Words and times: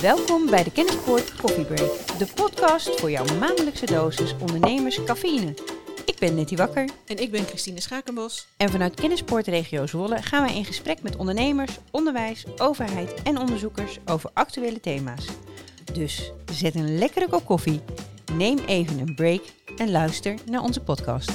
Welkom 0.00 0.50
bij 0.50 0.64
de 0.64 0.72
Kennispoort 0.72 1.36
Coffee 1.36 1.64
Break, 1.64 2.18
de 2.18 2.26
podcast 2.34 3.00
voor 3.00 3.10
jouw 3.10 3.24
maandelijkse 3.38 3.86
dosis 3.86 4.34
ondernemers 4.40 5.04
cafeïne. 5.04 5.54
Ik 6.04 6.16
ben 6.18 6.34
Nettie 6.34 6.56
Wakker 6.56 6.88
En 7.06 7.16
ik 7.16 7.30
ben 7.30 7.44
Christine 7.44 7.80
Schakenbos. 7.80 8.46
en 8.56 8.70
vanuit 8.70 8.94
Kennispoort 8.94 9.46
Regio 9.46 9.86
Zwolle 9.86 10.22
gaan 10.22 10.42
wij 10.44 10.54
in 10.54 10.64
gesprek 10.64 11.02
met 11.02 11.16
ondernemers, 11.16 11.78
onderwijs, 11.90 12.44
overheid 12.56 13.22
en 13.22 13.38
onderzoekers 13.38 13.98
over 14.06 14.30
actuele 14.32 14.80
thema's. 14.80 15.26
Dus 15.92 16.32
zet 16.52 16.74
een 16.74 16.98
lekkere 16.98 17.28
kop 17.28 17.44
koffie, 17.44 17.80
neem 18.32 18.58
even 18.58 18.98
een 18.98 19.14
break 19.14 19.42
en 19.76 19.90
luister 19.90 20.34
naar 20.46 20.62
onze 20.62 20.80
podcast. 20.80 21.30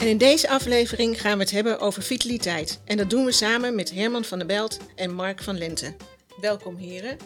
En 0.00 0.08
in 0.08 0.18
deze 0.18 0.48
aflevering 0.48 1.20
gaan 1.20 1.36
we 1.36 1.42
het 1.42 1.52
hebben 1.52 1.80
over 1.80 2.02
vitaliteit. 2.02 2.80
En 2.84 2.96
dat 2.96 3.10
doen 3.10 3.24
we 3.24 3.32
samen 3.32 3.74
met 3.74 3.94
Herman 3.94 4.24
van 4.24 4.38
der 4.38 4.46
Belt 4.46 4.78
en 4.94 5.14
Mark 5.14 5.42
van 5.42 5.58
Lente. 5.58 5.96
Welkom 6.40 6.76
heren. 6.76 7.16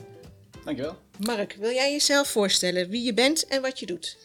Dankjewel. 0.65 0.97
Mark, 1.19 1.57
wil 1.61 1.71
jij 1.71 1.93
jezelf 1.93 2.29
voorstellen 2.29 2.89
wie 2.89 3.03
je 3.03 3.15
bent 3.15 3.47
en 3.47 3.63
wat 3.63 3.79
je 3.79 3.87
doet? 3.87 4.17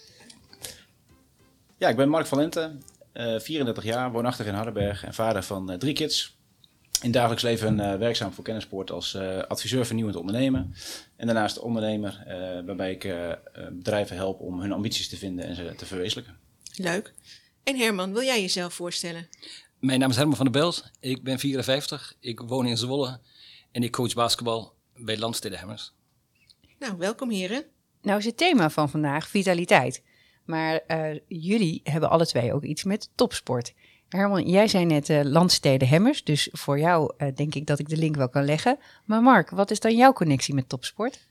Ja, 1.78 1.90
ik 1.90 1.96
ben 1.96 2.10
Mark 2.10 2.26
van 2.26 2.38
Lente, 2.38 2.72
eh 3.12 3.40
34 3.40 3.84
jaar, 3.84 4.12
woonachtig 4.12 4.46
in 4.46 4.54
Hardenberg 4.54 5.04
en 5.04 5.14
vader 5.14 5.44
van 5.44 5.72
eh, 5.72 5.78
drie 5.78 5.94
kids. 5.94 6.38
In 7.02 7.12
dagelijks 7.12 7.44
leven 7.44 7.80
eh, 7.80 7.98
werkzaam 7.98 8.32
voor 8.32 8.44
Kennispoort 8.44 8.92
als 8.92 9.16
adviseur 9.48 9.86
vernieuwend 9.86 10.18
ondernemen. 10.18 10.74
En 11.16 11.26
daarnaast 11.26 11.60
ondernemer, 11.60 12.24
waarbij 12.66 12.92
ik 12.92 13.14
bedrijven 13.72 14.16
help 14.16 14.40
om 14.40 14.62
hun 14.62 14.72
ambities 14.72 15.10
te 15.10 15.18
vinden 15.18 15.46
en 15.46 15.56
ze 15.56 15.74
te 15.76 15.86
verwezenlijken. 15.86 16.38
Leuk. 16.76 17.14
En 17.70 17.76
Herman, 17.76 18.14
wil 18.14 18.24
jij 18.24 18.42
jezelf 18.42 18.74
voorstellen? 18.74 19.30
Mijn 19.80 20.00
naam 20.00 20.10
is 20.10 20.16
Herman 20.16 20.36
van 20.36 20.46
der 20.46 20.62
Belt. 20.62 20.92
Ik 21.00 21.24
ben 21.24 21.40
54. 21.40 22.16
Ik 22.20 22.40
woon 22.40 22.66
in 22.66 22.78
Zwolle. 22.78 23.20
En 23.72 23.84
ik 23.84 23.92
coach 23.92 24.14
basketbal 24.14 24.74
bij 24.96 25.18
Landstede 25.18 25.58
Hemmers. 25.58 25.94
Nou, 26.80 26.98
welkom 26.98 27.30
heren. 27.30 27.64
Nou 28.02 28.20
is 28.20 28.26
het 28.26 28.38
thema 28.38 28.70
van 28.70 28.90
vandaag 28.90 29.28
vitaliteit. 29.28 30.04
Maar 30.46 30.76
eh, 30.88 31.20
jullie 31.28 31.82
hebben 31.84 32.10
alle 32.10 32.26
twee 32.26 32.54
ook 32.54 32.64
iets 32.64 32.84
met 32.84 33.10
topsport. 33.16 33.74
Herman, 34.08 34.50
jij 34.50 34.68
zei 34.68 34.86
net 34.86 35.10
landsteden 35.24 35.88
hemmers, 35.88 36.24
dus 36.24 36.50
voor 36.52 36.80
jou 36.80 37.14
eh, 37.18 37.36
denk 37.36 37.56
ik 37.56 37.68
dat 37.68 37.80
ik 37.80 37.90
de 37.90 37.98
link 37.98 38.16
wel 38.16 38.30
kan 38.30 38.46
leggen. 38.46 38.80
Maar 39.06 39.22
Mark, 39.22 39.50
wat 39.50 39.72
is 39.72 39.80
dan 39.80 39.96
jouw 39.96 40.14
connectie 40.14 40.54
met 40.54 40.70
topsport? 40.70 41.28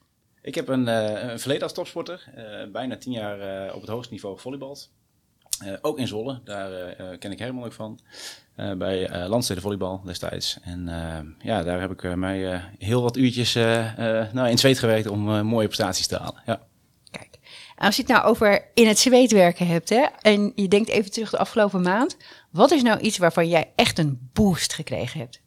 Ik 0.48 0.54
heb 0.54 0.68
een, 0.68 0.88
eh, 0.88 1.30
een 1.30 1.40
verleden 1.40 1.62
als 1.62 1.72
topsporter, 1.72 2.30
eh, 2.34 2.70
bijna 2.70 2.96
tien 2.96 3.12
jaar 3.12 3.40
eh, 3.40 3.74
op 3.74 3.80
het 3.80 3.90
hoogste 3.90 4.12
niveau 4.12 4.36
gevolleybald. 4.36 4.90
Eh, 5.58 5.72
ook 5.80 5.98
in 5.98 6.06
Zwolle, 6.08 6.40
daar 6.44 6.72
eh, 6.72 7.12
eh, 7.12 7.18
ken 7.18 7.32
ik 7.32 7.38
Herman 7.38 7.64
ook 7.64 7.72
van. 7.72 7.98
Bij 8.78 9.06
eh 9.08 9.28
Landstede 9.28 9.60
Volleybal 9.60 10.00
destijds. 10.04 10.58
En 10.62 10.88
ja, 11.42 11.62
daar 11.62 11.80
heb 11.80 11.90
ik 11.90 12.16
mij 12.16 12.62
heel 12.78 13.02
wat 13.02 13.16
uurtjes 13.16 13.54
nou, 13.54 14.32
in 14.32 14.42
het 14.42 14.60
zweet 14.60 14.78
gewerkt 14.78 15.06
om 15.08 15.20
mooie 15.46 15.66
prestaties 15.66 16.06
te 16.06 16.16
halen. 16.16 16.42
Ja. 16.46 16.60
Kijk, 17.10 17.38
als 17.76 17.96
je 17.96 18.02
het 18.02 18.10
nou 18.10 18.24
over 18.24 18.64
in 18.74 18.86
het 18.86 18.98
zweet 18.98 19.32
werken 19.32 19.66
hebt, 19.66 19.88
hè, 19.88 20.06
en 20.20 20.52
je 20.54 20.68
denkt 20.68 20.88
even 20.88 21.10
terug 21.10 21.30
de 21.30 21.38
afgelopen 21.38 21.82
maand. 21.82 22.16
Wat 22.50 22.70
is 22.70 22.82
nou 22.82 23.00
iets 23.00 23.18
waarvan 23.18 23.48
jij 23.48 23.72
echt 23.76 23.98
een 23.98 24.30
boost 24.32 24.72
gekregen 24.72 25.20
hebt? 25.20 25.40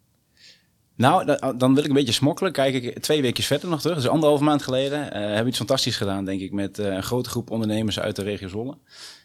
Nou, 0.95 1.25
da- 1.25 1.53
dan 1.53 1.73
wil 1.73 1.83
ik 1.83 1.89
een 1.89 1.95
beetje 1.95 2.13
smokkelen. 2.13 2.51
Kijk 2.51 2.73
ik 2.73 2.99
twee 2.99 3.21
weken 3.21 3.43
verder 3.43 3.69
nog 3.69 3.81
terug. 3.81 3.95
Dus 3.95 4.07
anderhalve 4.07 4.43
maand 4.43 4.61
geleden 4.61 4.99
hebben 5.13 5.43
we 5.43 5.47
iets 5.49 5.57
fantastisch 5.57 5.95
gedaan, 5.97 6.25
denk 6.25 6.41
ik, 6.41 6.51
met 6.51 6.77
een 6.77 7.03
grote 7.03 7.29
groep 7.29 7.51
ondernemers 7.51 7.99
uit 7.99 8.15
de 8.15 8.23
regio 8.23 8.47
Zwolle. 8.47 8.77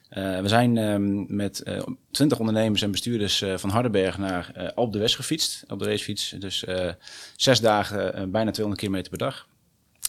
Eh, 0.08 0.40
we 0.40 0.48
zijn 0.48 0.76
ehm, 0.78 1.36
met 1.36 1.62
twintig 2.10 2.38
ondernemers 2.38 2.82
en 2.82 2.90
bestuurders 2.90 3.42
eh, 3.42 3.56
van 3.56 3.70
Hardenberg 3.70 4.18
naar 4.18 4.50
eh 4.54 4.68
Alp 4.74 4.92
de 4.92 4.98
West 4.98 5.16
gefietst, 5.16 5.64
op 5.68 5.78
de 5.78 5.84
racefiets. 5.84 6.30
Dus 6.38 6.64
eh, 6.64 6.90
zes 7.36 7.60
dagen, 7.60 8.14
eh, 8.14 8.24
bijna 8.24 8.50
200 8.50 8.80
kilometer 8.80 9.10
per 9.10 9.18
dag. 9.18 9.46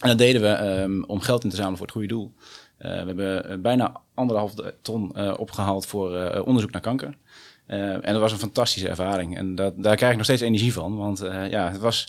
En 0.01 0.07
dat 0.09 0.17
deden 0.17 0.41
we 0.41 0.47
ehm, 0.47 1.03
om 1.03 1.19
geld 1.19 1.43
in 1.43 1.49
te 1.49 1.55
zamelen 1.55 1.77
voor 1.77 1.85
het 1.85 1.95
goede 1.95 2.13
doel. 2.13 2.33
Eh, 2.77 2.91
we 2.91 3.05
hebben 3.05 3.49
eh, 3.49 3.57
bijna 3.57 4.01
anderhalf 4.13 4.53
ton 4.81 5.15
eh, 5.15 5.33
opgehaald 5.37 5.85
voor 5.85 6.17
eh, 6.17 6.47
onderzoek 6.47 6.71
naar 6.71 6.81
kanker. 6.81 7.17
Eh, 7.65 7.93
en 7.93 8.01
dat 8.13 8.19
was 8.19 8.31
een 8.31 8.37
fantastische 8.37 8.89
ervaring. 8.89 9.37
En 9.37 9.55
dat, 9.55 9.73
daar 9.77 9.95
krijg 9.95 10.11
ik 10.11 10.17
nog 10.17 10.25
steeds 10.25 10.41
energie 10.41 10.73
van. 10.73 10.97
Want 10.97 11.21
eh, 11.21 11.49
ja, 11.49 11.71
het 11.71 11.81
was. 11.81 12.07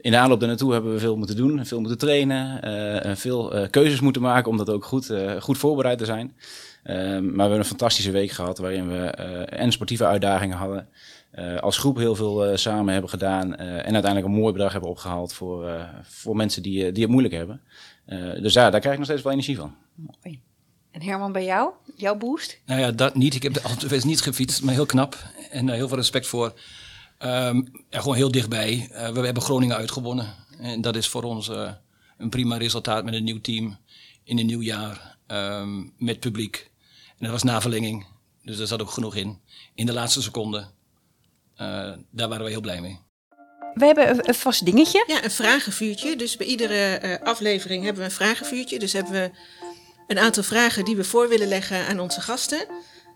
In 0.00 0.10
de 0.10 0.16
aanloop 0.16 0.38
daarnaartoe 0.38 0.72
hebben 0.72 0.92
we 0.92 0.98
veel 0.98 1.16
moeten 1.16 1.36
doen, 1.36 1.66
veel 1.66 1.80
moeten 1.80 1.98
trainen, 1.98 2.62
eh, 2.62 3.04
en 3.04 3.16
veel 3.16 3.52
eh, 3.54 3.70
keuzes 3.70 4.00
moeten 4.00 4.22
maken 4.22 4.50
om 4.50 4.56
dat 4.56 4.70
ook 4.70 4.84
goed, 4.84 5.10
eh, 5.10 5.40
goed 5.40 5.58
voorbereid 5.58 5.98
te 5.98 6.04
zijn. 6.04 6.36
Eh, 6.82 6.96
maar 6.96 7.20
we 7.20 7.40
hebben 7.40 7.58
een 7.58 7.64
fantastische 7.64 8.10
week 8.10 8.30
gehad 8.30 8.58
waarin 8.58 8.88
we 8.88 8.98
eh, 9.06 9.60
en 9.60 9.72
sportieve 9.72 10.04
uitdagingen 10.06 10.56
hadden. 10.56 10.88
eh, 11.30 11.56
als 11.58 11.78
groep 11.78 11.96
heel 11.96 12.14
veel 12.14 12.44
eh, 12.46 12.56
samen 12.56 12.92
hebben 12.92 13.10
gedaan 13.10 13.56
eh, 13.56 13.66
en 13.68 13.92
uiteindelijk 13.94 14.24
een 14.24 14.40
mooi 14.40 14.52
bedrag 14.52 14.72
hebben 14.72 14.90
opgehaald 14.90 15.32
voor, 15.32 15.68
eh, 15.68 15.88
voor 16.02 16.36
mensen 16.36 16.62
die, 16.62 16.92
die 16.92 17.02
het 17.02 17.10
moeilijk 17.10 17.34
hebben. 17.34 17.60
Eh, 18.06 18.18
dus 18.42 18.52
ja, 18.52 18.70
daar 18.70 18.80
krijg 18.80 18.92
ik 18.92 18.98
nog 18.98 19.04
steeds 19.08 19.22
wel 19.22 19.32
energie 19.32 19.56
van. 19.56 19.74
Mooi. 19.94 20.40
En 20.90 21.02
Herman, 21.02 21.32
bij 21.32 21.44
jou? 21.44 21.70
Jouw 21.96 22.16
boost? 22.16 22.60
Nou 22.66 22.80
ja, 22.80 22.90
dat 22.90 23.14
niet. 23.14 23.34
Ik 23.34 23.42
heb 23.42 23.54
de 23.54 23.62
Alpe 23.62 24.00
niet 24.06 24.20
gefietst, 24.20 24.62
maar 24.62 24.74
heel 24.74 24.86
knap. 24.86 25.16
En 25.50 25.66
daar 25.66 25.76
heel 25.76 25.88
veel 25.88 25.96
respect 25.96 26.26
voor. 26.26 26.52
Ehm, 27.18 27.56
ja, 27.90 28.00
gewoon 28.00 28.16
heel 28.16 28.30
dichtbij. 28.30 28.88
Eh, 28.92 29.08
we 29.08 29.20
hebben 29.20 29.42
Groningen 29.42 29.76
uitgewonnen. 29.76 30.26
En 30.58 30.80
dat 30.80 30.96
is 30.96 31.08
voor 31.08 31.22
ons 31.22 31.48
eh, 31.48 31.70
een 32.18 32.30
prima 32.30 32.56
resultaat 32.56 33.04
met 33.04 33.14
een 33.14 33.24
nieuw 33.24 33.40
team. 33.40 33.76
In 34.24 34.38
een 34.38 34.46
nieuw 34.46 34.60
jaar. 34.62 35.10
ehm, 35.26 35.82
met 35.98 36.20
publiek. 36.20 36.70
En 37.22 37.28
dat 37.28 37.42
was 37.42 37.52
na 37.52 37.60
verlenging. 37.60 38.06
Dus 38.42 38.56
daar 38.56 38.66
zat 38.66 38.80
ook 38.80 38.90
genoeg 38.90 39.14
in. 39.14 39.40
In 39.74 39.86
de 39.86 39.92
laatste 39.92 40.22
seconde. 40.22 40.66
Eh, 41.56 41.92
daar 42.10 42.28
waren 42.28 42.44
we 42.44 42.50
heel 42.50 42.60
blij 42.60 42.80
mee. 42.80 43.00
We 43.74 43.84
hebben 43.84 44.28
een, 44.28 44.34
vast 44.34 44.64
dingetje. 44.64 45.04
Ja, 45.06 45.24
een 45.24 45.30
vragenvuurtje. 45.30 46.16
Dus 46.16 46.36
bij 46.36 46.46
iedere 46.46 46.96
eh, 46.96 47.26
aflevering 47.26 47.84
hebben 47.84 48.02
we 48.02 48.08
een 48.08 48.14
vragenvuurtje. 48.14 48.78
Dus 48.78 48.92
hebben 48.92 49.12
we 49.12 49.30
een 50.06 50.18
aantal 50.18 50.42
vragen 50.42 50.84
die 50.84 50.96
we 50.96 51.04
voor 51.04 51.28
willen 51.28 51.48
leggen 51.48 51.86
aan 51.86 52.00
onze 52.00 52.20
gasten. 52.20 52.66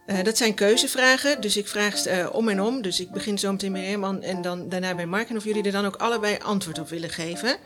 Eh, 0.07 0.23
dat 0.23 0.37
zijn 0.37 0.55
keuzevragen, 0.55 1.41
dus 1.41 1.57
ik 1.57 1.69
vraag 1.69 1.99
ze 1.99 2.11
eh, 2.11 2.35
om 2.35 2.49
en 2.49 2.63
om. 2.63 2.83
Dus 2.83 3.01
ik 3.01 3.11
begin 3.11 3.39
zo 3.39 3.51
meteen 3.51 3.73
bij 3.73 3.85
Herman 3.85 4.23
en 4.23 4.43
dan 4.43 4.69
daarna 4.69 4.95
bij 4.95 5.07
Mark. 5.07 5.29
En 5.31 5.37
of 5.37 5.45
jullie 5.45 5.63
er 5.63 5.73
dan 5.73 5.87
ook 5.87 5.97
allebei 5.97 6.39
antwoord 6.43 6.79
op 6.79 6.89
willen 6.89 7.11
geven. 7.11 7.57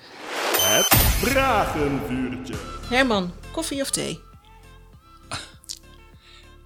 Het 0.60 0.86
Vragenvuurtje. 1.28 2.54
Herman, 2.88 3.32
koffie 3.52 3.80
of 3.80 3.90
thee? 3.90 4.29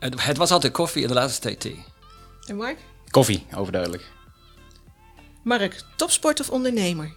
Het, 0.05 0.25
het 0.25 0.37
was 0.37 0.51
altijd 0.51 0.73
koffie 0.73 1.03
en 1.03 1.09
de 1.09 1.15
laatste 1.15 1.41
tijd 1.41 1.61
thee. 1.61 1.85
En 2.47 2.57
Mark? 2.57 2.79
Koffie, 3.11 3.47
overduidelijk. 3.57 4.13
Mark, 5.43 5.85
topsport 5.97 6.41
of 6.41 6.51
ondernemer? 6.51 7.13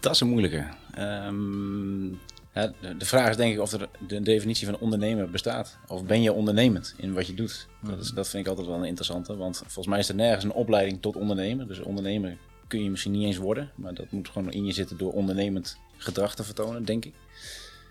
Dat 0.00 0.14
is 0.14 0.20
een 0.20 0.28
moeilijke. 0.28 0.66
Ehm, 0.94 2.06
ja, 2.54 2.72
de, 2.98 3.04
vraag 3.04 3.30
is 3.30 3.36
denk 3.36 3.54
ik 3.54 3.60
of 3.60 3.72
er 3.72 3.88
de 4.06 4.22
definitie 4.22 4.66
van 4.66 4.78
ondernemer 4.78 5.30
bestaat. 5.30 5.78
Of 5.86 6.04
ben 6.04 6.22
je 6.22 6.32
ondernemend 6.32 6.94
in 6.96 7.14
wat 7.14 7.26
je 7.26 7.34
doet? 7.34 7.66
Dat, 7.82 8.00
is, 8.00 8.10
dat 8.10 8.28
vind 8.28 8.42
ik 8.42 8.48
altijd 8.48 8.66
wel 8.66 8.76
een 8.76 8.84
interessante. 8.84 9.36
Want 9.36 9.56
volgens 9.56 9.86
mij 9.86 9.98
is 9.98 10.08
er 10.08 10.14
nergens 10.14 10.44
een 10.44 10.52
opleiding 10.52 11.02
tot 11.02 11.16
ondernemer. 11.16 11.68
Dus 11.68 11.80
ondernemer 11.80 12.36
kun 12.66 12.82
je 12.82 12.90
misschien 12.90 13.12
niet 13.12 13.24
eens 13.24 13.36
worden. 13.36 13.70
Maar 13.74 13.94
dat 13.94 14.10
moet 14.10 14.28
gewoon 14.28 14.52
in 14.52 14.64
je 14.64 14.72
zitten 14.72 14.98
door 14.98 15.12
ondernemend 15.12 15.78
gedrag 15.96 16.34
te 16.34 16.44
vertonen, 16.44 16.84
denk 16.84 17.04
ik. 17.04 17.14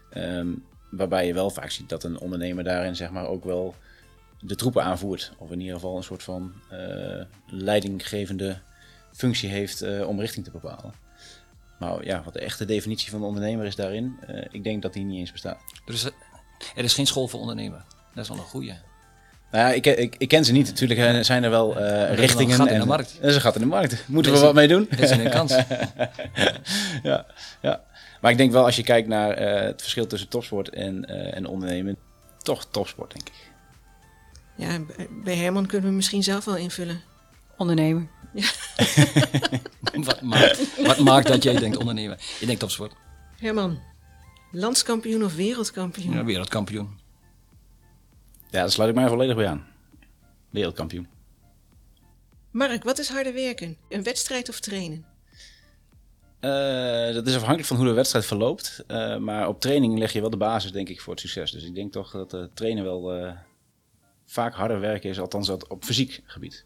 Ehm, 0.09 0.47
waarbij 0.89 1.27
je 1.27 1.33
wel 1.33 1.49
vaak 1.49 1.71
ziet 1.71 1.89
dat 1.89 2.03
een 2.03 2.19
ondernemer 2.19 2.63
daarin 2.63 2.95
zeg 2.95 3.09
maar 3.09 3.27
ook 3.27 3.43
wel 3.43 3.75
de 4.39 4.55
troepen 4.55 4.83
aanvoert. 4.83 5.31
Of 5.37 5.51
in 5.51 5.59
ieder 5.59 5.75
geval 5.75 5.97
een 5.97 6.03
soort 6.03 6.23
van 6.23 6.53
eh, 6.69 7.23
leidinggevende 7.47 8.57
functie 9.13 9.49
heeft 9.49 9.81
eh, 9.81 10.07
om 10.07 10.19
richting 10.19 10.45
te 10.45 10.51
bepalen. 10.51 10.93
Maar 11.79 12.05
ja, 12.05 12.21
wat 12.23 12.33
de 12.33 12.39
echte 12.39 12.65
definitie 12.65 13.09
van 13.09 13.19
de 13.19 13.25
ondernemer 13.25 13.65
is 13.65 13.75
daarin, 13.75 14.17
eh, 14.27 14.45
ik 14.51 14.63
denk 14.63 14.81
dat 14.81 14.93
die 14.93 15.03
niet 15.03 15.19
eens 15.19 15.31
bestaat. 15.31 15.59
Er 15.85 15.93
is, 15.93 16.03
er 16.75 16.83
is 16.83 16.93
geen 16.93 17.07
school 17.07 17.27
voor 17.27 17.39
ondernemen. 17.39 17.85
Dat 18.13 18.23
is 18.23 18.29
wel 18.29 18.37
een 18.37 18.43
goeie. 18.43 18.73
Nou 19.51 19.67
ja, 19.67 19.73
ik, 19.73 19.85
ik, 19.85 20.15
ik 20.17 20.27
ken 20.27 20.45
ze 20.45 20.51
niet. 20.51 20.67
Natuurlijk 20.67 21.25
zijn 21.25 21.43
er 21.43 21.49
wel 21.49 21.73
wel 21.73 22.05
richtingen. 22.13 22.51
een 22.51 22.57
gat 22.57 22.67
in 22.67 22.73
en, 22.73 22.79
de 22.79 22.85
markt. 22.85 23.17
Is 23.21 23.35
een 23.35 23.41
gat 23.41 23.55
in 23.55 23.61
de 23.61 23.67
markt. 23.67 24.03
Moeten 24.07 24.31
we 24.31 24.39
wat 24.39 24.53
mee 24.53 24.67
doen? 24.67 24.87
Dit 24.89 24.99
is 24.99 25.09
een 25.09 25.29
kans. 25.29 25.51
ja, 27.03 27.25
ja. 27.61 27.83
Maar 28.21 28.31
ik 28.31 28.37
denk 28.37 28.51
wel 28.51 28.65
als 28.65 28.75
je 28.75 28.83
kijkt 28.83 29.07
naar 29.07 29.31
eh, 29.31 29.65
het 29.65 29.81
verschil 29.81 30.07
tussen 30.07 30.29
topsport 30.29 30.69
en, 30.69 31.05
eh, 31.05 31.37
en 31.37 31.45
ondernemen, 31.45 31.97
toch 32.37 32.65
topsport 32.65 33.13
denk 33.13 33.27
ik. 33.27 33.47
Ja, 34.55 34.79
bij 35.23 35.35
Herman 35.35 35.65
kunnen 35.65 35.89
we 35.89 35.95
misschien 35.95 36.23
zelf 36.23 36.45
wel 36.45 36.57
invullen. 36.57 37.01
Ondernemer. 37.57 38.07
wat, 39.93 40.21
maakt, 40.21 40.85
wat 40.85 40.99
maakt 40.99 41.27
dat 41.27 41.43
jij 41.43 41.55
denkt 41.59 41.77
ondernemen? 41.77 42.17
Je 42.39 42.45
denkt 42.45 42.61
topsport. 42.61 42.93
Herman, 43.37 43.79
landskampioen 44.51 45.23
of 45.23 45.35
wereldkampioen? 45.35 46.13
Ja, 46.13 46.23
wereldkampioen. 46.23 46.99
Ja, 48.49 48.59
daar 48.59 48.71
sluit 48.71 48.89
ik 48.89 48.95
mij 48.95 49.07
volledig 49.07 49.35
bij 49.35 49.47
aan. 49.47 49.67
Wereldkampioen. 50.49 51.07
Mark, 52.51 52.83
wat 52.83 52.99
is 52.99 53.09
harder 53.09 53.33
werken? 53.33 53.77
Een 53.89 54.03
wedstrijd 54.03 54.49
of 54.49 54.59
trainen? 54.59 55.05
Eh, 56.39 57.13
dat 57.13 57.27
is 57.27 57.35
afhankelijk 57.35 57.67
van 57.67 57.77
hoe 57.77 57.85
de 57.85 57.93
wedstrijd 57.93 58.25
verloopt. 58.25 58.83
Eh, 58.87 59.17
maar 59.17 59.47
op 59.47 59.61
training 59.61 59.97
leg 59.97 60.13
je 60.13 60.21
wel 60.21 60.29
de 60.29 60.37
basis, 60.37 60.71
denk 60.71 60.89
ik, 60.89 61.01
voor 61.01 61.13
het 61.13 61.21
succes. 61.21 61.51
Dus 61.51 61.63
ik 61.63 61.75
denk 61.75 61.91
toch 61.91 62.11
dat 62.11 62.33
eh, 62.33 62.43
trainen 62.53 62.83
wel 62.83 63.13
eh, 63.13 63.31
vaak 64.25 64.53
harder 64.53 64.79
werken 64.79 65.09
is, 65.09 65.19
althans 65.19 65.47
dat 65.47 65.67
op 65.67 65.83
fysiek 65.83 66.21
gebied. 66.25 66.65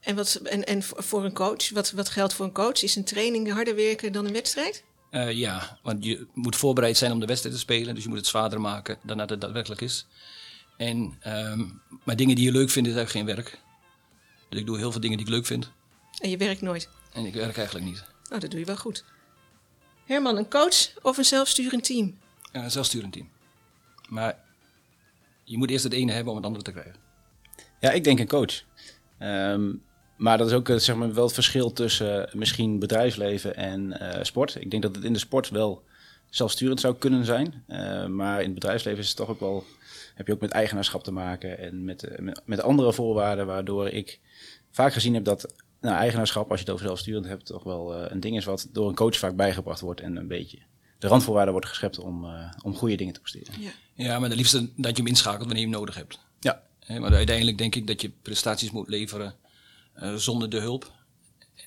En, 0.00 0.16
wat, 0.16 0.34
en, 0.34 0.64
en 0.64 0.82
voor 0.82 1.24
een 1.24 1.32
coach, 1.32 1.70
wat, 1.70 1.90
wat 1.90 2.08
geldt 2.08 2.34
voor 2.34 2.44
een 2.44 2.52
coach? 2.52 2.82
Is 2.82 2.96
een 2.96 3.04
training 3.04 3.52
harder 3.52 3.74
werken 3.74 4.12
dan 4.12 4.26
een 4.26 4.32
wedstrijd? 4.32 4.84
Eh, 5.10 5.32
ja, 5.32 5.78
want 5.82 6.04
je 6.04 6.26
moet 6.34 6.56
voorbereid 6.56 6.96
zijn 6.96 7.12
om 7.12 7.20
de 7.20 7.26
wedstrijd 7.26 7.54
te 7.54 7.60
spelen. 7.60 7.94
Dus 7.94 8.02
je 8.02 8.08
moet 8.08 8.18
het 8.18 8.26
zwaarder 8.26 8.60
maken 8.60 8.98
dan 9.02 9.16
dat 9.16 9.30
het 9.30 9.40
daadwerkelijk 9.40 9.80
is. 9.80 10.06
En, 10.76 11.16
ehm, 11.20 11.64
maar 12.04 12.16
dingen 12.16 12.36
die 12.36 12.44
je 12.44 12.52
leuk 12.52 12.70
vindt, 12.70 12.88
is 12.88 12.94
eigenlijk 12.94 13.26
geen 13.26 13.36
werk. 13.36 13.60
Dus 14.48 14.60
ik 14.60 14.66
doe 14.66 14.78
heel 14.78 14.92
veel 14.92 15.00
dingen 15.00 15.16
die 15.16 15.26
ik 15.26 15.32
leuk 15.32 15.46
vind. 15.46 15.72
En 16.20 16.30
je 16.30 16.36
werkt 16.36 16.60
nooit. 16.60 16.88
En 17.18 17.26
ik 17.26 17.34
werk 17.34 17.56
eigenlijk 17.56 17.86
niet. 17.86 18.04
Nou, 18.28 18.40
dat 18.40 18.50
doe 18.50 18.60
je 18.60 18.66
wel 18.66 18.76
goed. 18.76 19.04
Herman, 20.04 20.36
een 20.36 20.50
coach 20.50 21.02
of 21.02 21.18
een 21.18 21.24
zelfsturend 21.24 21.84
team? 21.84 22.18
Uh, 22.52 22.66
zelfsturend 22.66 23.12
team. 23.12 23.28
Maar 24.08 24.38
je 25.44 25.58
moet 25.58 25.70
eerst 25.70 25.84
het 25.84 25.92
ene 25.92 26.12
hebben 26.12 26.30
om 26.30 26.36
het 26.36 26.46
andere 26.46 26.64
te 26.64 26.72
krijgen. 26.72 26.94
Ja, 27.80 27.90
ik 27.90 28.04
denk 28.04 28.18
een 28.18 28.28
coach. 28.28 28.62
Ehm, 29.18 29.74
maar 30.16 30.38
dat 30.38 30.46
is 30.46 30.52
ook 30.52 30.68
eh, 30.68 30.76
zeg 30.76 30.96
maar, 30.96 31.14
wel 31.14 31.24
het 31.24 31.34
verschil 31.34 31.72
tussen 31.72 32.28
eh, 32.28 32.34
misschien 32.34 32.78
bedrijfsleven 32.78 33.56
en 33.56 33.96
uh, 34.02 34.22
sport. 34.22 34.54
Ik 34.54 34.70
denk 34.70 34.82
dat 34.82 34.94
het 34.94 35.04
in 35.04 35.12
de 35.12 35.18
sport 35.18 35.48
wel 35.48 35.82
zelfsturend 36.30 36.80
zou 36.80 36.94
kunnen 36.94 37.24
zijn. 37.24 37.64
Uh, 37.68 38.06
maar 38.06 38.38
in 38.38 38.44
het 38.44 38.54
bedrijfsleven 38.54 39.00
is 39.00 39.08
het 39.08 39.16
toch 39.16 39.28
ook 39.28 39.40
wel, 39.40 39.64
heb 40.14 40.26
je 40.26 40.32
ook 40.32 40.40
met 40.40 40.50
eigenaarschap 40.50 41.04
te 41.04 41.12
maken 41.12 41.58
en 41.58 41.84
met, 41.84 42.20
met, 42.20 42.40
met, 42.44 42.62
andere 42.62 42.92
voorwaarden, 42.92 43.46
waardoor 43.46 43.88
ik 43.88 44.20
vaak 44.70 44.92
gezien 44.92 45.14
heb 45.14 45.24
dat 45.24 45.52
nou, 45.80 45.96
eigenaarschap, 45.96 46.50
als 46.50 46.60
je 46.60 46.64
het 46.64 46.74
over 46.74 46.86
zelfsturend 46.86 47.26
hebt, 47.26 47.46
toch 47.46 47.64
wel 47.64 47.94
een 47.94 48.20
ding 48.20 48.36
is 48.36 48.44
wat 48.44 48.68
door 48.72 48.88
een 48.88 48.94
coach 48.94 49.16
vaak 49.16 49.36
bijgebracht 49.36 49.80
wordt 49.80 50.00
en 50.00 50.16
een 50.16 50.28
beetje 50.28 50.58
de 50.98 51.06
randvoorwaarden 51.06 51.52
worden 51.52 51.70
geschept 51.70 51.98
om, 51.98 52.26
om 52.62 52.74
goede 52.74 52.94
dingen 52.96 53.14
te 53.14 53.20
presteren. 53.20 53.54
Ja. 53.60 53.70
ja, 53.94 54.18
maar 54.18 54.28
het 54.28 54.38
liefste 54.38 54.70
dat 54.76 54.96
je 54.96 55.02
hem 55.02 55.06
inschakelt 55.06 55.44
wanneer 55.44 55.64
je 55.64 55.68
hem 55.68 55.78
nodig 55.78 55.94
hebt. 55.94 56.18
Ja. 56.40 56.62
maar 56.86 57.14
uiteindelijk 57.14 57.58
denk 57.58 57.74
ik 57.74 57.86
dat 57.86 58.00
je 58.00 58.10
prestaties 58.22 58.70
moet 58.70 58.88
leveren 58.88 59.34
uh, 60.02 60.14
zonder 60.14 60.50
de 60.50 60.60
hulp. 60.60 60.96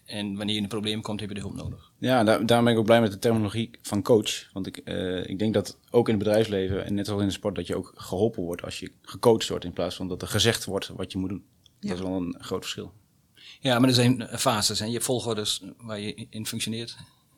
En 0.06 0.36
wanneer 0.36 0.50
je 0.50 0.56
in 0.56 0.64
een 0.64 0.70
probleem 0.70 1.02
komt, 1.02 1.20
heb 1.20 1.30
je 1.30 1.36
de 1.36 1.42
hulp 1.42 1.56
nodig. 1.56 1.92
Ja, 1.98 2.24
daar, 2.24 2.46
daarom 2.46 2.66
ben 2.66 2.74
ik 2.74 2.80
ook 2.80 2.86
blij 2.86 3.02
met 3.02 3.12
de 3.12 3.20
terminologie 3.20 3.70
van 3.82 4.02
coach. 4.02 4.52
Want 4.54 4.68
ik, 4.68 4.82
uh, 4.86 5.30
ik 5.30 5.40
denk 5.40 5.54
dat 5.54 5.78
ook 5.90 6.10
in 6.10 6.16
het 6.16 6.24
bedrijfsleven 6.24 6.86
en 6.86 6.94
net 6.94 7.10
als 7.10 7.22
in 7.22 7.28
de 7.28 7.34
sport, 7.34 7.56
dat 7.56 7.68
je 7.68 7.76
ook 7.76 7.94
geholpen 7.96 8.44
wordt 8.44 8.64
als 8.64 8.80
je 8.80 8.92
gecoacht 9.02 9.48
wordt 9.48 9.66
in 9.66 9.74
plaats 9.74 9.96
van 9.96 10.08
dat 10.08 10.22
er 10.22 10.28
gezegd 10.28 10.66
wordt 10.66 10.88
wat 10.88 11.12
je 11.12 11.18
moet 11.18 11.30
doen. 11.30 11.44
Ja. 11.80 11.90
Dat 11.90 11.98
is 11.98 12.04
wel 12.04 12.16
een 12.16 12.36
groot 12.40 12.62
verschil. 12.62 12.94
Ja, 13.62 13.80
maar 13.80 13.90
er 13.90 13.96
zijn 13.96 14.28
fases. 14.38 14.80
Hè. 14.80 14.86
Je 14.86 14.92
hebt 14.92 15.06
volgordes 15.06 15.62
waar 15.78 16.00
je 16.00 16.28
in 16.30 16.48
functioneert. 16.48 16.96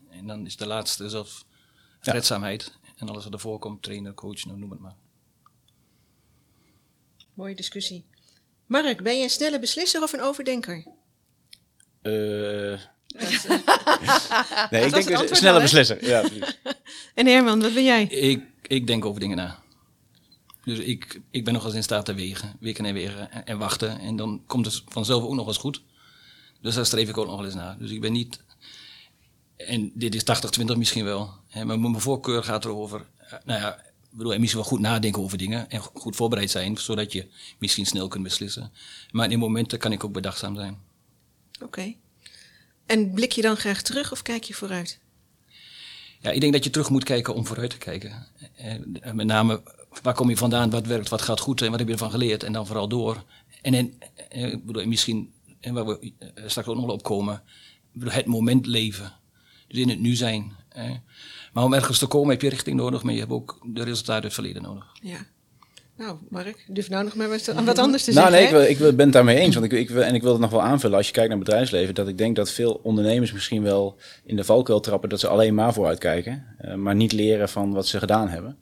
En 0.09 0.27
dan 0.27 0.45
is 0.45 0.57
de 0.57 0.67
laatste 0.67 1.09
zelf 1.09 1.45
redzaamheid. 1.99 2.71
Ja. 2.81 2.89
En 2.95 3.09
alles 3.09 3.23
wat 3.23 3.33
ervoor 3.33 3.59
komt, 3.59 3.83
trainer, 3.83 4.13
coach, 4.13 4.45
nou, 4.45 4.59
noem 4.59 4.71
het 4.71 4.79
maar. 4.79 4.95
Mooie 7.33 7.55
discussie. 7.55 8.05
Mark, 8.65 9.03
ben 9.03 9.17
je 9.17 9.23
een 9.23 9.29
snelle 9.29 9.59
beslisser 9.59 10.01
of 10.01 10.13
een 10.13 10.21
overdenker? 10.21 10.85
Uh, 12.01 12.79
nee, 14.71 14.85
ik 14.85 14.93
denk 14.93 15.09
een 15.09 15.35
snelle 15.35 15.61
beslisser. 15.61 16.05
Ja, 16.05 16.23
en 17.15 17.25
Herman, 17.25 17.61
wat 17.61 17.73
ben 17.73 17.83
jij? 17.83 18.03
Ik, 18.03 18.43
ik 18.61 18.87
denk 18.87 19.05
over 19.05 19.19
dingen 19.19 19.37
na. 19.37 19.61
Dus 20.63 20.79
ik, 20.79 21.21
ik 21.31 21.45
ben 21.45 21.53
nog 21.53 21.65
eens 21.65 21.73
in 21.73 21.83
staat 21.83 22.05
te 22.05 22.13
wegen, 22.13 22.57
weken 22.59 22.85
en 22.85 22.93
wegen 22.93 23.31
en, 23.31 23.45
en, 23.45 23.57
wachten. 23.57 23.99
En 23.99 24.15
dan 24.15 24.43
komt 24.47 24.65
het 24.65 24.81
vanzelf 24.87 25.23
ook 25.23 25.33
nog 25.33 25.47
eens 25.47 25.57
goed. 25.57 25.81
Dus 26.63 26.75
daar 26.75 26.85
streef 26.85 27.09
ik 27.09 27.17
ook 27.17 27.25
nog 27.25 27.35
wel 27.35 27.45
eens 27.45 27.55
naar. 27.55 27.77
Dus 27.77 27.91
ik 27.91 28.01
ben 28.01 28.11
niet... 28.11 28.39
En 29.57 29.91
dit 29.93 30.15
is 30.15 30.23
80-20 30.61 30.77
misschien 30.77 31.03
wel. 31.03 31.33
Hè, 31.47 31.65
maar 31.65 31.79
mijn 31.79 31.99
voorkeur 31.99 32.43
gaat 32.43 32.65
erover... 32.65 33.05
Nou 33.45 33.61
ja, 33.61 33.75
ik 34.11 34.17
bedoel, 34.17 34.33
en 34.33 34.39
misschien 34.39 34.61
wel 34.61 34.69
goed 34.69 34.79
nadenken 34.79 35.21
over 35.21 35.37
dingen 35.37 35.69
en 35.69 35.79
goed 35.79 36.15
voorbereid 36.15 36.51
zijn, 36.51 36.77
zodat 36.77 37.11
je 37.11 37.27
misschien 37.59 37.85
snel 37.85 38.07
kunt 38.07 38.23
beslissen. 38.23 38.71
Maar 39.11 39.31
in 39.31 39.39
momenten 39.39 39.79
kan 39.79 39.91
ik 39.91 40.03
ook 40.03 40.11
bedachtzaam 40.11 40.55
zijn. 40.55 40.77
Oké. 41.53 41.65
Okay. 41.65 41.97
En 42.85 43.11
blik 43.11 43.31
je 43.31 43.41
dan 43.41 43.55
graag 43.55 43.81
terug 43.81 44.11
of 44.11 44.21
kijk 44.21 44.43
je 44.43 44.53
vooruit? 44.53 44.99
Ja, 46.19 46.31
ik 46.31 46.41
denk 46.41 46.53
dat 46.53 46.63
je 46.63 46.69
terug 46.69 46.89
moet 46.89 47.03
kijken 47.03 47.35
om 47.35 47.45
vooruit 47.45 47.69
te 47.69 47.77
kijken. 47.77 48.27
En 48.55 49.15
met 49.15 49.25
name, 49.25 49.61
waar 50.01 50.13
kom 50.13 50.29
je 50.29 50.37
vandaan, 50.37 50.69
wat 50.69 50.85
werkt, 50.85 51.09
wat 51.09 51.21
gaat 51.21 51.39
goed 51.39 51.61
en 51.61 51.69
wat 51.69 51.79
heb 51.79 51.87
je 51.87 51.93
ervan 51.93 52.11
geleerd 52.11 52.43
en 52.43 52.53
dan 52.53 52.67
vooral 52.67 52.87
door. 52.87 53.23
En, 53.61 53.73
en, 53.73 53.93
ik 54.29 54.65
bedoel, 54.65 54.85
misschien, 54.85 55.33
en 55.63 55.73
waar 55.73 55.85
we 55.85 56.11
straks 56.45 56.67
ook 56.67 56.75
nog 56.75 56.89
op 56.89 57.03
komen, 57.03 57.43
het 57.99 58.25
moment 58.25 58.65
leven. 58.65 59.13
Dus 59.67 59.79
in 59.79 59.89
het 59.89 59.99
nu 59.99 60.15
zijn. 60.15 60.51
Maar 61.53 61.63
om 61.63 61.73
ergens 61.73 61.99
te 61.99 62.07
komen 62.07 62.29
heb 62.29 62.41
je 62.41 62.49
richting 62.49 62.75
nodig, 62.75 63.03
maar 63.03 63.13
je 63.13 63.19
hebt 63.19 63.31
ook 63.31 63.59
de 63.65 63.83
resultaten 63.83 64.13
uit 64.13 64.23
het 64.23 64.33
verleden 64.33 64.61
nodig. 64.61 64.85
Ja. 65.01 65.17
Nou, 65.97 66.17
Mark, 66.29 66.65
durf 66.67 66.89
nou 66.89 67.03
nog 67.03 67.15
maar 67.15 67.29
wat 67.29 67.49
anders 67.79 68.03
te 68.03 68.11
nou, 68.11 68.31
zeggen. 68.31 68.31
Nou, 68.31 68.31
nee, 68.31 68.69
ik, 68.69 68.79
ik, 68.79 68.95
ben 68.95 69.05
het 69.05 69.13
daarmee 69.13 69.37
eens. 69.37 69.55
Want 69.55 69.71
ik, 69.71 69.71
ik, 69.71 69.89
en 69.89 70.15
ik 70.15 70.21
wil 70.21 70.31
het 70.31 70.41
nog 70.41 70.49
wel 70.49 70.61
aanvullen 70.61 70.97
als 70.97 71.07
je 71.07 71.13
kijkt 71.13 71.29
naar 71.29 71.37
het 71.37 71.47
bedrijfsleven. 71.47 71.95
Dat 71.95 72.07
ik 72.07 72.17
denk 72.17 72.35
dat 72.35 72.51
veel 72.51 72.79
ondernemers 72.83 73.31
misschien 73.31 73.63
wel 73.63 73.97
in 74.23 74.35
de 74.35 74.43
valkuil 74.43 74.79
trappen 74.79 75.09
dat 75.09 75.19
ze 75.19 75.27
alleen 75.27 75.55
maar 75.55 75.73
vooruit 75.73 75.99
kijken. 75.99 76.45
Uh, 76.61 76.73
maar 76.73 76.95
niet 76.95 77.11
leren 77.11 77.49
van 77.49 77.73
wat 77.73 77.87
ze 77.87 77.99
gedaan 77.99 78.29
hebben. 78.29 78.57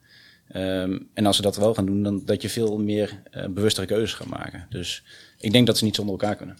Um, 0.56 1.10
en 1.14 1.26
als 1.26 1.36
ze 1.36 1.42
dat 1.42 1.56
wel 1.56 1.74
gaan 1.74 1.86
doen, 1.86 2.04
dan 2.04 2.22
dat 2.26 2.42
je 2.42 2.50
veel 2.50 2.78
meer 2.78 3.22
uh, 3.36 3.46
bewustere 3.46 3.88
keuzes 3.88 4.14
gaat 4.14 4.28
maken. 4.28 4.66
Dus 4.70 5.04
ik 5.40 5.52
denk 5.52 5.68
dat 5.68 5.78
ze 5.78 5.84
niet 5.84 5.96
zonder 5.96 6.14
elkaar 6.14 6.36
kunnen. 6.36 6.58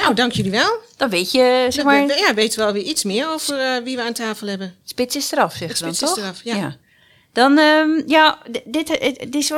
Nou, 0.00 0.14
dank 0.14 0.32
jullie 0.32 0.50
wel. 0.50 0.78
Dan 0.96 1.10
weet 1.10 1.30
je, 1.30 1.66
zeg 1.68 1.84
maar... 1.84 2.18
Ja, 2.18 2.34
weten 2.34 2.58
we 2.58 2.66
alweer 2.66 2.82
iets 2.82 3.04
meer 3.04 3.28
over 3.28 3.76
uh, 3.76 3.84
wie 3.84 3.96
we 3.96 4.02
aan 4.02 4.12
tafel 4.12 4.46
hebben. 4.46 4.74
Spits 4.84 5.16
is 5.16 5.32
eraf, 5.32 5.52
zeg 5.52 5.78
je 5.78 5.84
dan, 5.84 5.94
spits 5.94 5.98
toch? 5.98 6.16
is 6.16 6.22
eraf, 6.22 6.44
ja. 6.44 6.56
ja. 6.56 6.76
Dan, 7.32 7.58
um, 7.58 8.02
ja, 8.06 8.38
dit, 8.64 8.86
dit 9.18 9.34
is 9.34 9.50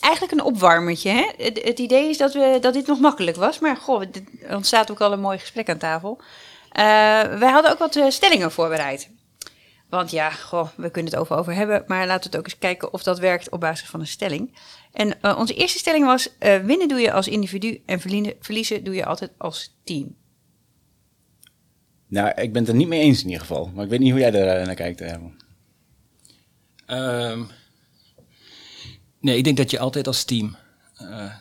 eigenlijk 0.00 0.32
een 0.32 0.42
opwarmertje. 0.42 1.10
Hè? 1.10 1.30
Het, 1.36 1.62
het, 1.62 1.78
idee 1.78 2.08
is 2.08 2.18
dat, 2.18 2.32
we, 2.32 2.58
dat 2.60 2.74
dit 2.74 2.86
nog 2.86 3.00
makkelijk 3.00 3.36
was. 3.36 3.58
Maar 3.58 3.76
goh, 3.76 4.02
er 4.42 4.56
ontstaat 4.56 4.90
ook 4.90 5.00
al 5.00 5.12
een 5.12 5.20
mooi 5.20 5.38
gesprek 5.38 5.68
aan 5.68 5.78
tafel. 5.78 6.18
Uh, 6.20 6.82
wij 7.38 7.50
hadden 7.50 7.70
ook 7.70 7.78
wat 7.78 7.98
stellingen 8.08 8.52
voorbereid. 8.52 9.08
Want 9.88 10.10
ja, 10.10 10.30
goh, 10.30 10.68
we 10.76 10.90
kunnen 10.90 11.12
het 11.12 11.20
over, 11.20 11.36
over 11.36 11.54
hebben. 11.54 11.84
Maar 11.86 12.06
laten 12.06 12.30
we 12.30 12.36
het 12.36 12.36
ook 12.36 12.44
eens 12.44 12.58
kijken 12.58 12.92
of 12.92 13.02
dat 13.02 13.18
werkt 13.18 13.50
op 13.50 13.60
basis 13.60 13.88
van 13.88 14.00
een 14.00 14.06
stelling. 14.06 14.58
En 14.94 15.18
uh, 15.22 15.38
onze 15.38 15.54
eerste 15.54 15.78
stelling 15.78 16.04
was: 16.04 16.28
uh, 16.40 16.56
winnen 16.56 16.88
doe 16.88 17.00
je 17.00 17.12
als 17.12 17.28
individu 17.28 17.82
en 17.86 18.00
verliezen, 18.00 18.34
verliezen 18.40 18.84
doe 18.84 18.94
je 18.94 19.04
altijd 19.04 19.30
als 19.38 19.74
team. 19.84 20.16
Nou, 22.06 22.40
ik 22.40 22.52
ben 22.52 22.62
het 22.62 22.70
er 22.70 22.76
niet 22.76 22.88
mee 22.88 23.00
eens 23.00 23.20
in 23.20 23.26
ieder 23.26 23.40
geval. 23.40 23.70
Maar 23.74 23.84
ik 23.84 23.90
weet 23.90 24.00
niet 24.00 24.10
hoe 24.10 24.20
jij 24.20 24.32
er 24.32 24.66
naar 24.66 24.74
kijkt, 24.74 24.98
Herman. 24.98 25.42
Um, 26.86 27.48
nee, 29.20 29.36
ik 29.36 29.44
denk 29.44 29.56
dat 29.56 29.70
je 29.70 29.78
altijd 29.78 30.06
als 30.06 30.24
team 30.24 30.56
uh, 31.00 31.34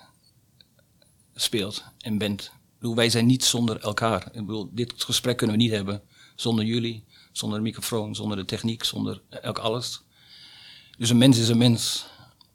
speelt 1.35 1.83
en 1.99 2.17
bent. 2.17 2.41
Ik 2.43 2.79
bedoel, 2.79 2.95
wij 2.95 3.09
zijn 3.09 3.25
niet 3.25 3.43
zonder 3.43 3.79
elkaar. 3.79 4.25
Ik 4.25 4.45
bedoel, 4.45 4.69
dit 4.71 4.93
gesprek 4.97 5.37
kunnen 5.37 5.55
we 5.55 5.61
niet 5.61 5.71
hebben 5.71 6.01
zonder 6.35 6.65
jullie, 6.65 7.03
zonder 7.31 7.57
de 7.57 7.63
microfoon, 7.63 8.15
zonder 8.15 8.37
de 8.37 8.45
techniek, 8.45 8.83
zonder 8.83 9.21
elk 9.29 9.57
alles. 9.57 10.03
Dus 10.97 11.09
een 11.09 11.17
mens 11.17 11.37
is 11.37 11.49
een 11.49 11.57
mens, 11.57 12.05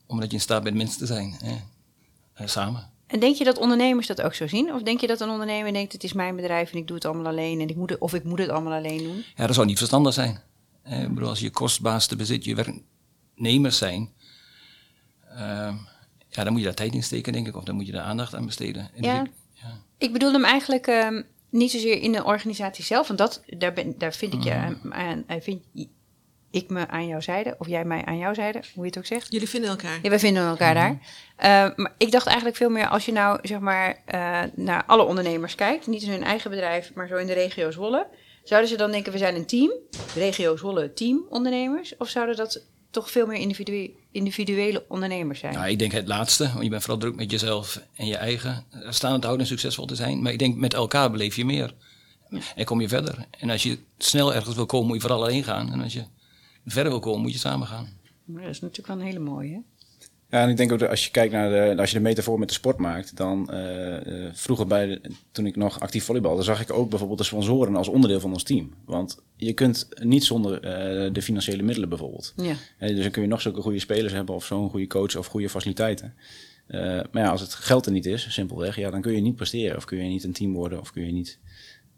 omdat 0.08 0.30
je 0.30 0.36
in 0.36 0.42
staat 0.42 0.62
bent 0.62 0.76
mens 0.76 0.96
te 0.96 1.06
zijn. 1.06 1.34
Hè? 1.42 1.56
Uh, 2.40 2.46
samen. 2.46 2.90
En 3.06 3.20
denk 3.20 3.36
je 3.36 3.44
dat 3.44 3.58
ondernemers 3.58 4.06
dat 4.06 4.22
ook 4.22 4.34
zo 4.34 4.46
zien? 4.46 4.72
Of 4.72 4.82
denk 4.82 5.00
je 5.00 5.06
dat 5.06 5.20
een 5.20 5.28
ondernemer 5.28 5.72
denkt, 5.72 5.92
het 5.92 6.04
is 6.04 6.12
mijn 6.12 6.36
bedrijf 6.36 6.72
en 6.72 6.78
ik 6.78 6.86
doe 6.86 6.96
het 6.96 7.04
allemaal 7.04 7.26
alleen 7.26 7.60
en 7.60 7.68
ik 7.68 7.76
moet 7.76 7.90
het, 7.90 7.98
of 7.98 8.14
ik 8.14 8.24
moet 8.24 8.38
het 8.38 8.48
allemaal 8.48 8.72
alleen 8.72 9.02
doen? 9.02 9.24
Ja, 9.36 9.46
dat 9.46 9.54
zou 9.54 9.66
niet 9.66 9.78
verstandig 9.78 10.14
zijn. 10.14 10.40
Eh, 10.82 11.02
ik 11.02 11.14
bedoel, 11.14 11.28
als 11.28 11.40
je 11.40 11.50
kostbaarste 11.50 12.16
bezit 12.16 12.44
je 12.44 12.54
werknemers 12.54 13.78
zijn, 13.78 14.12
uh, 15.32 15.74
ja, 16.28 16.44
dan 16.44 16.48
moet 16.48 16.58
je 16.58 16.66
daar 16.66 16.74
tijd 16.74 16.94
in 16.94 17.02
steken, 17.02 17.32
denk 17.32 17.46
ik, 17.46 17.56
of 17.56 17.64
dan 17.64 17.74
moet 17.74 17.86
je 17.86 17.92
daar 17.92 18.04
aandacht 18.04 18.34
aan 18.34 18.46
besteden. 18.46 18.90
En 18.94 19.02
ja. 19.02 19.20
Ik, 19.22 19.30
ja. 19.52 19.80
ik 19.98 20.12
bedoel 20.12 20.32
hem 20.32 20.44
eigenlijk 20.44 20.86
um, 20.86 21.26
niet 21.50 21.70
zozeer 21.70 22.02
in 22.02 22.12
de 22.12 22.24
organisatie 22.24 22.84
zelf, 22.84 23.06
want 23.06 23.18
dat, 23.18 23.42
daar, 23.46 23.72
ben, 23.72 23.94
daar 23.98 24.12
vind 24.12 24.34
ik 24.34 24.42
je 24.42 24.54
aan, 24.54 24.94
aan 24.94 25.24
vind 25.40 25.62
ik 26.50 26.70
me 26.70 26.88
aan 26.88 27.06
jouw 27.06 27.20
zijde, 27.20 27.54
of 27.58 27.66
jij 27.66 27.84
mij 27.84 28.04
aan 28.04 28.18
jouw 28.18 28.34
zijde, 28.34 28.62
hoe 28.74 28.82
je 28.82 28.88
het 28.88 28.98
ook 28.98 29.06
zegt. 29.06 29.32
Jullie 29.32 29.48
vinden 29.48 29.70
elkaar. 29.70 29.98
Ja, 30.02 30.08
wij 30.08 30.18
vinden 30.18 30.46
elkaar 30.46 30.74
daar. 30.74 30.90
Uh, 30.90 31.76
maar 31.76 31.94
ik 31.98 32.10
dacht 32.10 32.26
eigenlijk 32.26 32.56
veel 32.56 32.70
meer, 32.70 32.88
als 32.88 33.04
je 33.04 33.12
nou 33.12 33.38
zeg 33.42 33.58
maar 33.58 34.02
uh, 34.14 34.40
naar 34.54 34.84
alle 34.86 35.04
ondernemers 35.04 35.54
kijkt, 35.54 35.86
niet 35.86 36.02
in 36.02 36.10
hun 36.10 36.24
eigen 36.24 36.50
bedrijf, 36.50 36.94
maar 36.94 37.08
zo 37.08 37.16
in 37.16 37.26
de 37.26 37.32
regio 37.32 37.70
Zwolle, 37.70 38.06
zouden 38.44 38.70
ze 38.70 38.76
dan 38.76 38.90
denken, 38.90 39.12
we 39.12 39.18
zijn 39.18 39.34
een 39.34 39.46
team, 39.46 39.72
regio 40.14 40.56
Zwolle 40.56 40.92
team 40.92 41.26
ondernemers, 41.28 41.96
of 41.96 42.08
zouden 42.08 42.36
dat 42.36 42.62
toch 42.90 43.10
veel 43.10 43.26
meer 43.26 43.40
individue 43.40 43.96
individuele 44.12 44.84
ondernemers 44.88 45.40
zijn? 45.40 45.54
Nou, 45.54 45.68
ik 45.68 45.78
denk 45.78 45.92
het 45.92 46.06
laatste, 46.06 46.44
want 46.44 46.62
je 46.62 46.70
bent 46.70 46.82
vooral 46.82 47.00
druk 47.00 47.16
met 47.16 47.30
jezelf 47.30 47.82
en 47.94 48.06
je 48.06 48.16
eigen 48.16 48.64
staande 48.88 49.18
te 49.18 49.26
houden 49.26 49.46
en 49.46 49.52
succesvol 49.52 49.86
te 49.86 49.94
zijn. 49.94 50.22
Maar 50.22 50.32
ik 50.32 50.38
denk 50.38 50.56
met 50.56 50.74
elkaar 50.74 51.10
beleef 51.10 51.36
je 51.36 51.44
meer. 51.44 51.74
Ja. 52.30 52.38
En 52.56 52.64
kom 52.64 52.80
je 52.80 52.88
verder. 52.88 53.26
En 53.38 53.50
als 53.50 53.62
je 53.62 53.78
snel 53.98 54.34
ergens 54.34 54.54
wil 54.54 54.66
komen, 54.66 54.86
moet 54.86 54.96
je 54.96 55.02
vooral 55.02 55.22
alleen 55.22 55.44
gaan. 55.44 55.72
En 55.72 55.82
als 55.82 55.92
je 55.92 56.04
verder 56.70 56.92
wil 56.92 57.00
komen, 57.00 57.20
moet 57.20 57.32
je 57.32 57.38
samen 57.38 57.66
gaan. 57.66 57.88
Maar 58.24 58.42
dat 58.42 58.50
is 58.50 58.60
natuurlijk 58.60 58.88
wel 58.88 58.96
een 58.96 59.12
hele 59.12 59.18
mooie. 59.18 59.62
Ja, 60.30 60.42
en 60.42 60.48
ik 60.48 60.56
denk 60.56 60.72
ook 60.72 60.78
dat 60.78 60.90
als 60.90 61.04
je 61.04 61.10
kijkt 61.10 61.32
naar 61.32 61.50
de, 61.50 61.80
als 61.80 61.90
je 61.90 61.96
de 61.96 62.02
metafoor 62.02 62.38
met 62.38 62.48
de 62.48 62.54
sport 62.54 62.78
maakt, 62.78 63.16
dan 63.16 63.48
uh, 63.52 64.06
uh, 64.06 64.28
vroeger 64.32 64.66
bij 64.66 64.86
de, 64.86 65.00
toen 65.32 65.46
ik 65.46 65.56
nog 65.56 65.80
actief 65.80 66.04
volleybalde, 66.04 66.42
zag 66.42 66.60
ik 66.60 66.72
ook 66.72 66.88
bijvoorbeeld 66.88 67.18
de 67.18 67.24
sponsoren 67.24 67.76
als 67.76 67.88
onderdeel 67.88 68.20
van 68.20 68.32
ons 68.32 68.42
team. 68.42 68.74
Want 68.84 69.22
je 69.36 69.52
kunt 69.52 69.88
niet 70.02 70.24
zonder 70.24 70.54
uh, 70.54 71.12
de 71.12 71.22
financiële 71.22 71.62
middelen 71.62 71.88
bijvoorbeeld. 71.88 72.32
Ja. 72.36 72.54
dus 72.78 73.02
dan 73.02 73.10
kun 73.10 73.22
je 73.22 73.28
nog 73.28 73.40
zulke 73.40 73.60
goede 73.60 73.78
spelers 73.78 74.12
hebben 74.12 74.34
of 74.34 74.44
zo'n 74.44 74.70
goede 74.70 74.86
coach 74.86 75.16
of 75.16 75.26
goede 75.26 75.48
faciliteiten. 75.48 76.14
Eh, 76.68 76.80
maar 76.80 77.22
ja, 77.22 77.28
als 77.28 77.40
het 77.40 77.54
geld 77.54 77.86
er 77.86 77.92
niet 77.92 78.06
is, 78.06 78.32
simpelweg, 78.32 78.76
ja, 78.76 78.90
dan 78.90 79.00
kun 79.00 79.12
je 79.12 79.20
niet 79.20 79.36
presteren. 79.36 79.76
Of 79.76 79.84
kun 79.84 79.98
je 79.98 80.08
niet 80.08 80.24
een 80.24 80.32
team 80.32 80.52
worden, 80.52 80.80
of 80.80 80.92
kun 80.92 81.06
je 81.06 81.12
niet 81.12 81.38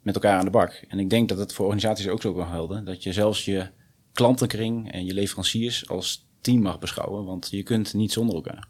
met 0.03 0.15
elkaar 0.15 0.39
aan 0.39 0.45
de 0.45 0.51
bak. 0.51 0.85
En 0.89 0.99
ik 0.99 1.11
denk 1.11 1.29
dat 1.29 1.39
het 1.39 1.53
voor 1.53 1.65
organisaties 1.65 2.09
ook 2.09 2.23
zo 2.23 2.33
kan 2.33 2.47
gelden. 2.47 2.85
Dat 2.85 3.03
je 3.03 3.13
zelfs 3.13 3.45
je 3.45 3.67
klantenkring 4.13 4.93
en 4.93 5.05
je 5.05 5.15
leveranciers 5.15 5.89
als 5.89 6.27
team 6.41 6.63
mag 6.63 6.79
beschouwen. 6.79 7.25
Want 7.25 7.49
je 7.51 7.63
kunt 7.63 7.95
niet 7.95 8.13
zonder 8.13 8.35
elkaar. 8.35 8.69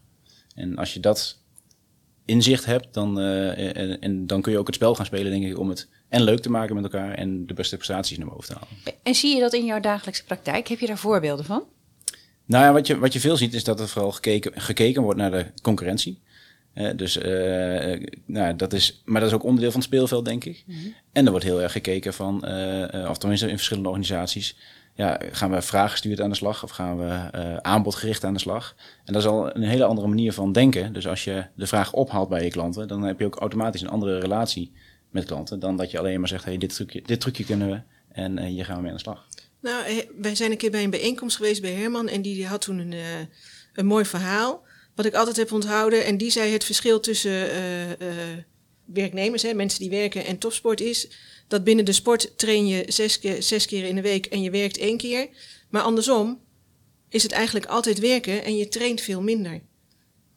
En 0.55 0.77
als 0.77 0.93
je 0.93 0.99
dat 0.99 1.39
inzicht 2.25 2.65
hebt, 2.65 2.93
dan, 2.93 3.19
eh, 3.19 3.77
en, 3.77 3.99
en 3.99 4.27
dan 4.27 4.41
kun 4.41 4.51
je 4.51 4.57
ook 4.57 4.67
het 4.67 4.75
spel 4.75 4.95
gaan 4.95 5.05
spelen, 5.05 5.31
denk 5.31 5.45
ik, 5.45 5.59
om 5.59 5.69
het 5.69 5.89
en 6.09 6.23
leuk 6.23 6.39
te 6.39 6.49
maken 6.49 6.75
met 6.75 6.83
elkaar 6.83 7.13
en 7.13 7.45
de 7.47 7.53
beste 7.53 7.75
prestaties 7.75 8.17
naar 8.17 8.27
boven 8.27 8.47
te 8.47 8.53
halen. 8.53 8.99
En 9.03 9.15
zie 9.15 9.35
je 9.35 9.41
dat 9.41 9.53
in 9.53 9.65
jouw 9.65 9.79
dagelijkse 9.79 10.23
praktijk? 10.23 10.67
Heb 10.67 10.79
je 10.79 10.87
daar 10.87 10.97
voorbeelden 10.97 11.45
van? 11.45 11.63
Nou 12.45 12.65
ja, 12.65 12.73
wat 12.73 12.87
je, 12.87 12.99
wat 12.99 13.13
je 13.13 13.19
veel 13.19 13.37
ziet 13.37 13.53
is 13.53 13.63
dat 13.63 13.79
er 13.79 13.87
vooral 13.87 14.11
gekeken, 14.11 14.61
gekeken 14.61 15.01
wordt 15.01 15.19
naar 15.19 15.31
de 15.31 15.45
concurrentie. 15.61 16.21
Eh, 16.73 16.89
dus, 16.95 17.17
eh, 17.17 18.07
nou, 18.25 18.55
dat 18.55 18.73
is, 18.73 19.01
maar 19.05 19.21
dat 19.21 19.29
is 19.29 19.35
ook 19.35 19.43
onderdeel 19.43 19.71
van 19.71 19.79
het 19.79 19.89
speelveld, 19.89 20.25
denk 20.25 20.45
ik. 20.45 20.65
En 21.11 21.25
er 21.25 21.31
wordt 21.31 21.45
heel 21.45 21.61
erg 21.61 21.71
gekeken 21.71 22.13
van, 22.13 22.45
eh, 22.45 22.93
eh, 22.93 23.09
of 23.09 23.17
tenminste 23.17 23.47
in 23.47 23.55
verschillende 23.55 23.89
organisaties, 23.89 24.55
ja, 24.93 25.19
gaan 25.31 25.51
we 25.51 25.61
vraaggestuurd 25.61 26.21
aan 26.21 26.29
de 26.29 26.35
slag 26.35 26.63
of 26.63 26.71
gaan 26.71 26.97
we 26.97 27.29
eh, 27.31 27.55
aanbodgericht 27.57 28.23
aan 28.23 28.33
de 28.33 28.39
slag? 28.39 28.75
En 29.05 29.13
dat 29.13 29.21
is 29.21 29.27
al 29.27 29.55
een 29.55 29.63
hele 29.63 29.85
andere 29.85 30.07
manier 30.07 30.33
van 30.33 30.51
denken. 30.51 30.93
Dus 30.93 31.07
als 31.07 31.23
je 31.23 31.45
de 31.55 31.67
vraag 31.67 31.93
ophaalt 31.93 32.29
bij 32.29 32.43
je 32.43 32.49
klanten, 32.49 32.87
dan 32.87 33.01
heb 33.01 33.19
je 33.19 33.25
ook 33.25 33.35
automatisch 33.35 33.81
een 33.81 33.89
andere 33.89 34.19
relatie 34.19 34.71
met 35.09 35.25
klanten 35.25 35.59
dan 35.59 35.77
dat 35.77 35.91
je 35.91 35.99
alleen 35.99 36.19
maar 36.19 36.29
zegt, 36.29 36.45
hey, 36.45 36.57
dit, 36.57 36.75
trucje, 36.75 37.01
dit 37.05 37.21
trucje 37.21 37.43
kunnen 37.43 37.69
we 37.69 37.81
en 38.11 38.37
eh, 38.37 38.45
hier 38.45 38.65
gaan 38.65 38.75
we 38.75 38.81
mee 38.81 38.91
aan 38.91 38.97
de 38.97 39.03
slag. 39.03 39.27
Nou, 39.61 39.85
eh, 39.85 39.97
wij 40.21 40.35
zijn 40.35 40.51
een 40.51 40.57
keer 40.57 40.71
bij 40.71 40.83
een 40.83 40.89
bijeenkomst 40.89 41.35
geweest 41.35 41.61
bij 41.61 41.73
Herman 41.73 42.07
en 42.07 42.21
die 42.21 42.47
had 42.47 42.61
toen 42.61 42.79
een, 42.79 42.93
een 43.73 43.85
mooi 43.85 44.05
verhaal. 44.05 44.63
Wat 44.95 45.05
ik 45.05 45.13
altijd 45.13 45.37
heb 45.37 45.51
onthouden. 45.51 46.05
En 46.05 46.17
die 46.17 46.31
zei 46.31 46.51
het 46.53 46.63
verschil 46.63 46.99
tussen 46.99 47.47
werknemers, 48.85 49.41
hè, 49.41 49.53
mensen 49.53 49.79
die 49.79 49.89
werken 49.89 50.25
en 50.25 50.37
topsport 50.37 50.81
is. 50.81 51.09
Dat 51.51 51.63
binnen 51.63 51.85
de 51.85 51.91
sport 51.91 52.37
train 52.37 52.67
je 52.67 52.85
zes 52.87 53.19
keer, 53.19 53.43
zes 53.43 53.65
keer 53.65 53.83
in 53.83 53.95
de 53.95 54.01
week 54.01 54.25
en 54.25 54.41
je 54.41 54.49
werkt 54.49 54.77
één 54.77 54.97
keer. 54.97 55.27
Maar 55.69 55.81
andersom 55.81 56.39
is 57.09 57.23
het 57.23 57.31
eigenlijk 57.31 57.65
altijd 57.65 57.99
werken 57.99 58.43
en 58.43 58.57
je 58.57 58.67
traint 58.67 59.01
veel 59.01 59.21
minder. 59.21 59.61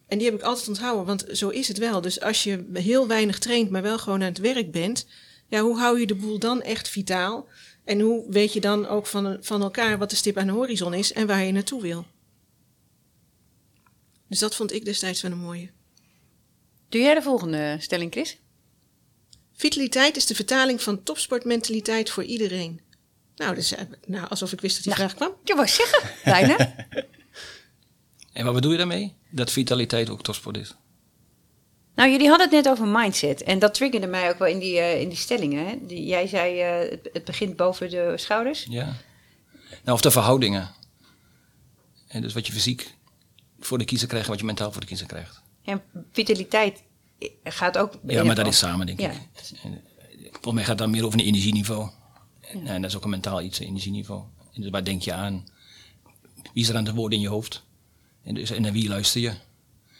En 0.06 0.18
die 0.18 0.26
heb 0.26 0.37
ik 0.37 0.42
altijd 0.42 0.68
onthouden, 0.68 1.06
want 1.06 1.25
zo 1.33 1.49
is 1.49 1.68
het 1.68 1.78
wel. 1.78 2.00
Dus 2.00 2.21
als 2.21 2.44
je 2.44 2.64
heel 2.73 3.06
weinig 3.06 3.38
traint, 3.38 3.71
maar 3.71 3.83
wel 3.83 3.99
gewoon 3.99 4.21
aan 4.21 4.28
het 4.28 4.38
werk 4.38 4.73
bent, 4.73 5.06
ja, 5.49 5.61
hoe 5.61 5.78
hou 5.78 6.00
je 6.00 6.06
de 6.06 6.14
boel 6.14 6.38
dan 6.38 6.62
echt 6.62 6.88
vitaal? 6.88 7.49
En 7.85 8.00
hoe 8.00 8.25
weet 8.30 8.52
je 8.52 8.61
dan 8.61 8.87
ook 8.87 9.06
van, 9.06 9.37
van 9.40 9.62
elkaar 9.62 9.99
wat 9.99 10.11
de 10.11 10.16
stip 10.16 10.37
aan 10.37 10.47
de 10.47 10.52
horizon 10.52 10.94
is 10.94 11.12
en 11.12 11.26
waar 11.26 11.44
je 11.44 11.52
naartoe 11.52 11.83
wil? 11.83 12.06
Dus 14.28 14.38
dat 14.38 14.54
vond 14.54 14.73
ik 14.73 14.85
destijds 14.85 15.23
wel 15.23 15.30
een 15.30 15.38
mooie. 15.38 15.71
Doe 16.88 17.00
jij 17.00 17.14
de 17.14 17.23
volgende 17.23 17.76
stelling, 17.80 18.12
Chris? 18.12 18.38
Vitaliteit 19.64 20.16
is 20.16 20.26
de 20.26 20.35
vertaling 20.35 20.83
van 20.83 21.02
topsportmentaliteit 21.02 22.11
voor 22.11 22.25
iedereen. 22.25 22.80
Nou, 23.37 23.54
dus, 23.54 23.75
eh, 23.75 23.85
nou 24.06 24.28
alsof 24.28 24.52
ik 24.52 24.61
wist 24.61 24.75
dat 24.75 24.85
die 24.85 24.94
Nou. 24.94 25.04
vraag 25.11 25.14
kwam. 25.14 25.38
Je 25.44 25.54
wou 25.54 25.68
zeggen, 25.68 26.11
bijna. 26.25 26.56
En 28.33 28.44
wat 28.44 28.54
bedoel 28.54 28.71
je 28.73 28.76
daarmee? 28.78 29.14
Dat 29.30 29.50
vitaliteit 29.50 30.11
ook 30.11 30.23
topsport 30.23 30.56
is. 30.56 30.75
nou, 31.94 32.11
jullie 32.11 32.28
hadden 32.28 32.47
het 32.50 32.64
net 32.64 32.73
over 32.73 32.87
mindset. 32.88 33.42
En 33.42 33.59
dat 33.59 33.75
triggerde 33.75 34.06
mij 34.06 34.30
ook 34.30 34.38
wel 34.38 34.49
in 34.49 34.59
die, 34.59 34.78
eh, 34.78 35.00
in 35.00 35.09
die 35.09 35.18
stellingen. 35.18 35.66
Hè? 35.66 35.78
Die, 35.87 36.04
jij 36.06 36.26
zei, 36.26 36.61
eh, 36.61 36.90
het, 36.90 37.09
het 37.12 37.25
begint 37.25 37.56
boven 37.56 37.90
de 37.90 38.12
schouders. 38.16 38.66
Ja. 38.68 38.85
Nou, 39.85 39.97
of 39.97 40.00
de 40.00 40.11
verhoudingen. 40.11 40.71
En 42.09 42.23
dus 42.23 42.33
wat 42.33 42.47
je 42.47 42.52
fysiek 42.52 42.94
voor 43.61 43.78
de 43.78 43.85
kiezer 43.85 44.09
krijgt 44.09 44.25
en 44.26 44.30
wat 44.33 44.40
je 44.40 44.47
mentaal 44.47 44.73
voor 44.73 44.80
de 44.80 44.87
kiezer 44.87 45.06
krijgt. 45.06 45.42
En 45.64 45.83
vitaliteit 46.12 46.83
gaat 47.45 47.78
ook... 47.78 47.93
Ja, 48.07 48.25
maar 48.25 48.35
dat 48.35 48.47
is 48.47 48.59
samen, 48.59 48.87
denk 48.87 49.00
Ja. 49.00 49.11
ik. 49.11 49.19
En, 49.62 49.83
Volgens 50.33 50.54
mij 50.54 50.62
gaat 50.62 50.69
het 50.69 50.78
dan 50.78 50.90
meer 50.90 51.07
over 51.07 51.19
een 51.21 51.26
energieniveau. 51.26 51.90
En, 52.40 52.66
en 52.66 52.83
dat 52.83 52.90
is 52.90 52.97
ook 52.97 53.04
een 53.04 53.11
mentaal 53.11 53.43
iets, 53.43 53.61
een 53.61 53.66
energieniveau. 53.66 54.23
En 54.52 54.61
dus 54.62 54.71
waar 54.71 54.85
denk 54.85 55.02
je 55.02 55.12
aan? 55.12 55.45
Wie 56.52 56.62
is 56.62 56.69
er 56.69 56.76
aan 56.76 56.85
het 56.85 56.95
woord 56.95 57.12
in 57.12 57.21
je 57.21 57.28
hoofd? 57.28 57.64
En, 58.23 58.35
dus, 58.35 58.50
en 58.50 58.62
naar 58.62 58.73
wie 58.73 58.88
luister 58.88 59.21
je? 59.21 59.33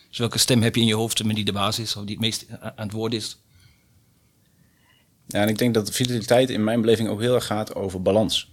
Dus 0.09 0.19
welke 0.19 0.39
stem 0.39 0.63
heb 0.63 0.75
je 0.75 0.81
in 0.81 0.87
je 0.87 0.95
hoofd 0.95 1.25
met 1.25 1.37
die 1.37 1.45
de 1.45 1.53
basis, 1.53 1.97
of 1.97 2.05
die 2.05 2.15
het 2.17 2.25
meest 2.25 2.47
aan 2.61 2.73
het 2.87 2.93
woord 2.93 3.15
is? 3.15 3.39
Ja, 5.27 5.43
en 5.43 5.49
ik 5.49 5.59
denk 5.59 5.75
dat 5.75 5.91
vitaliteit 5.91 6.51
in 6.51 6.65
mijn 6.65 6.81
beleving 6.81 7.09
ook 7.09 7.21
heel 7.21 7.35
erg 7.35 7.47
gaat 7.47 7.75
over 7.75 8.03
balans. 8.03 8.53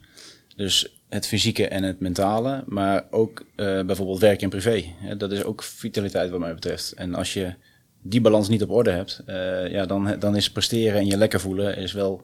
Dus 0.56 1.01
het 1.10 1.28
fysieke 1.28 1.68
en 1.68 1.84
het 1.84 2.00
mentale, 2.00 2.63
maar 2.68 3.06
ook 3.10 3.46
eh, 3.56 3.82
bijvoorbeeld 3.82 4.20
werk 4.20 4.42
en 4.42 4.50
privé. 4.50 4.94
Hè, 4.98 5.18
dat 5.18 5.32
is 5.32 5.44
ook 5.44 5.63
vitaliteit 5.63 6.30
wat 6.30 6.40
mij 6.40 6.54
betreft. 6.54 6.92
En 6.92 7.16
als 7.16 7.34
je 7.34 7.54
die 8.01 8.22
balans 8.22 8.50
niet 8.50 8.63
op 8.63 8.70
orde 8.70 8.91
hebt, 8.91 9.22
eh, 9.25 9.72
ja, 9.72 9.86
dan, 9.86 10.15
dan 10.20 10.36
is 10.36 10.51
presteren 10.51 11.00
en 11.00 11.05
je 11.05 11.17
lekker 11.17 11.39
voelen 11.39 11.77
is 11.77 11.93
wel 11.93 12.22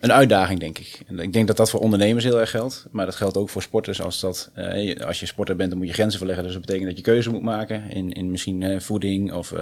een 0.00 0.12
uitdaging, 0.12 0.60
denk 0.60 0.78
ik. 0.78 1.00
En 1.06 1.18
ik 1.18 1.32
denk 1.32 1.46
dat 1.46 1.56
dat 1.56 1.70
voor 1.70 1.80
ondernemers 1.80 2.24
heel 2.24 2.40
erg 2.40 2.50
geldt, 2.50 2.86
maar 2.90 3.06
dat 3.06 3.14
geldt 3.14 3.36
ook 3.36 3.50
voor 3.50 3.62
sporters. 3.62 4.02
Als, 4.02 4.20
dat, 4.20 4.50
eh, 4.54 5.00
als 5.06 5.20
je 5.20 5.26
sporter 5.26 5.56
bent, 5.56 5.70
dan 5.70 5.78
moet 5.78 5.86
je 5.86 5.94
grenzen 5.94 6.18
verleggen. 6.18 6.44
Dus 6.44 6.52
dat 6.52 6.62
betekent 6.62 6.88
dat 6.88 6.96
je 6.96 7.02
keuze 7.02 7.30
moet 7.30 7.42
maken 7.42 7.90
in, 7.90 8.12
in 8.12 8.30
misschien 8.30 8.62
eh, 8.62 8.80
voeding 8.80 9.32
of 9.32 9.52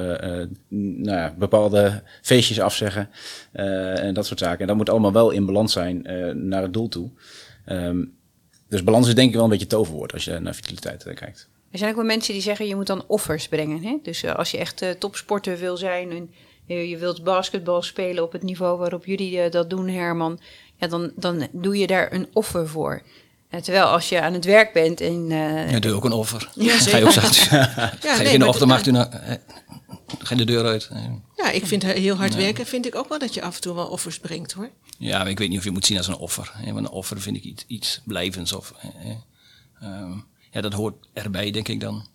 nou 0.69 1.19
ja, 1.19 1.35
bepaalde 1.39 2.03
feestjes 2.23 2.61
afzeggen 2.61 3.11
en 3.53 4.15
dat 4.15 4.27
soort 4.27 4.39
zaken. 4.39 4.61
En 4.61 4.67
dat 4.67 4.77
moet 4.77 4.91
allemaal 4.91 5.13
wel 5.13 5.31
in 5.31 5.47
balans 5.47 5.73
zijn 5.73 6.03
naar 6.49 6.63
het 6.63 6.73
doel 6.73 6.89
toe. 6.89 7.11
Ehm, 7.65 8.05
dus 8.69 8.85
balans 8.85 9.09
is 9.09 9.15
denk 9.15 9.29
ik 9.29 9.35
wel 9.35 9.45
een 9.45 9.51
beetje 9.51 9.67
toverwoord 9.67 10.13
als 10.13 10.25
je 10.25 10.39
naar 10.39 10.55
vitaliteit 10.55 11.03
kijkt. 11.15 11.50
Er 11.71 11.79
zijn 11.79 11.91
ook 11.91 11.97
wel 11.97 12.05
mensen 12.07 12.33
die 12.33 12.43
zeggen, 12.43 12.67
je 12.67 12.75
moet 12.77 12.87
dan 12.87 13.05
offers 13.07 13.49
brengen. 13.49 13.83
Hè? 13.83 13.99
Dus 14.03 14.23
eh, 14.23 14.35
als 14.35 14.51
je 14.51 14.59
echt 14.59 14.83
eh, 14.83 14.91
topsporter 14.91 15.59
wil 15.59 15.77
zijn 15.77 16.11
en 16.11 16.31
je, 16.67 16.89
je 16.89 16.97
wilt 16.97 17.25
basketbal 17.25 17.83
spelen 17.83 18.23
op 18.25 18.33
het 18.33 18.43
niveau 18.43 18.79
waarop 18.79 19.05
jullie 19.07 19.41
eh, 19.41 19.51
dat 19.51 19.71
doen, 19.71 19.89
Herman. 19.89 20.41
Ja, 20.77 20.87
dan, 20.87 21.13
dan 21.17 21.49
doe 21.53 21.79
je 21.79 21.87
daar 21.87 22.13
een 22.13 22.29
offer 22.33 22.69
voor. 22.69 23.03
Terwijl 23.63 23.85
als 23.85 24.09
je 24.09 24.21
aan 24.21 24.33
het 24.33 24.45
werk 24.45 24.73
bent 24.73 25.01
en... 25.01 25.27
eh, 25.31 25.71
Ja, 25.71 25.79
doe 25.79 25.91
je 25.91 25.97
ook 25.97 26.05
een 26.05 26.13
offer. 26.13 26.51
Ja, 26.55 26.79
ga 26.79 26.97
je 26.97 27.05
ook 27.05 27.13
Ja, 27.15 27.23
ga 28.01 28.15
je 28.17 28.23
nee, 28.23 28.33
in 28.33 28.39
de 28.39 28.47
ochtend 28.47 28.87
nou, 28.87 29.11
ga 30.19 30.35
je 30.35 30.37
de 30.37 30.45
deur 30.45 30.65
uit. 30.65 30.91
Ja, 31.37 31.51
ik 31.51 31.67
vind 31.67 31.83
heel 31.83 32.17
hard 32.17 32.35
werken, 32.35 32.67
vind 32.67 32.87
ik 32.87 32.95
ook 32.95 33.09
wel 33.09 33.19
dat 33.19 33.35
je 33.35 33.43
af 33.43 33.55
en 33.55 33.61
toe 33.61 33.75
wel 33.75 33.87
offers 33.87 34.19
brengt 34.19 34.53
hoor. 34.53 34.71
Ja, 34.99 35.19
maar 35.19 35.29
ik 35.31 35.39
weet 35.39 35.49
niet 35.49 35.59
of 35.59 35.65
je 35.65 35.71
het 35.71 35.79
moet 35.79 35.87
zien 35.89 35.97
als 35.97 36.07
een 36.07 36.17
offer. 36.17 36.53
hè, 36.55 36.73
Want 36.73 36.87
een 36.87 36.93
offer 36.93 37.21
vind 37.21 37.37
ik 37.37 37.45
iets, 37.45 37.65
iets 37.67 38.01
blijvends. 38.05 38.53
Of, 38.53 38.73
eh, 38.81 39.11
eh, 39.11 39.17
ehm, 39.81 40.13
ja, 40.51 40.61
dat 40.61 40.73
hoort 40.73 41.07
erbij, 41.13 41.51
denk 41.51 41.69
ik 41.69 41.81
dan. 41.81 42.07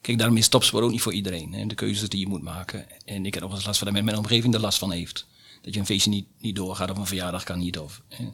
Kijk, 0.00 0.18
daarom 0.18 0.36
is 0.36 0.48
topsport 0.48 0.84
ook 0.84 0.90
niet 0.90 1.02
voor 1.02 1.12
iedereen. 1.12 1.52
Hè, 1.52 1.66
de 1.66 1.74
keuzes 1.74 2.08
die 2.08 2.20
je 2.20 2.28
moet 2.28 2.42
maken. 2.42 2.86
En 3.04 3.26
ik 3.26 3.34
heb 3.34 3.42
nog 3.42 3.50
wel 3.50 3.58
eens 3.58 3.66
last 3.66 3.78
van 3.78 3.92
dat 3.92 4.04
mijn 4.04 4.16
omgeving 4.18 4.54
er 4.54 4.60
last 4.60 4.78
van 4.78 4.92
heeft. 4.92 5.26
Dat 5.62 5.74
je 5.74 5.80
een 5.80 5.86
feestje 5.86 6.10
niet, 6.10 6.26
niet 6.40 6.56
doorgaat 6.56 6.90
of 6.90 6.98
een 6.98 7.06
verjaardag 7.06 7.44
kan 7.44 7.58
niet. 7.58 7.78
Of, 7.78 8.02
hè. 8.08 8.24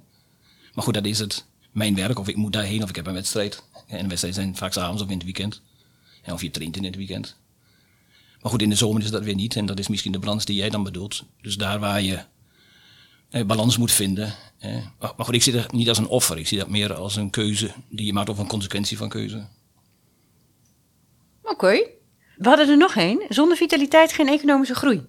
Maar 0.75 0.85
goed, 0.85 0.94
dat 0.94 1.06
is 1.06 1.18
het. 1.18 1.44
Mijn 1.70 1.94
werk, 1.94 2.18
of 2.18 2.28
ik 2.28 2.37
moet 2.37 2.52
daarheen 2.52 2.82
of 2.82 2.88
ik 2.88 2.97
heb 2.97 3.06
een 3.06 3.12
wedstrijd. 3.12 3.62
En 3.87 4.09
wedstrijden 4.09 4.42
zijn 4.42 4.56
vaak 4.56 4.73
's 4.73 4.76
avonds 4.76 5.02
of 5.02 5.09
in 5.09 5.14
het 5.14 5.25
weekend. 5.25 5.62
En 6.23 6.32
of 6.32 6.42
je 6.42 6.50
traint 6.50 6.76
in 6.76 6.85
het 6.85 6.97
weekend. 6.97 7.37
Maar 8.40 8.50
goed, 8.50 8.62
in 8.62 8.70
de 8.70 8.76
zomer 8.76 9.02
is 9.02 9.11
dat 9.11 9.25
weer 9.25 9.35
niet. 9.35 9.56
En 9.56 9.66
dat 9.66 9.78
is 9.78 9.88
misschien 9.88 10.12
de 10.12 10.18
balans 10.18 10.44
die 10.44 10.56
jij 10.56 10.70
dan 10.70 10.82
bedoelt. 10.82 11.25
Dus 11.42 11.56
daar 11.56 11.78
waar 11.78 12.02
je 12.02 12.25
eh, 13.30 13.44
balans 13.44 13.76
moet 13.76 13.92
vinden. 13.92 14.35
Eh. 14.61 14.87
Maar, 14.99 15.25
goed, 15.25 15.35
ik 15.35 15.43
zie 15.43 15.52
dat 15.52 15.73
niet 15.73 15.88
als 15.88 15.99
een 15.99 16.09
offer. 16.09 16.38
Ik 16.38 16.49
zie 16.49 16.59
dat 16.59 16.69
meer 16.69 16.95
als 16.95 17.17
een 17.17 17.31
keuze 17.31 17.71
die 17.88 18.07
je 18.07 18.12
maakt 18.12 18.29
of 18.29 18.38
een 18.38 18.47
consequentie 18.47 18.97
van 18.97 19.09
keuze. 19.09 19.47
Oké. 21.43 21.87
We 22.37 22.49
hadden 22.49 22.69
er 22.69 22.76
nog 22.76 22.95
één. 22.95 23.23
Zonder 23.29 23.57
vitaliteit 23.57 24.12
geen 24.12 24.29
economische 24.29 24.75
groei. 24.75 25.02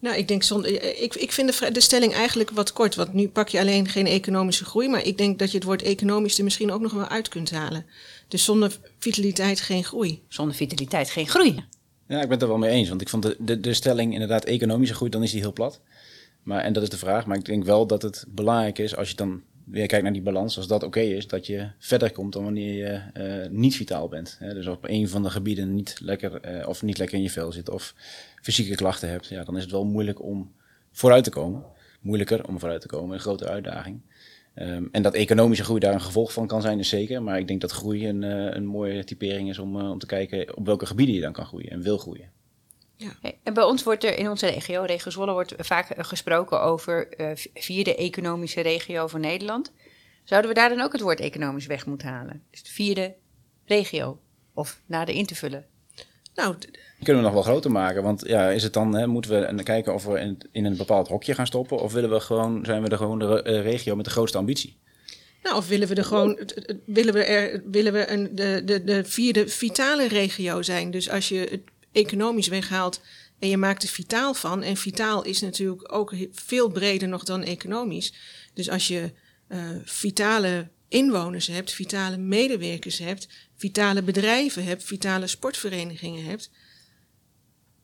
Nou, 0.00 0.16
ik 0.16 0.28
denk 0.28 0.42
zonder, 0.42 1.02
ik, 1.02 1.14
ik 1.14 1.32
vind 1.32 1.74
de 1.74 1.80
stelling 1.80 2.12
eigenlijk 2.12 2.50
wat 2.50 2.72
kort. 2.72 2.94
Want 2.94 3.12
nu 3.12 3.28
pak 3.28 3.48
je 3.48 3.58
alleen 3.58 3.88
geen 3.88 4.06
economische 4.06 4.64
groei. 4.64 4.88
Maar 4.88 5.04
ik 5.04 5.18
denk 5.18 5.38
dat 5.38 5.50
je 5.50 5.56
het 5.56 5.66
woord 5.66 5.82
economisch 5.82 6.38
er 6.38 6.44
misschien 6.44 6.72
ook 6.72 6.80
nog 6.80 6.92
wel 6.92 7.08
uit 7.08 7.28
kunt 7.28 7.50
halen. 7.50 7.86
Dus 8.28 8.44
zonder 8.44 8.78
vitaliteit 8.98 9.60
geen 9.60 9.84
groei. 9.84 10.22
Zonder 10.28 10.54
vitaliteit 10.54 11.10
geen 11.10 11.28
groei. 11.28 11.64
Ja, 12.08 12.16
ik 12.16 12.22
ben 12.22 12.30
het 12.30 12.42
er 12.42 12.48
wel 12.48 12.58
mee 12.58 12.70
eens. 12.70 12.88
Want 12.88 13.00
ik 13.00 13.08
vond 13.08 13.22
de, 13.22 13.36
de, 13.38 13.60
de 13.60 13.74
stelling 13.74 14.12
inderdaad 14.12 14.44
economische 14.44 14.94
groei, 14.94 15.10
dan 15.10 15.22
is 15.22 15.30
die 15.30 15.40
heel 15.40 15.52
plat. 15.52 15.80
Maar, 16.48 16.60
en 16.60 16.72
dat 16.72 16.82
is 16.82 16.88
de 16.88 16.98
vraag. 16.98 17.26
Maar 17.26 17.36
ik 17.36 17.44
denk 17.44 17.64
wel 17.64 17.86
dat 17.86 18.02
het 18.02 18.24
belangrijk 18.28 18.78
is 18.78 18.96
als 18.96 19.10
je 19.10 19.16
dan 19.16 19.42
weer 19.64 19.86
kijkt 19.86 20.04
naar 20.04 20.12
die 20.12 20.22
balans. 20.22 20.56
Als 20.56 20.66
dat 20.66 20.82
oké 20.82 21.00
is, 21.00 21.26
dat 21.26 21.46
je 21.46 21.70
verder 21.78 22.12
komt 22.12 22.32
dan 22.32 22.44
wanneer 22.44 22.74
je 22.74 23.00
eh, 23.12 23.50
niet 23.50 23.76
vitaal 23.76 24.08
bent. 24.08 24.36
Hè? 24.38 24.54
Dus 24.54 24.66
op 24.66 24.84
een 24.88 25.08
van 25.08 25.22
de 25.22 25.30
gebieden 25.30 25.74
niet 25.74 25.98
lekker, 26.02 26.40
eh, 26.40 26.68
of 26.68 26.82
niet 26.82 26.98
lekker 26.98 27.16
in 27.16 27.22
je 27.22 27.30
vel 27.30 27.52
zit 27.52 27.70
of 27.70 27.94
fysieke 28.42 28.74
klachten 28.74 29.08
hebt. 29.08 29.26
Ja, 29.26 29.44
dan 29.44 29.56
is 29.56 29.62
het 29.62 29.70
wel 29.70 29.84
moeilijk 29.84 30.22
om 30.22 30.52
vooruit 30.92 31.24
te 31.24 31.30
komen. 31.30 31.64
Moeilijker 32.00 32.46
om 32.46 32.58
vooruit 32.58 32.80
te 32.80 32.88
komen, 32.88 33.14
een 33.14 33.20
grote 33.20 33.48
uitdaging. 33.48 34.00
Ehm, 34.54 34.84
en 34.92 35.02
dat 35.02 35.14
economische 35.14 35.64
groei 35.64 35.80
daar 35.80 35.94
een 35.94 36.00
gevolg 36.00 36.32
van 36.32 36.46
kan 36.46 36.62
zijn, 36.62 36.78
is 36.78 36.88
zeker. 36.88 37.22
Maar 37.22 37.38
ik 37.38 37.48
denk 37.48 37.60
dat 37.60 37.72
groei 37.72 38.08
een, 38.08 38.22
eh, 38.22 38.54
een 38.54 38.66
mooie 38.66 39.04
typering 39.04 39.48
is 39.48 39.58
om, 39.58 39.80
om 39.80 39.98
te 39.98 40.06
kijken 40.06 40.56
op 40.56 40.66
welke 40.66 40.86
gebieden 40.86 41.14
je 41.14 41.20
dan 41.20 41.32
kan 41.32 41.46
groeien 41.46 41.70
en 41.70 41.82
wil 41.82 41.98
groeien. 41.98 42.37
Hey, 43.20 43.38
En 43.42 43.54
bij 43.54 43.64
ons 43.64 43.82
wordt 43.82 44.04
er 44.04 44.18
in 44.18 44.28
onze 44.28 44.46
regio, 44.46 44.82
regio 44.82 45.10
Zwolle, 45.10 45.32
wordt 45.32 45.54
vaak 45.58 45.90
eh, 45.90 46.04
gesproken 46.04 46.60
over 46.62 47.08
eh, 47.08 47.30
vierde 47.54 47.96
economische 47.96 48.60
regio 48.60 49.06
van 49.06 49.20
Nederland. 49.20 49.72
Zouden 50.24 50.50
we 50.50 50.56
daar 50.56 50.68
dan 50.68 50.80
ook 50.80 50.92
het 50.92 51.00
woord 51.00 51.20
economisch 51.20 51.66
weg 51.66 51.86
moeten 51.86 52.08
halen? 52.08 52.42
Dus 52.50 52.62
de 52.62 52.70
vierde 52.70 53.14
regio. 53.64 54.20
Of 54.54 54.80
nader 54.86 55.14
in 55.14 55.26
te 55.26 55.34
vullen? 55.34 55.66
Nou, 56.34 56.56
Kunnen 57.02 57.22
we 57.22 57.28
nog 57.28 57.32
wel 57.32 57.42
groter 57.52 57.70
maken? 57.70 58.02
Want 58.02 58.22
ja, 58.26 58.50
is 58.50 58.62
het 58.62 58.72
dan, 58.72 58.94
hè, 58.94 59.06
moeten 59.06 59.30
we 59.30 59.46
en 59.46 59.64
kijken 59.64 59.94
of 59.94 60.04
we 60.04 60.18
in, 60.20 60.38
in 60.52 60.64
een 60.64 60.76
bepaald 60.76 61.08
hokje 61.08 61.34
gaan 61.34 61.46
stoppen? 61.46 61.78
Of 61.78 61.92
willen 61.92 62.10
we 62.10 62.20
gewoon, 62.20 62.64
zijn 62.64 62.82
we 62.82 62.88
de, 62.88 62.96
gewoon 62.96 63.18
de 63.18 63.26
re- 63.26 63.40
eh, 63.42 63.62
regio 63.62 63.96
met 63.96 64.04
de 64.04 64.10
grootste 64.10 64.38
ambitie? 64.38 64.76
nou, 65.42 65.56
of 65.56 65.68
willen 65.68 65.88
we 65.88 65.94
er 65.94 66.04
gewoon, 66.04 66.38
willen 66.86 67.14
we, 67.14 67.24
er, 67.24 67.62
willen 67.70 67.92
we 67.92 68.10
een, 68.10 68.34
de, 68.34 68.62
de, 68.64 68.84
de 68.84 69.04
vierde 69.04 69.48
vitale 69.48 70.08
regio 70.08 70.62
zijn? 70.62 70.90
Dus 70.90 71.10
als 71.10 71.28
je 71.28 71.38
het 71.50 71.60
economisch 71.98 72.48
weghaalt 72.48 73.00
en 73.38 73.48
je 73.48 73.56
maakt 73.56 73.82
er 73.82 73.88
vitaal 73.88 74.34
van. 74.34 74.62
En 74.62 74.76
vitaal 74.76 75.24
is 75.24 75.40
natuurlijk 75.40 75.92
ook 75.92 76.14
veel 76.32 76.68
breder 76.68 77.08
nog 77.08 77.24
dan 77.24 77.42
economisch. 77.42 78.12
Dus 78.54 78.70
als 78.70 78.88
je 78.88 79.12
eh, 79.48 79.60
vitale 79.84 80.68
inwoners 80.88 81.46
hebt, 81.46 81.72
vitale 81.72 82.16
medewerkers 82.16 82.98
hebt, 82.98 83.28
vitale 83.56 84.02
bedrijven 84.02 84.64
hebt, 84.64 84.84
vitale 84.84 85.26
sportverenigingen 85.26 86.24
hebt. 86.24 86.50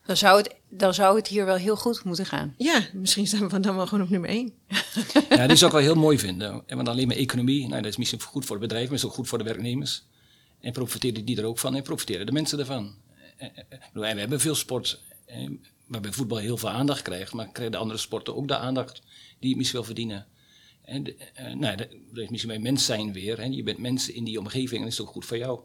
Dan 0.06 0.16
zou, 0.16 0.38
het, 0.38 0.54
dan 0.68 0.94
zou 0.94 1.16
het 1.16 1.28
hier 1.28 1.44
wel 1.44 1.56
heel 1.56 1.76
goed 1.76 2.04
moeten 2.04 2.26
gaan. 2.26 2.54
Ja, 2.58 2.86
misschien 2.92 3.26
staan 3.26 3.48
we 3.48 3.60
dan 3.60 3.76
wel 3.76 3.86
gewoon 3.86 4.04
op 4.04 4.10
nummer 4.10 4.30
één. 4.30 4.52
Ja, 5.28 5.46
die 5.46 5.56
zou 5.56 5.70
ik 5.70 5.76
wel 5.76 5.86
heel 5.86 6.02
mooi 6.02 6.18
vinden. 6.18 6.62
En 6.66 6.76
Want 6.76 6.88
alleen 6.88 7.06
maar 7.06 7.16
economie, 7.16 7.68
nou, 7.68 7.82
dat 7.82 7.90
is 7.90 7.96
misschien 7.96 8.20
goed 8.20 8.44
voor 8.44 8.56
het 8.56 8.68
bedrijf, 8.68 8.86
maar 8.86 8.96
is 8.96 9.04
ook 9.04 9.12
goed 9.12 9.28
voor 9.28 9.38
de 9.38 9.44
werknemers. 9.44 10.04
En 10.60 10.72
profiteren 10.72 11.24
die 11.24 11.36
er 11.36 11.44
ook 11.44 11.58
van 11.58 11.74
en 11.74 11.82
profiteren 11.82 12.26
de 12.26 12.32
mensen 12.32 12.58
ervan. 12.58 12.94
Eh, 13.36 13.48
eh, 13.54 13.64
eh, 13.68 14.14
We 14.14 14.20
hebben 14.20 14.40
veel 14.40 14.54
sport, 14.54 15.00
waarbij 15.86 16.12
voetbal 16.12 16.38
heel 16.38 16.56
veel 16.56 16.68
aandacht 16.68 17.02
krijgt, 17.02 17.32
maar 17.32 17.48
krijgen 17.48 17.72
de 17.72 17.78
andere 17.78 17.98
sporten 17.98 18.36
ook 18.36 18.48
de 18.48 18.56
aandacht 18.56 19.02
die 19.38 19.48
het 19.48 19.58
misschien 19.58 19.78
wel 19.78 19.86
verdienen. 19.86 20.26
En 20.84 21.02
de- 21.02 21.14
eh, 21.34 21.52
nou, 21.54 21.76
dat 21.76 21.88
heeft 22.14 22.30
misschien 22.30 22.50
bij 22.50 22.58
mens 22.60 22.84
zijn 22.84 23.12
weer. 23.12 23.38
Hè. 23.38 23.44
Je 23.44 23.62
bent 23.62 23.78
mensen 23.78 24.14
in 24.14 24.24
die 24.24 24.38
omgeving 24.38 24.72
en 24.78 24.82
dat 24.82 24.92
is 24.92 25.00
ook 25.00 25.08
goed 25.08 25.24
voor 25.24 25.36
jou. 25.38 25.60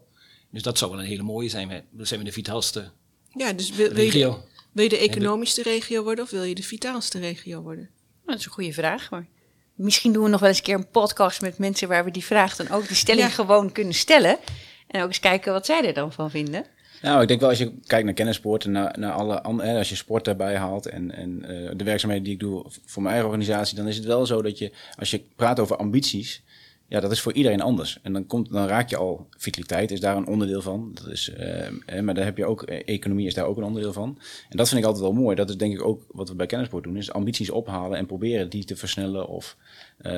Dus 0.50 0.62
dat 0.62 0.78
zou 0.78 0.90
wel 0.90 1.00
een 1.00 1.06
hele 1.06 1.22
mooie 1.22 1.48
zijn. 1.48 1.68
We- 1.68 1.84
Dan 1.90 2.06
zijn 2.06 2.20
we 2.20 2.26
de 2.26 2.32
vitaalste 2.32 2.90
Ja, 3.36 3.52
dus 3.52 3.70
wil, 3.70 3.88
wil, 3.88 3.96
je, 4.04 4.10
regio. 4.10 4.30
de- 4.30 4.60
wil 4.72 4.84
je 4.84 4.90
de 4.90 4.98
economischste 4.98 5.62
regio 5.62 6.02
worden 6.02 6.24
of 6.24 6.30
wil 6.30 6.42
je 6.42 6.54
de 6.54 6.62
vitaalste 6.62 7.18
regio 7.18 7.60
worden? 7.62 7.84
Nou, 7.84 8.26
dat 8.26 8.38
is 8.38 8.44
een 8.44 8.50
goede 8.52 8.72
vraag. 8.72 9.10
Maar 9.10 9.26
misschien 9.74 10.12
doen 10.12 10.22
we 10.24 10.28
nog 10.30 10.40
wel 10.40 10.48
eens 10.48 10.58
een 10.58 10.64
keer 10.64 10.74
een 10.74 10.90
podcast 10.90 11.40
met 11.40 11.58
mensen 11.58 11.88
waar 11.88 12.04
we 12.04 12.10
die 12.10 12.24
vraag 12.24 12.56
dan 12.56 12.68
ook, 12.70 12.86
die 12.86 12.96
stelling 12.96 13.26
Ja. 13.26 13.32
gewoon 13.34 13.72
kunnen 13.72 13.94
stellen. 13.94 14.38
En 14.86 15.00
ook 15.02 15.08
eens 15.08 15.20
kijken 15.20 15.52
wat 15.52 15.66
zij 15.66 15.84
er 15.86 15.94
dan 15.94 16.12
van 16.12 16.30
vinden. 16.30 16.66
Nou, 17.02 17.22
ik 17.22 17.28
denk 17.28 17.40
wel 17.40 17.48
als 17.48 17.58
je 17.58 17.72
kijkt 17.86 18.04
naar 18.04 18.14
kennissport 18.14 18.64
en 18.64 18.72
naar, 18.72 19.12
alle 19.12 19.42
andere, 19.42 19.78
als 19.78 19.88
je 19.88 19.94
sport 19.94 20.24
daarbij 20.24 20.56
haalt 20.56 20.86
en, 20.86 21.10
en 21.10 21.44
eh, 21.44 21.70
de 21.76 21.84
werkzaamheden 21.84 22.24
die 22.24 22.34
ik 22.34 22.40
doe 22.40 22.64
voor 22.84 23.02
mijn 23.02 23.14
eigen 23.14 23.30
organisatie, 23.30 23.76
dan 23.76 23.88
is 23.88 23.96
het 23.96 24.04
wel 24.04 24.26
zo 24.26 24.42
dat 24.42 24.58
je, 24.58 24.72
als 24.98 25.10
je 25.10 25.24
praat 25.36 25.60
over 25.60 25.76
ambities, 25.76 26.42
ja, 26.90 27.00
dat 27.00 27.10
is 27.10 27.20
voor 27.20 27.32
iedereen 27.32 27.60
anders. 27.60 27.98
En 28.02 28.12
dan, 28.12 28.26
komt, 28.26 28.52
dan 28.52 28.66
raak 28.66 28.88
je 28.88 28.96
al, 28.96 29.26
vitaliteit 29.36 29.90
is 29.90 30.00
daar 30.00 30.16
een 30.16 30.26
onderdeel 30.26 30.62
van. 30.62 30.90
Dat 30.94 31.06
is, 31.06 31.32
eh, 31.32 31.66
eh, 31.66 32.02
maar 32.02 32.14
daar 32.14 32.24
heb 32.24 32.36
je 32.36 32.44
ook, 32.44 32.62
eh, 32.62 32.82
economie 32.84 33.26
is 33.26 33.34
daar 33.34 33.44
ook 33.44 33.56
een 33.56 33.64
onderdeel 33.64 33.92
van. 33.92 34.18
En 34.48 34.56
dat 34.56 34.68
vind 34.68 34.80
ik 34.80 34.86
altijd 34.86 35.04
wel 35.04 35.22
mooi. 35.22 35.36
Dat 35.36 35.48
is 35.48 35.56
denk 35.56 35.72
ik 35.72 35.84
ook 35.84 36.04
wat 36.08 36.28
we 36.28 36.34
bij 36.34 36.46
kennissport 36.46 36.84
doen, 36.84 36.96
is 36.96 37.12
ambities 37.12 37.50
ophalen 37.50 37.98
en 37.98 38.06
proberen 38.06 38.50
die 38.50 38.64
te 38.64 38.76
versnellen 38.76 39.28
of 39.28 39.56
eh, 39.98 40.12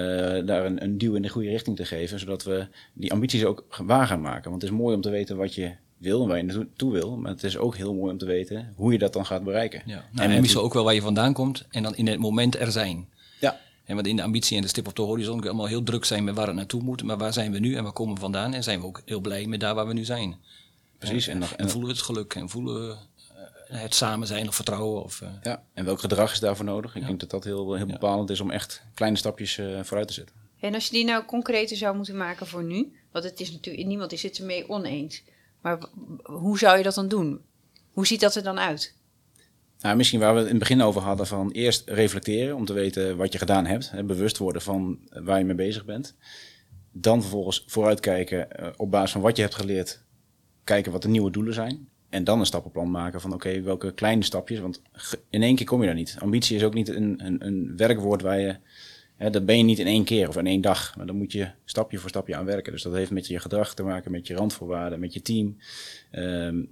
daar 0.45 0.65
een, 0.65 0.83
een 0.83 0.99
duw 0.99 1.15
in 1.15 1.23
de 1.23 1.29
goede 1.29 1.49
richting 1.49 1.77
te 1.77 1.85
geven, 1.85 2.19
zodat 2.19 2.45
we 2.45 2.67
die 2.93 3.13
ambities 3.13 3.45
ook 3.45 3.65
waar 3.85 4.07
gaan 4.07 4.21
maken. 4.21 4.51
Want 4.51 4.63
het 4.63 4.71
is 4.71 4.79
mooi 4.79 4.95
om 4.95 5.01
te 5.01 5.11
weten 5.11 5.37
wat 5.37 5.55
je 5.55 5.73
wil 6.03 6.23
en 6.23 6.29
waar 6.29 6.37
je 6.37 6.43
naartoe 6.43 6.93
wil, 6.93 7.17
maar 7.17 7.31
het 7.31 7.43
is 7.45 7.57
ook 7.57 7.77
heel 7.77 7.95
mooi 7.95 8.13
om 8.13 8.19
te 8.19 8.25
weten 8.25 8.73
hoe 8.77 8.93
je 8.93 8.99
dat 8.99 9.13
dan 9.13 9.27
gaat 9.27 9.45
bereiken. 9.45 9.83
Ja. 9.87 9.97
en 9.97 10.03
Nou, 10.13 10.25
en 10.27 10.31
met- 10.33 10.41
misschien 10.41 10.63
ook 10.63 10.75
wel 10.75 10.85
waar 10.85 10.95
je 10.95 11.01
vandaan 11.01 11.33
komt 11.33 11.65
en 11.71 11.83
dan 11.83 11.97
in 11.97 12.07
het 12.07 12.19
moment 12.19 12.57
er 12.59 12.73
zijn. 12.73 13.09
ja, 13.41 13.61
En 13.85 13.95
want 13.95 14.07
in 14.07 14.17
de 14.17 14.23
ambitie 14.23 14.57
en 14.57 14.63
de 14.63 14.69
stip 14.69 14.87
op 14.87 14.97
de 14.97 15.03
horizon 15.03 15.27
kunnen 15.33 15.43
we 15.43 15.49
allemaal 15.49 15.67
heel 15.71 15.83
druk 15.83 16.05
zijn 16.05 16.25
met 16.25 16.35
waar 16.35 16.47
het 16.47 16.57
naartoe 16.57 16.83
moet. 16.83 17.03
Maar 17.03 17.19
waar 17.19 17.33
zijn 17.33 17.53
we 17.53 17.59
nu 17.59 17.75
en 17.77 17.83
waar 17.83 17.93
komen 17.93 18.15
we 18.15 18.21
vandaan? 18.21 18.55
En 18.55 18.63
zijn 18.63 18.81
we 18.81 18.87
ook 18.87 19.03
heel 19.05 19.21
blij 19.21 19.47
met 19.47 19.61
daar 19.61 19.75
waar 19.75 19.87
we 19.87 19.93
nu 19.93 20.05
zijn. 20.05 20.37
precies. 20.99 21.27
En, 21.27 21.33
En, 21.33 21.39
nog- 21.39 21.53
en 21.53 21.59
en, 21.59 21.69
voelen 21.71 21.89
we 21.91 21.97
het 21.97 22.05
geluk 22.05 22.35
en 22.35 22.49
voelen 22.49 22.89
we 22.89 22.97
eh, 23.69 23.81
het 23.81 23.95
samen 23.95 24.27
zijn 24.27 24.49
of 24.49 24.55
vertrouwen. 24.55 25.03
Of, 25.03 25.21
eh, 25.21 25.29
ja, 25.43 25.63
en 25.75 25.85
welk 25.85 26.01
gedrag 26.01 26.33
is 26.33 26.41
daarvoor 26.41 26.65
nodig? 26.65 26.97
Ik 26.97 27.07
denk 27.07 27.21
dat 27.21 27.31
dat 27.31 27.45
heel, 27.45 27.75
heel 27.75 27.87
bepalend 27.87 28.31
is 28.31 28.41
om 28.41 28.51
echt 28.51 28.83
kleine 28.95 29.17
stapjes 29.19 29.59
eh, 29.59 29.67
vooruit 29.83 30.07
te 30.09 30.15
zetten. 30.15 30.35
En 30.61 30.75
als 30.75 30.85
je 30.87 30.93
die 30.93 31.05
nou 31.05 31.25
concreter 31.25 31.77
zou 31.77 31.97
moeten 31.97 32.17
maken 32.17 32.47
voor 32.47 32.65
nu, 32.65 32.93
want 33.13 33.25
het 33.25 33.41
is 33.41 33.53
natuurlijk, 33.53 33.87
niemand 33.87 34.13
is 34.13 34.23
het 34.23 34.39
ermee 34.39 34.69
oneens. 34.69 35.23
Maar 35.63 35.79
hoe 36.23 36.59
zou 36.59 36.77
je 36.77 36.83
dat 36.83 36.95
dan 36.95 37.09
doen? 37.09 37.41
Hoe 37.93 38.07
ziet 38.07 38.21
dat 38.21 38.35
er 38.35 38.43
dan 38.43 38.59
uit? 38.59 38.95
Nou, 39.81 39.97
misschien 39.97 40.21
waar 40.21 40.33
we 40.33 40.39
het 40.39 40.49
in 40.49 40.55
het 40.55 40.69
begin 40.69 40.83
over 40.83 41.03
hadden 41.03 41.27
van 41.27 41.51
eerst 41.51 41.89
reflecteren 41.89 42.57
om 42.57 42.65
te 42.65 42.73
weten 42.73 43.17
wat 43.17 43.33
je 43.33 43.39
gedaan 43.39 43.67
hebt. 43.67 43.91
Hè, 43.91 44.05
bewust 44.05 44.39
worden 44.39 44.63
van 44.63 44.99
waar 45.09 45.39
je 45.39 45.45
mee 45.45 45.55
bezig 45.55 45.85
bent. 45.85 46.15
Dan 46.93 47.21
vervolgens 47.21 47.65
vooruitkijken 47.67 48.51
eh, 48.51 48.69
op 48.77 48.91
basis 48.91 49.13
van 49.13 49.21
wat 49.21 49.37
je 49.37 49.43
hebt 49.43 49.55
geleerd. 49.55 50.03
Kijken 50.65 50.93
wat 50.93 51.03
de 51.03 51.09
nieuwe 51.09 51.31
doelen 51.31 51.55
zijn. 51.55 51.89
En 52.09 52.25
dan 52.25 52.41
een 52.41 52.47
stappenplan 52.47 52.91
maken 52.91 53.21
van 53.21 53.33
oké, 53.33 53.61
welke 53.61 53.93
kleine 53.95 54.25
stapjes. 54.25 54.61
Want 54.61 54.83
in 55.31 55.43
één 55.43 55.57
keer 55.57 55.67
kom 55.67 55.81
je 55.81 55.87
daar 55.87 55.95
niet. 55.95 56.17
Ambitie 56.19 56.57
is 56.57 56.63
ook 56.63 56.75
niet 56.75 56.89
een, 56.89 57.27
een, 57.27 57.47
een 57.47 57.77
werkwoord 57.77 58.23
waar 58.23 58.41
je... 58.41 58.57
Hè, 59.17 59.31
dat 59.31 59.47
ben 59.47 59.57
je 59.57 59.63
niet 59.63 59.79
in 59.79 59.87
één 59.87 60.05
keer 60.05 60.29
of 60.29 60.37
in 60.37 60.47
één 60.47 60.61
dag. 60.61 60.97
Maar 60.97 61.07
dan 61.07 61.17
moet 61.17 61.33
je 61.33 61.51
stapje 61.65 61.99
voor 61.99 62.09
stapje 62.09 62.37
aan 62.37 62.45
werken. 62.45 62.73
Dus 62.73 62.83
dat 62.83 62.93
heeft 62.93 63.11
met 63.11 63.27
je 63.27 63.39
gedrag 63.39 63.75
te 63.75 63.83
maken, 63.83 64.11
met 64.11 64.27
je 64.27 64.35
randvoorwaarden, 64.35 65.01
met 65.01 65.13
je 65.13 65.23
team. 65.23 65.57
Ehm, 66.11 66.65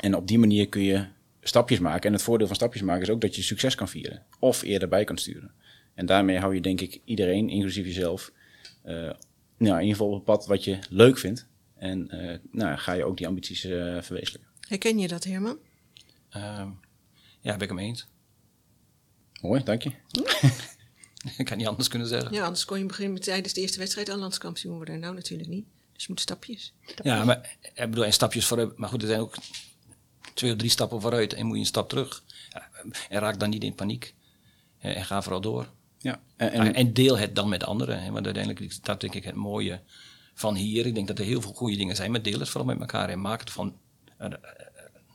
en 0.00 0.14
op 0.14 0.28
die 0.28 0.38
manier 0.38 0.68
kun 0.68 0.82
je 0.82 1.06
stapjes 1.40 1.78
maken. 1.78 2.06
En 2.06 2.12
het 2.12 2.22
voordeel 2.22 2.46
van 2.46 2.56
stapjes 2.56 2.82
maken 2.82 3.02
is 3.02 3.10
ook 3.10 3.20
dat 3.20 3.36
je 3.36 3.42
succes 3.42 3.74
kan 3.74 3.88
vieren. 3.88 4.22
Of 4.38 4.62
eerder 4.62 4.88
bij 4.88 5.04
kan 5.04 5.18
sturen. 5.18 5.50
En 5.94 6.06
daarmee 6.06 6.38
hou 6.38 6.54
je 6.54 6.60
denk 6.60 6.80
ik 6.80 7.00
iedereen, 7.04 7.48
inclusief 7.48 7.86
jezelf, 7.86 8.32
eh, 8.82 8.94
nou, 9.58 9.74
in 9.74 9.80
ieder 9.80 9.96
geval 9.96 10.06
op 10.06 10.14
het 10.14 10.24
pad 10.24 10.46
wat 10.46 10.64
je 10.64 10.78
leuk 10.90 11.18
vindt. 11.18 11.46
En 11.76 12.10
eh, 12.10 12.38
nou, 12.50 12.78
ga 12.78 12.92
je 12.92 13.04
ook 13.04 13.16
die 13.16 13.26
ambities 13.26 13.64
eh, 13.64 13.70
verwezenlijken. 14.02 14.50
Herken 14.60 14.98
je 14.98 15.08
dat, 15.08 15.24
Herman? 15.24 15.58
ehm, 16.28 16.70
ja, 17.40 17.52
ben 17.52 17.60
ik 17.60 17.68
hem 17.68 17.78
eens. 17.78 18.06
Mooi, 19.40 19.62
dank 19.62 19.82
je. 19.82 19.92
ik 21.38 21.44
kan 21.44 21.56
niet 21.56 21.66
anders 21.66 21.88
kunnen 21.88 22.08
zeggen. 22.08 22.32
Ja, 22.32 22.44
anders 22.44 22.64
kon 22.64 22.78
je 22.78 22.86
beginnen 22.86 23.12
met 23.14 23.22
tijdens 23.22 23.52
de 23.52 23.60
eerste 23.60 23.78
wedstrijd 23.78 24.08
al 24.08 24.16
landskampioen 24.18 24.76
worden. 24.76 24.98
Nou, 25.00 25.14
natuurlijk 25.14 25.48
niet. 25.48 25.66
Dus 25.92 26.02
je 26.02 26.08
moet 26.10 26.20
stapjes. 26.20 26.72
Ja, 27.02 27.24
maar 27.24 27.56
ik 27.74 27.90
bedoel, 27.90 28.04
en 28.04 28.12
stapjes 28.12 28.46
vooruit. 28.46 28.76
Maar 28.78 28.88
goed, 28.88 29.02
er 29.02 29.08
zijn 29.08 29.20
ook 29.20 29.34
twee 30.34 30.50
of 30.52 30.56
drie 30.58 30.70
stappen 30.70 31.00
vooruit 31.00 31.32
en 31.32 31.46
moet 31.46 31.54
je 31.54 31.60
een 31.60 31.66
stap 31.66 31.88
terug. 31.88 32.22
Ja, 32.52 32.68
en 33.08 33.20
raak 33.20 33.40
dan 33.40 33.50
niet 33.50 33.64
in 33.64 33.74
paniek. 33.74 34.14
Eh, 34.78 34.96
En 34.96 35.04
ga 35.04 35.22
vooral 35.22 35.40
door. 35.40 35.68
Ja, 35.98 36.20
en, 36.36 36.52
En, 36.52 36.60
en, 36.60 36.74
en 36.74 36.92
deel 36.92 37.18
het 37.18 37.34
dan 37.34 37.48
met 37.48 37.64
anderen. 37.64 38.02
Hè, 38.02 38.10
want 38.10 38.24
uiteindelijk 38.24 38.64
is 38.64 38.80
dat 38.80 39.00
denk 39.00 39.14
ik 39.14 39.24
het 39.24 39.34
mooie 39.34 39.80
van 40.34 40.54
hier. 40.54 40.86
Ik 40.86 40.94
denk 40.94 41.06
dat 41.08 41.18
er 41.18 41.24
heel 41.24 41.40
veel 41.40 41.52
goede 41.52 41.76
dingen 41.76 41.96
zijn, 41.96 42.10
maar 42.10 42.22
deel 42.22 42.38
het 42.38 42.48
vooral 42.48 42.68
met 42.70 42.80
elkaar 42.80 43.08
en 43.08 43.20
maak 43.20 43.40
het 43.40 43.50
van, 43.50 43.76
eh, 44.18 44.26
eh, 44.32 44.38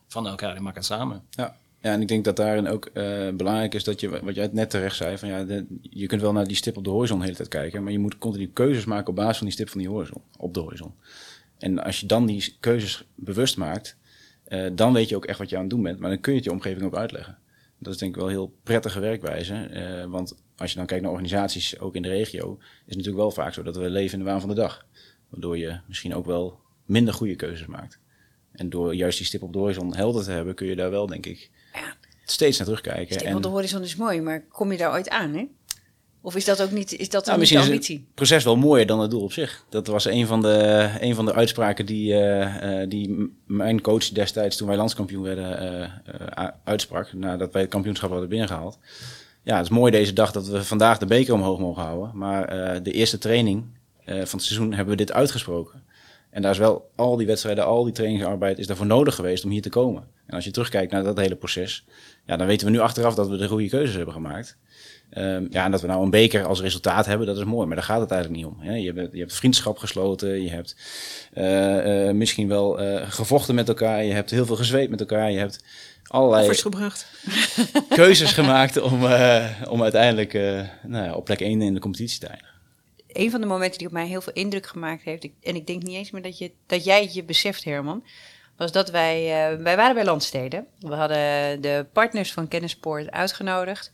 van 0.07 0.27
elkaar 0.27 0.55
en 0.55 0.63
maak 0.63 0.75
het 0.75 0.85
samen. 0.85 1.23
ja. 1.29 1.57
Ja, 1.81 1.93
en 1.93 2.01
ik 2.01 2.07
denk 2.07 2.25
dat 2.25 2.35
daarin 2.35 2.67
ook 2.67 2.85
eh, 2.85 3.29
belangrijk 3.29 3.73
is 3.73 3.83
dat 3.83 3.99
je, 3.99 4.09
wat 4.23 4.35
jij 4.35 4.49
net 4.51 4.69
terecht 4.69 4.95
zei, 4.95 5.17
van 5.17 5.29
ja, 5.29 5.63
je 5.81 6.05
kunt 6.05 6.21
wel 6.21 6.33
naar 6.33 6.47
die 6.47 6.55
stip 6.55 6.77
op 6.77 6.83
de 6.83 6.89
horizon 6.89 7.17
de 7.17 7.23
hele 7.23 7.35
tijd 7.35 7.49
kijken, 7.49 7.83
maar 7.83 7.91
je 7.91 7.99
moet 7.99 8.17
continu 8.17 8.47
keuzes 8.47 8.85
maken 8.85 9.07
op 9.07 9.15
basis 9.15 9.37
van 9.37 9.45
die 9.45 9.55
stip 9.55 9.69
van 9.69 9.79
die 9.79 9.89
horizon, 9.89 10.21
op 10.37 10.53
de 10.53 10.59
horizon. 10.59 10.93
En 11.57 11.83
als 11.83 11.99
je 11.99 12.05
dan 12.05 12.25
die 12.25 12.55
keuzes 12.59 13.03
bewust 13.15 13.57
maakt, 13.57 13.97
eh, 14.43 14.69
dan 14.73 14.93
weet 14.93 15.09
je 15.09 15.15
ook 15.15 15.25
echt 15.25 15.39
wat 15.39 15.49
je 15.49 15.55
aan 15.55 15.61
het 15.61 15.71
doen 15.71 15.83
bent, 15.83 15.99
maar 15.99 16.09
dan 16.09 16.19
kun 16.19 16.31
je 16.31 16.37
het 16.37 16.47
je 16.47 16.53
omgeving 16.53 16.85
ook 16.85 16.95
uitleggen. 16.95 17.37
Dat 17.77 17.93
is 17.93 17.99
denk 17.99 18.15
ik 18.15 18.21
wel 18.21 18.29
heel 18.29 18.53
prettige 18.63 18.99
werkwijze, 18.99 19.55
eh, 19.55 20.05
want 20.05 20.35
als 20.57 20.71
je 20.71 20.77
dan 20.77 20.85
kijkt 20.85 21.03
naar 21.03 21.11
organisaties, 21.11 21.79
ook 21.79 21.95
in 21.95 22.01
de 22.01 22.09
regio, 22.09 22.57
is 22.59 22.67
het 22.77 22.95
natuurlijk 22.95 23.23
wel 23.23 23.31
vaak 23.31 23.53
zo 23.53 23.63
dat 23.63 23.75
we 23.75 23.89
leven 23.89 24.19
in 24.19 24.25
de 24.25 24.31
waan 24.31 24.39
van 24.39 24.49
de 24.49 24.55
dag. 24.55 24.85
Waardoor 25.29 25.57
je 25.57 25.79
misschien 25.87 26.15
ook 26.15 26.25
wel 26.25 26.59
minder 26.85 27.13
goede 27.13 27.35
keuzes 27.35 27.67
maakt. 27.67 27.99
En 28.51 28.69
door 28.69 28.95
juist 28.95 29.17
die 29.17 29.27
stip 29.27 29.43
op 29.43 29.53
de 29.53 29.59
horizon 29.59 29.95
helder 29.95 30.23
te 30.23 30.31
hebben, 30.31 30.55
kun 30.55 30.67
je 30.67 30.75
daar 30.75 30.91
wel, 30.91 31.07
denk 31.07 31.25
ik. 31.25 31.51
Steeds 32.31 32.57
naar 32.57 32.67
terugkijken. 32.67 33.13
Stip 33.13 33.27
en, 33.27 33.35
op 33.35 33.43
de 33.43 33.47
horizon 33.47 33.81
is 33.81 33.95
mooi, 33.95 34.21
maar 34.21 34.41
kom 34.47 34.71
je 34.71 34.77
daar 34.77 34.91
ooit 34.91 35.09
aan, 35.09 35.33
hè? 35.33 35.45
Of 36.23 36.35
is 36.35 36.45
dat 36.45 36.61
ook 36.61 36.71
niet, 36.71 36.93
is 36.93 37.09
dat 37.09 37.25
nou, 37.25 37.39
niet 37.39 37.49
de 37.49 37.55
is 37.55 37.61
ambitie? 37.65 37.95
het 37.95 38.15
proces 38.15 38.43
wel 38.43 38.55
mooier 38.55 38.85
dan 38.85 38.99
het 38.99 39.11
doel 39.11 39.21
op 39.21 39.33
zich. 39.33 39.65
Dat 39.69 39.87
was 39.87 40.05
een 40.05 40.27
van 40.27 40.41
de, 40.41 40.89
een 40.99 41.15
van 41.15 41.25
de 41.25 41.33
uitspraken 41.33 41.85
die, 41.85 42.13
eh, 42.13 42.81
eh, 42.81 42.89
die 42.89 43.33
mijn 43.45 43.81
coach 43.81 44.09
destijds, 44.09 44.57
toen 44.57 44.67
wij 44.67 44.77
landskampioen 44.77 45.23
werden, 45.23 45.59
eh, 45.59 45.83
eh, 45.83 46.47
u- 46.47 46.49
uitsprak. 46.63 47.13
Nadat 47.13 47.53
wij 47.53 47.61
het 47.61 47.71
kampioenschap 47.71 48.09
hadden 48.09 48.29
binnengehaald. 48.29 48.77
Ja, 49.43 49.55
het 49.55 49.65
is 49.65 49.71
mooi 49.71 49.91
deze 49.91 50.13
dag 50.13 50.31
dat 50.31 50.47
we 50.47 50.63
vandaag 50.63 50.97
de 50.97 51.05
beker 51.05 51.33
omhoog 51.33 51.59
mogen 51.59 51.83
houden. 51.83 52.11
Maar 52.13 52.47
de 52.83 52.91
eerste 52.91 53.17
training 53.17 53.63
van 54.05 54.15
het 54.15 54.43
seizoen 54.43 54.73
hebben 54.73 54.89
we 54.97 55.03
dit 55.05 55.11
uitgesproken. 55.11 55.83
En 56.29 56.41
daar 56.41 56.51
is 56.51 56.57
wel 56.57 56.89
al 56.95 57.15
die 57.17 57.27
wedstrijden, 57.27 57.65
al 57.65 57.83
die 57.83 57.93
trainingsarbeid 57.93 58.59
is 58.59 58.67
daarvoor 58.67 58.85
nodig 58.85 59.15
geweest 59.15 59.43
om 59.43 59.49
hier 59.49 59.61
te 59.61 59.69
komen. 59.69 60.03
En 60.25 60.35
als 60.35 60.43
je 60.43 60.51
terugkijkt 60.51 60.91
naar 60.91 61.03
dat 61.03 61.17
hele 61.17 61.35
proces, 61.35 61.85
ja, 62.25 62.37
dan 62.37 62.47
weten 62.47 62.65
we 62.67 62.73
nu 62.73 62.79
achteraf 62.79 63.15
dat 63.15 63.27
we 63.29 63.37
de 63.37 63.47
goede 63.47 63.69
keuzes 63.69 63.95
hebben 63.95 64.13
gemaakt. 64.13 64.57
Ehm, 65.09 65.45
ja, 65.49 65.65
en 65.65 65.71
dat 65.71 65.81
we 65.81 65.87
nou 65.87 66.03
een 66.03 66.09
beker 66.09 66.45
als 66.45 66.61
resultaat 66.61 67.05
hebben, 67.05 67.27
dat 67.27 67.37
is 67.37 67.43
mooi. 67.43 67.67
Maar 67.67 67.75
daar 67.75 67.85
gaat 67.85 67.99
het 68.01 68.11
eigenlijk 68.11 68.43
niet 68.43 68.51
om. 68.53 68.59
Hè? 68.61 68.75
Je, 68.75 68.93
hebt, 68.93 69.13
je 69.13 69.19
hebt 69.19 69.33
vriendschap 69.35 69.77
gesloten, 69.77 70.41
je 70.43 70.49
hebt 70.49 70.75
eh, 71.33 72.07
eh, 72.09 72.15
misschien 72.15 72.47
wel 72.47 72.79
eh, 72.79 73.11
gevochten 73.11 73.55
met 73.55 73.67
elkaar, 73.67 74.03
je 74.03 74.13
hebt 74.13 74.31
heel 74.31 74.45
veel 74.45 74.55
gezweet 74.55 74.89
met 74.89 74.99
elkaar, 74.99 75.31
je 75.31 75.37
hebt 75.37 75.63
allerlei 76.07 76.41
Offers 76.41 76.61
gebracht. 76.61 77.05
keuzes 77.89 78.31
gemaakt 78.31 78.81
om, 78.81 79.05
eh, 79.05 79.45
om 79.69 79.83
uiteindelijk 79.83 80.33
eh, 80.33 80.61
nou 80.83 81.05
ja, 81.05 81.13
op 81.15 81.25
plek 81.25 81.39
1 81.41 81.61
in 81.61 81.73
de 81.73 81.79
competitie 81.79 82.19
te 82.19 82.27
eindigen. 82.27 82.53
een 83.07 83.31
van 83.31 83.41
de 83.41 83.47
momenten 83.47 83.77
die 83.77 83.87
op 83.87 83.93
mij 83.93 84.07
heel 84.07 84.21
veel 84.21 84.33
indruk 84.33 84.65
gemaakt 84.67 85.03
heeft, 85.03 85.23
ik- 85.23 85.33
en 85.41 85.55
ik 85.55 85.67
denk 85.67 85.83
niet 85.83 85.95
eens 85.95 86.11
meer 86.11 86.21
dat, 86.21 86.37
je, 86.37 86.51
dat 86.67 86.83
jij 86.83 87.01
het 87.01 87.13
je 87.13 87.23
beseft, 87.23 87.63
Herman, 87.63 88.03
was 88.61 88.71
dat 88.71 88.89
wij, 88.89 89.21
eh, 89.21 89.57
wij 89.57 89.75
waren 89.75 89.95
bij 89.95 90.05
Landsteden. 90.05 90.67
We 90.79 90.95
hadden 90.95 91.61
de 91.61 91.85
partners 91.93 92.33
van 92.33 92.47
Kennispoort 92.47 93.11
uitgenodigd. 93.11 93.91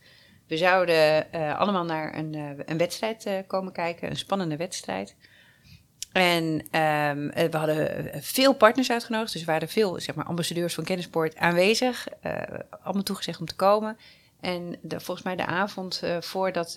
We 0.48 0.56
zouden 0.56 1.32
eh, 1.32 1.58
allemaal 1.58 1.84
naar 1.84 2.16
een, 2.16 2.34
eh, 2.34 2.50
een 2.64 2.78
wedstrijd 2.78 3.28
komen 3.46 3.72
kijken, 3.72 4.10
een 4.10 4.16
spannende 4.16 4.56
wedstrijd. 4.56 5.16
En 6.12 6.66
ehm, 6.70 7.28
eh, 7.28 7.50
we 7.50 7.56
hadden 7.56 8.10
veel 8.22 8.54
partners 8.54 8.90
uitgenodigd, 8.90 9.32
dus 9.32 9.40
er 9.40 9.46
waren 9.46 9.68
veel 9.68 10.00
zeg 10.00 10.14
maar, 10.14 10.24
ambassadeurs 10.24 10.74
van 10.74 10.84
Kennispoort 10.84 11.36
aanwezig. 11.36 12.06
allemaal 12.82 13.02
toegezegd 13.02 13.40
om 13.40 13.46
te 13.46 13.56
komen. 13.56 13.96
En 14.40 14.78
volgens 14.88 15.22
mij 15.22 15.36
de 15.36 15.46
avond 15.46 16.02
voordat 16.20 16.72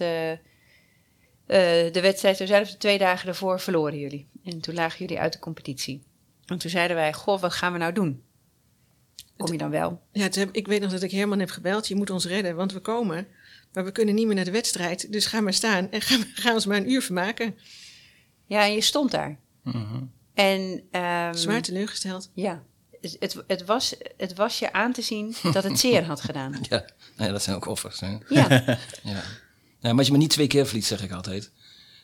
de 1.45 1.99
wedstrijd 2.01 2.37
zou 2.37 2.49
zijn, 2.49 2.65
twee 2.77 2.97
dagen 2.97 3.25
daarvoor, 3.25 3.59
verloren 3.59 3.99
jullie. 3.99 4.29
En 4.43 4.61
toen 4.61 4.75
lagen 4.75 4.99
jullie 4.99 5.19
uit 5.19 5.33
de 5.33 5.39
competitie. 5.39 6.10
En 6.45 6.57
toen 6.57 6.69
zeiden 6.71 6.95
wij, 6.95 7.13
goh, 7.13 7.41
wat 7.41 7.53
gaan 7.53 7.71
we 7.71 7.77
nou 7.77 7.93
doen? 7.93 8.23
Kom 9.37 9.51
je 9.51 9.57
dan 9.57 9.69
wel? 9.69 10.01
Ja, 10.11 10.27
heb- 10.31 10.55
ik 10.55 10.67
weet 10.67 10.81
nog 10.81 10.91
dat 10.91 11.01
ik 11.03 11.11
Herman 11.11 11.39
heb 11.39 11.49
gebeld. 11.49 11.87
Je 11.87 11.95
moet 11.95 12.09
ons 12.09 12.25
redden, 12.25 12.55
want 12.55 12.73
we 12.73 12.79
komen. 12.79 13.27
Maar 13.73 13.83
we 13.85 13.91
kunnen 13.91 14.15
niet 14.15 14.25
meer 14.25 14.35
naar 14.35 14.45
de 14.45 14.51
wedstrijd. 14.51 15.11
Dus 15.11 15.25
ga 15.25 15.41
maar 15.41 15.53
staan 15.53 15.91
en 15.91 16.01
ga, 16.01 16.17
ga 16.41 16.53
ons 16.53 16.65
maar 16.65 16.77
een 16.77 16.91
uur 16.91 17.01
vermaken. 17.01 17.57
Ja, 18.45 18.63
en 18.65 18.73
je 18.73 18.81
stond 18.81 19.11
daar. 19.11 19.37
Mhm. 19.63 20.03
En, 20.33 20.83
ehm, 20.91 21.33
Zwaar 21.33 21.61
teleurgesteld. 21.61 22.29
Ja, 22.33 22.63
het, 23.01 23.15
het, 23.19 23.43
het, 23.47 23.65
was, 23.65 23.95
het 24.17 24.33
was 24.35 24.59
je 24.59 24.73
aan 24.73 24.91
te 24.93 25.01
zien 25.01 25.35
dat 25.53 25.63
het 25.63 25.79
zeer 25.79 26.03
had 26.03 26.21
gedaan. 26.21 26.51
Ja, 26.69 26.77
nou 27.15 27.27
ja, 27.27 27.31
dat 27.31 27.43
zijn 27.43 27.55
ook 27.55 27.65
offers. 27.65 27.99
Hè? 27.99 28.17
Ja, 28.29 28.47
Ja. 29.03 29.23
Ja, 29.79 29.89
maar 29.89 29.97
als 29.97 30.05
je 30.05 30.11
maar 30.11 30.21
niet 30.21 30.29
twee 30.29 30.47
keer 30.47 30.65
verliest, 30.65 30.87
zeg 30.87 31.03
ik 31.03 31.11
altijd. 31.11 31.41
Dus 31.43 31.51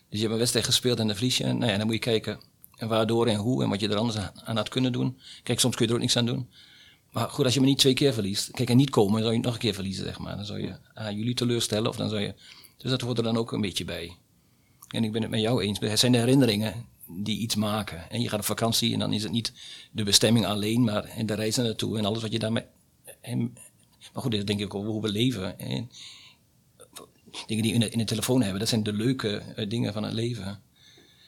je 0.09 0.19
hebt 0.19 0.31
een 0.31 0.37
wedstrijd 0.37 0.65
gespeeld 0.65 0.99
en 0.99 1.07
dan 1.07 1.15
verlies 1.15 1.37
je. 1.37 1.43
Nou 1.45 1.71
ja, 1.71 1.77
dan 1.77 1.85
moet 1.85 1.95
je 1.95 2.01
kijken 2.01 2.39
en 2.77 2.87
waardoor 2.87 3.27
en 3.27 3.35
hoe 3.35 3.63
en 3.63 3.69
wat 3.69 3.79
je 3.79 3.89
er 3.89 3.95
anders 3.95 4.17
aan 4.17 4.31
aan 4.43 4.55
had 4.55 4.69
kunnen 4.69 4.91
doen. 4.91 5.17
Kijk, 5.43 5.59
soms 5.59 5.75
kun 5.75 5.85
je 5.85 5.91
er 5.91 5.97
ook 5.97 6.03
niks 6.03 6.17
aan 6.17 6.25
doen. 6.25 6.49
Maar 7.11 7.29
goed, 7.29 7.45
als 7.45 7.53
je 7.53 7.59
maar 7.59 7.69
niet 7.69 7.77
twee 7.77 7.93
keer 7.93 8.13
verliest. 8.13 8.51
Kijk, 8.51 8.69
en 8.69 8.77
niet 8.77 8.89
komen, 8.89 9.13
dan 9.13 9.21
zou 9.21 9.33
je 9.33 9.39
nog 9.39 9.53
een 9.53 9.59
keer 9.59 9.73
verliezen, 9.73 10.05
zeg 10.05 10.19
maar. 10.19 10.35
Dan 10.35 10.45
zou 10.45 10.61
je 10.61 10.75
ah, 10.93 11.11
jullie 11.11 11.33
teleurstellen 11.33 11.89
of 11.89 11.95
dan 11.95 12.09
zou 12.09 12.21
je... 12.21 12.33
Dus 12.77 12.91
dat 12.91 13.01
hoort 13.01 13.17
er 13.17 13.23
dan 13.23 13.37
ook 13.37 13.51
een 13.51 13.61
beetje 13.61 13.85
bij. 13.85 14.17
En 14.87 15.03
ik 15.03 15.11
ben 15.11 15.21
het 15.21 15.31
met 15.31 15.39
jou 15.39 15.61
eens. 15.61 15.79
Het 15.79 15.99
zijn 15.99 16.11
de 16.11 16.17
herinneringen 16.17 16.85
die 17.07 17.39
iets 17.39 17.55
maken. 17.55 18.09
En 18.09 18.21
je 18.21 18.29
gaat 18.29 18.39
op 18.39 18.45
vakantie 18.45 18.93
en 18.93 18.99
dan 18.99 19.13
is 19.13 19.23
het 19.23 19.31
niet 19.31 19.53
de 19.91 20.03
bestemming 20.03 20.45
alleen, 20.45 20.83
maar 20.83 21.03
en 21.03 21.25
de 21.25 21.33
reis 21.33 21.55
naartoe 21.55 21.97
en 21.97 22.05
alles 22.05 22.21
wat 22.21 22.31
je 22.31 22.39
daarmee... 22.39 22.63
Maar 24.13 24.21
goed, 24.21 24.31
dat 24.31 24.47
denk 24.47 24.59
ik 24.59 24.73
over 24.73 24.91
hoe 24.91 25.01
we 25.01 25.09
leven. 25.09 25.59
En 25.59 25.89
dingen 27.45 27.63
die 27.63 27.71
we 27.71 27.73
in 27.73 27.79
de, 27.79 27.89
in 27.89 27.97
de 27.97 28.03
telefoon 28.03 28.41
hebben, 28.41 28.59
dat 28.59 28.69
zijn 28.69 28.83
de 28.83 28.93
leuke 28.93 29.37
eh, 29.37 29.69
dingen 29.69 29.93
van 29.93 30.03
het 30.03 30.13
leven. 30.13 30.61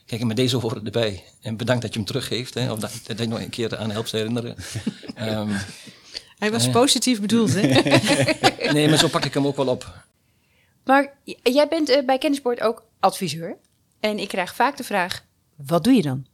Kijk, 0.09 0.23
met 0.23 0.35
deze 0.35 0.57
horen 0.57 0.85
erbij. 0.85 1.23
En 1.41 1.57
bedankt 1.57 1.81
dat 1.81 1.91
je 1.93 1.97
hem 1.99 2.07
teruggeeft. 2.07 2.53
Hè, 2.53 2.71
of 2.71 2.79
dat, 2.79 2.91
dat 3.05 3.19
je 3.19 3.27
nog 3.27 3.39
een 3.39 3.49
keer 3.49 3.77
aan 3.77 3.91
helpt 3.91 4.11
herinneren. 4.11 4.55
Ehm, 5.15 5.49
Hij 6.37 6.51
was 6.51 6.69
positief 6.69 7.21
bedoeld, 7.21 7.53
hè? 7.53 7.61
nee, 8.73 8.89
maar 8.89 8.97
zo 8.97 9.07
pak 9.07 9.25
ik 9.25 9.33
hem 9.33 9.47
ook 9.47 9.55
wel 9.55 9.67
op. 9.67 9.93
maar 10.85 11.13
jij 11.43 11.67
bent 11.67 11.89
eh, 11.89 12.05
bij 12.05 12.17
Kennispoort 12.17 12.61
ook 12.61 12.83
adviseur. 12.99 13.57
En 13.99 14.19
ik 14.19 14.27
krijg 14.27 14.55
vaak 14.55 14.77
de 14.77 14.83
vraag, 14.83 15.25
wat 15.55 15.83
doe 15.83 15.93
je 15.93 16.01
dan? 16.01 16.25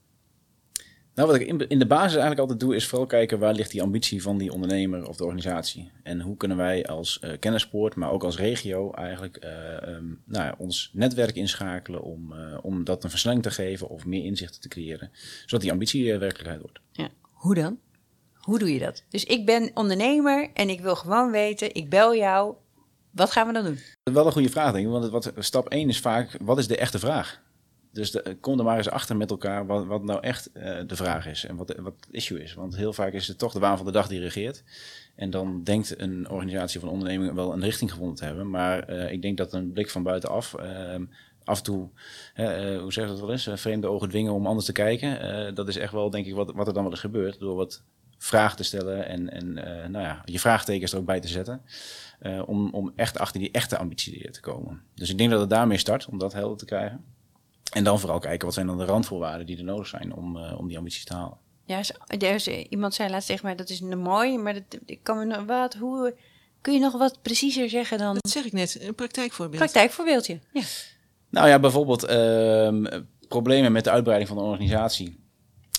Nou, 1.15 1.27
wat 1.27 1.39
ik 1.39 1.47
in, 1.47 1.67
in 1.67 1.79
de 1.79 1.85
basis 1.85 2.11
eigenlijk 2.11 2.39
altijd 2.39 2.59
doe, 2.59 2.75
is 2.75 2.87
vooral 2.87 3.07
kijken 3.07 3.39
waar 3.39 3.53
ligt 3.53 3.71
die 3.71 3.81
ambitie 3.81 4.21
van 4.21 4.37
die 4.37 4.51
ondernemer 4.51 5.07
of 5.07 5.15
de 5.15 5.23
organisatie. 5.23 5.91
En 6.03 6.21
hoe 6.21 6.37
kunnen 6.37 6.57
wij 6.57 6.85
als 6.85 7.19
eh 7.19 7.39
kennispoort, 7.39 7.95
maar 7.95 8.11
ook 8.11 8.23
als 8.23 8.37
regio 8.37 8.91
eigenlijk 8.91 9.37
eh, 9.37 9.73
ehm, 9.83 10.05
nou 10.25 10.45
ja, 10.45 10.55
ons 10.57 10.89
netwerk 10.93 11.35
inschakelen 11.35 12.01
om, 12.01 12.33
eh, 12.33 12.57
om 12.61 12.83
dat 12.83 13.03
een 13.03 13.09
versnelling 13.09 13.43
te 13.43 13.51
geven 13.51 13.89
of 13.89 14.05
meer 14.05 14.25
inzichten 14.25 14.61
te 14.61 14.67
creëren. 14.67 15.11
Zodat 15.45 15.61
die 15.61 15.71
ambitie 15.71 16.17
werkelijkheid 16.17 16.61
wordt. 16.61 16.79
Ja. 16.91 17.09
Hoe 17.21 17.55
dan? 17.55 17.79
Hoe 18.33 18.59
doe 18.59 18.73
je 18.73 18.79
dat? 18.79 19.03
Dus 19.09 19.23
ik 19.23 19.45
ben 19.45 19.71
ondernemer 19.73 20.49
en 20.53 20.69
ik 20.69 20.81
wil 20.81 20.95
gewoon 20.95 21.31
weten, 21.31 21.75
ik 21.75 21.89
bel 21.89 22.15
jou. 22.15 22.55
Wat 23.11 23.31
gaan 23.31 23.47
we 23.47 23.53
dan 23.53 23.63
doen? 23.63 23.79
Wel 24.03 24.25
een 24.25 24.31
goede 24.31 24.49
vraag, 24.49 24.71
denk 24.71 24.85
ik. 24.85 24.91
Want 24.91 25.09
wat, 25.09 25.31
stap 25.37 25.69
1 25.69 25.89
is 25.89 25.99
vaak, 25.99 26.37
wat 26.41 26.57
is 26.57 26.67
de 26.67 26.77
echte 26.77 26.99
vraag? 26.99 27.43
Dus 27.95 28.11
de, 28.11 28.37
kom 28.39 28.57
er 28.57 28.65
maar 28.65 28.77
eens 28.77 28.89
achter 28.89 29.17
met 29.17 29.29
elkaar 29.29 29.65
wat, 29.65 29.85
wat 29.85 30.03
nou 30.03 30.19
echt 30.21 30.51
eh, 30.51 30.77
de 30.87 30.95
vraag 30.95 31.27
is 31.27 31.45
en 31.45 31.55
wat, 31.55 31.75
wat 31.77 31.93
het 31.99 32.07
issue 32.11 32.43
is. 32.43 32.53
Want 32.53 32.75
heel 32.75 32.93
vaak 32.93 33.13
is 33.13 33.27
het 33.27 33.37
toch 33.37 33.53
de 33.53 33.59
waan 33.59 33.77
van 33.77 33.85
de 33.85 33.91
dag 33.91 34.07
die 34.07 34.19
regeert. 34.19 34.63
En 35.15 35.29
dan 35.29 35.63
denkt 35.63 35.99
een 35.99 36.29
organisatie 36.29 36.77
of 36.79 36.85
een 36.85 36.93
onderneming 36.93 37.33
wel 37.33 37.53
een 37.53 37.63
richting 37.63 37.91
gevonden 37.91 38.15
te 38.15 38.25
hebben. 38.25 38.49
Maar 38.49 38.83
eh, 38.83 39.11
ik 39.11 39.21
denk 39.21 39.37
dat 39.37 39.53
een 39.53 39.71
blik 39.71 39.89
van 39.89 40.03
buitenaf 40.03 40.53
eh, 40.53 40.95
af 41.43 41.57
en 41.57 41.63
toe, 41.63 41.89
eh, 42.33 42.79
hoe 42.79 42.93
zeg 42.93 43.03
je 43.03 43.11
dat 43.11 43.19
wel 43.19 43.31
eens, 43.31 43.49
vreemde 43.53 43.87
ogen 43.87 44.09
dwingen 44.09 44.33
om 44.33 44.47
anders 44.47 44.65
te 44.65 44.71
kijken. 44.71 45.55
Dat 45.55 45.67
is 45.67 45.77
echt 45.77 45.91
wel, 45.91 46.09
denk 46.09 46.25
ik, 46.25 46.33
wat, 46.33 46.51
wat 46.53 46.67
er 46.67 46.73
dan 46.73 46.83
wel 46.83 46.97
gebeurt. 46.97 47.39
Door 47.39 47.55
wat 47.55 47.83
vragen 48.17 48.57
te 48.57 48.63
stellen 48.63 49.07
en, 49.07 49.29
en 49.31 49.53
nou 49.91 50.05
ja, 50.05 50.21
je 50.25 50.39
vraagtekens 50.39 50.91
er 50.91 50.99
ook 50.99 51.05
bij 51.05 51.19
te 51.19 51.27
zetten. 51.27 51.61
om, 52.45 52.73
om 52.73 52.91
echt 52.95 53.19
achter 53.19 53.39
die 53.39 53.51
echte 53.51 53.77
ambitie 53.77 54.31
te 54.31 54.39
komen. 54.39 54.81
Dus 54.95 55.09
ik 55.09 55.17
denk 55.17 55.29
dat 55.29 55.39
het 55.39 55.49
daarmee 55.49 55.77
start, 55.77 56.05
om 56.05 56.17
dat 56.17 56.33
helder 56.33 56.57
te 56.57 56.65
krijgen. 56.65 57.03
En 57.73 57.83
dan 57.83 57.99
vooral 57.99 58.19
kijken, 58.19 58.45
wat 58.45 58.53
zijn 58.53 58.67
dan 58.67 58.77
de 58.77 58.85
randvoorwaarden 58.85 59.45
die 59.45 59.57
er 59.57 59.63
nodig 59.63 59.87
zijn 59.87 60.13
om, 60.15 60.37
eh, 60.37 60.59
om 60.59 60.67
die 60.67 60.77
ambities 60.77 61.05
te 61.05 61.13
halen. 61.13 61.37
Ja, 61.65 61.77
is- 61.79 61.91
is, 62.07 62.47
iemand 62.47 62.93
zei 62.93 63.09
laatst 63.09 63.27
tegen 63.27 63.45
mij, 63.45 63.55
dat 63.55 63.69
is 63.69 63.81
mooi, 63.81 64.37
maar 64.37 64.53
dat, 64.53 64.63
ik 64.85 64.99
kan 65.03 65.17
me 65.17 65.25
nog 65.25 65.45
wat, 65.45 65.73
hoe, 65.73 66.15
kun 66.61 66.73
je 66.73 66.79
nog 66.79 66.93
wat 66.97 67.21
preciezer 67.21 67.69
zeggen 67.69 67.97
dan 67.97 68.13
Dat 68.13 68.31
zeg 68.31 68.45
ik 68.45 68.51
net, 68.51 68.77
een 68.81 68.95
praktijkvoorbeeld. 68.95 69.57
praktijkvoorbeeldje? 69.57 70.39
Ja. 70.53 70.61
Nou 71.29 71.47
ja, 71.47 71.59
bijvoorbeeld 71.59 72.03
ehm, 72.03 73.01
problemen 73.27 73.71
met 73.71 73.83
de 73.83 73.89
uitbreiding 73.91 74.29
van 74.29 74.37
de 74.37 74.43
organisatie. 74.43 75.23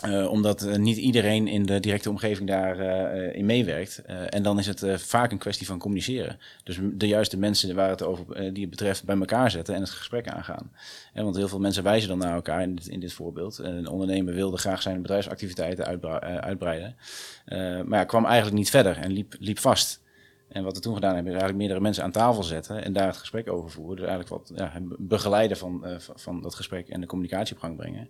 Eh, 0.02 0.30
omdat 0.30 0.62
eh, 0.62 0.76
niet 0.76 0.96
iedereen 0.96 1.48
in 1.48 1.66
de 1.66 1.80
directe 1.80 2.10
omgeving 2.10 2.48
daarin 2.48 3.34
in 3.34 3.46
meewerkt. 3.46 4.02
Eh, 4.06 4.16
en 4.34 4.42
dan 4.42 4.58
is 4.58 4.66
het 4.66 4.82
eh, 4.82 4.96
vaak 4.96 5.32
een 5.32 5.38
kwestie 5.38 5.66
van 5.66 5.78
communiceren. 5.78 6.38
Dus 6.64 6.78
de 6.82 7.06
juiste 7.06 7.36
mensen 7.38 7.74
waar 7.74 7.88
het 7.90 8.02
over, 8.02 8.32
eh, 8.36 8.52
die 8.52 8.60
het 8.60 8.70
betreft 8.70 9.04
bij 9.04 9.16
elkaar 9.16 9.50
zetten 9.50 9.74
en 9.74 9.80
het 9.80 9.90
gesprek 9.90 10.28
aangaan. 10.28 10.70
Eh, 11.12 11.22
want 11.22 11.36
heel 11.36 11.48
veel 11.48 11.58
mensen 11.60 11.82
wijzen 11.82 12.08
dan 12.08 12.18
naar 12.18 12.34
elkaar 12.34 12.62
in 12.62 12.74
dit, 12.74 12.86
in 12.86 13.00
dit 13.00 13.12
voorbeeld. 13.12 13.58
Eh, 13.58 13.74
een 13.74 13.88
ondernemer 13.88 14.34
wilde 14.34 14.56
graag 14.56 14.82
zijn 14.82 15.02
bedrijfsactiviteiten 15.02 15.84
eh, 16.02 16.36
uitbreiden. 16.36 16.96
Eh, 17.44 17.58
maar 17.82 17.98
ja, 17.98 18.04
kwam 18.04 18.24
eigenlijk 18.24 18.56
niet 18.56 18.70
verder 18.70 18.96
en 18.96 19.12
liep, 19.12 19.34
liep 19.38 19.58
vast. 19.58 20.04
En 20.48 20.64
wat 20.64 20.74
we 20.76 20.80
toen 20.82 20.94
gedaan 20.94 21.14
hebben, 21.14 21.32
is 21.32 21.38
eigenlijk 21.38 21.58
meerdere 21.58 21.80
mensen 21.80 22.04
aan 22.04 22.10
tafel 22.10 22.42
zetten 22.42 22.84
en 22.84 22.92
daar 22.92 23.06
het 23.06 23.16
gesprek 23.16 23.50
over 23.50 23.70
voeren. 23.70 23.96
Dus 23.96 24.06
eigenlijk 24.06 24.28
wat 24.48 24.58
ja, 24.58 24.72
begeleiden 24.98 25.56
van, 25.56 25.84
eh, 25.84 25.98
van- 25.98 26.18
van 26.18 26.42
dat 26.42 26.54
gesprek 26.54 26.88
en 26.88 27.00
de 27.00 27.06
communicatie 27.06 27.54
op 27.54 27.60
gang 27.60 27.76
brengen. 27.76 28.08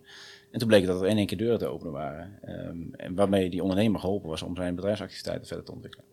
En 0.51 0.59
toen 0.59 0.67
bleek 0.67 0.85
dat 0.85 1.01
er 1.01 1.07
in 1.07 1.17
één 1.17 1.25
keer 1.25 1.37
deuren 1.37 1.59
te 1.59 1.67
openen 1.67 1.93
waren. 1.93 2.39
ehm, 2.41 2.93
en 2.93 3.15
waarmee 3.15 3.49
die 3.49 3.61
ondernemer 3.61 3.99
geholpen 3.99 4.29
was 4.29 4.41
om 4.41 4.55
zijn 4.55 4.75
bedrijfsactiviteiten 4.75 5.47
verder 5.47 5.65
te 5.65 5.71
ontwikkelen. 5.71 6.05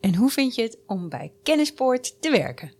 En 0.00 0.14
hoe 0.14 0.30
vind 0.30 0.54
je 0.54 0.62
het 0.62 0.78
om 0.86 1.08
bij 1.08 1.32
Kennispoort 1.42 2.22
te 2.22 2.30
werken? 2.30 2.72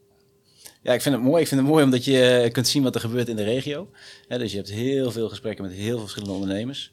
Ja, 0.82 0.92
ik 0.92 1.02
vind 1.02 1.14
het 1.14 1.24
mooi. 1.24 1.42
Ik 1.42 1.48
vind 1.48 1.60
het 1.60 1.70
mooi 1.70 1.84
omdat 1.84 2.04
je 2.04 2.22
eh, 2.22 2.52
kunt 2.52 2.68
zien 2.68 2.82
wat 2.82 2.94
er 2.94 3.00
gebeurt 3.00 3.28
in 3.28 3.36
de 3.36 3.44
regio. 3.44 3.90
Dus 4.28 4.50
je 4.50 4.56
hebt 4.56 4.70
heel 4.70 5.10
veel 5.10 5.28
gesprekken 5.28 5.64
met 5.64 5.74
heel 5.74 5.88
veel 5.88 5.98
verschillende 5.98 6.34
ondernemers. 6.34 6.92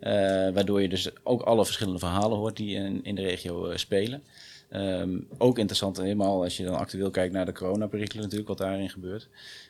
Eh, 0.00 0.12
waardoor 0.54 0.82
je 0.82 0.88
dus 0.88 1.10
ook 1.22 1.42
alle 1.42 1.64
verschillende 1.64 1.98
verhalen 1.98 2.38
hoort 2.38 2.56
die 2.56 2.76
in, 2.76 3.04
in 3.04 3.14
de 3.14 3.22
regio 3.22 3.66
eh, 3.66 3.76
spelen. 3.76 4.22
Ehm, 4.68 5.20
ook 5.38 5.58
interessant 5.58 5.96
helemaal 5.96 6.42
als 6.42 6.56
je 6.56 6.64
dan 6.64 6.76
actueel 6.76 7.10
kijkt 7.10 7.32
naar 7.32 7.46
de 7.46 7.52
coronaperikelen 7.52 8.22
natuurlijk, 8.22 8.48
wat 8.48 8.58
daarin 8.58 8.90
gebeurt. 8.90 9.28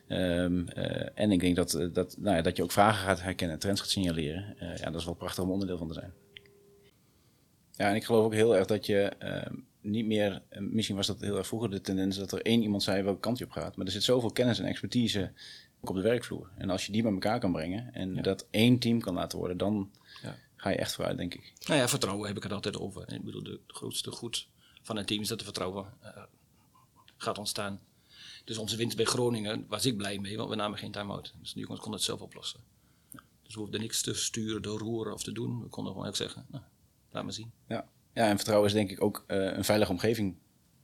Ehm, 0.09 0.69
eh, 0.69 1.09
en 1.15 1.31
ik 1.31 1.41
denk 1.41 1.57
dat, 1.57 1.75
eh, 1.75 1.87
dat, 1.93 2.17
nou 2.19 2.37
ja, 2.37 2.43
dat 2.43 2.57
je 2.57 2.63
ook 2.63 2.73
vragen 2.73 3.05
gaat 3.05 3.23
herkennen, 3.23 3.59
trends 3.59 3.81
gaat 3.81 3.91
signaleren. 3.91 4.55
Eh, 4.59 4.77
ja, 4.77 4.91
dat 4.91 5.01
is 5.01 5.05
wel 5.05 5.15
prachtig 5.15 5.45
om 5.45 5.51
onderdeel 5.51 5.79
van 5.79 5.89
te 5.89 5.95
zijn. 5.95 6.13
Ja, 7.73 7.89
en 7.89 7.95
ik 7.95 8.05
geloof 8.05 8.25
ook 8.25 8.35
heel 8.35 8.57
erg 8.57 8.67
dat 8.67 8.87
je 8.87 9.03
ehm, 9.03 9.55
niet 9.81 10.07
meer, 10.07 10.43
misschien 10.59 10.97
was 10.97 11.07
dat 11.07 11.21
heel 11.21 11.37
erg 11.37 11.47
vroeger 11.47 11.71
de 11.71 11.81
tendens 11.81 12.19
dat 12.19 12.33
er 12.33 12.43
één 12.43 12.63
iemand 12.63 12.83
zei 12.83 13.03
welke 13.03 13.21
kant 13.21 13.39
je 13.39 13.45
op 13.45 13.51
gaat. 13.51 13.77
Maar 13.77 13.87
er 13.87 13.93
zit 13.93 14.03
zoveel 14.03 14.31
kennis 14.33 14.59
en 14.59 14.65
expertise 14.65 15.33
ook 15.81 15.91
op 15.91 15.97
de 15.97 16.03
werkvloer. 16.03 16.51
En 16.57 16.71
als 16.71 16.87
je 16.87 16.93
die 16.93 17.03
bij 17.03 17.13
elkaar 17.13 17.41
kan 17.41 17.53
brengen 17.53 17.95
en 17.95 18.23
dat 18.23 18.47
één 18.51 18.79
team 18.79 19.01
kan 19.01 19.15
laten 19.15 19.39
worden, 19.39 19.57
dan 19.57 19.91
Ja. 20.23 20.35
ga 20.57 20.71
je 20.71 20.77
echt 20.77 20.95
vooruit, 20.95 21.17
denk 21.17 21.35
ik. 21.35 21.53
Nou 21.67 21.81
ja, 21.81 21.89
vertrouwen 21.89 22.27
heb 22.27 22.37
ik 22.37 22.43
het 22.43 22.53
altijd 22.53 22.79
over. 22.79 23.13
Ik 23.13 23.25
bedoel, 23.25 23.43
de 23.43 23.61
grootste 23.67 24.11
goed 24.11 24.49
van 24.87 24.97
een 24.97 25.05
team 25.05 25.21
is 25.21 25.29
dat 25.29 25.39
er 25.39 25.45
vertrouwen 25.45 25.87
eh, 26.01 26.23
gaat 27.17 27.39
ontstaan. 27.39 27.81
Dus 28.45 28.59
onze 28.59 28.77
winst 28.77 28.97
bij 28.97 29.05
Groningen 29.05 29.65
was 29.69 29.87
ik 29.87 29.97
blij 29.97 30.19
mee, 30.19 30.37
want 30.37 30.49
we 30.49 30.57
namen 30.57 30.79
geen 30.79 30.91
time-out. 30.91 31.35
Dus 31.41 31.53
jongens 31.53 31.81
konden 31.81 31.93
het 31.93 32.03
zelf 32.03 32.21
oplossen. 32.21 32.61
Dus 33.43 33.55
we 33.55 33.61
hoefden 33.61 33.81
niks 33.81 34.03
te 34.03 34.15
sturen, 34.15 34.63
te 34.63 34.69
roeren 34.69 35.13
of 35.13 35.23
te 35.23 35.33
doen. 35.33 35.63
We 35.63 35.69
konden 35.69 35.93
gewoon 35.93 36.09
ook 36.09 36.17
zeggen, 36.17 36.47
nou, 36.49 36.65
laat 37.11 37.25
maar 37.25 37.33
zien. 37.33 37.53
Ja, 37.69 37.89
ja 38.13 38.29
en 38.29 38.37
vertrouwen 38.37 38.69
is 38.69 38.75
denk 38.75 38.91
ik 38.91 39.03
ook 39.03 39.25
eh, 39.27 39.57
een 39.57 39.65
veilige 39.65 39.93
omgeving 39.93 40.37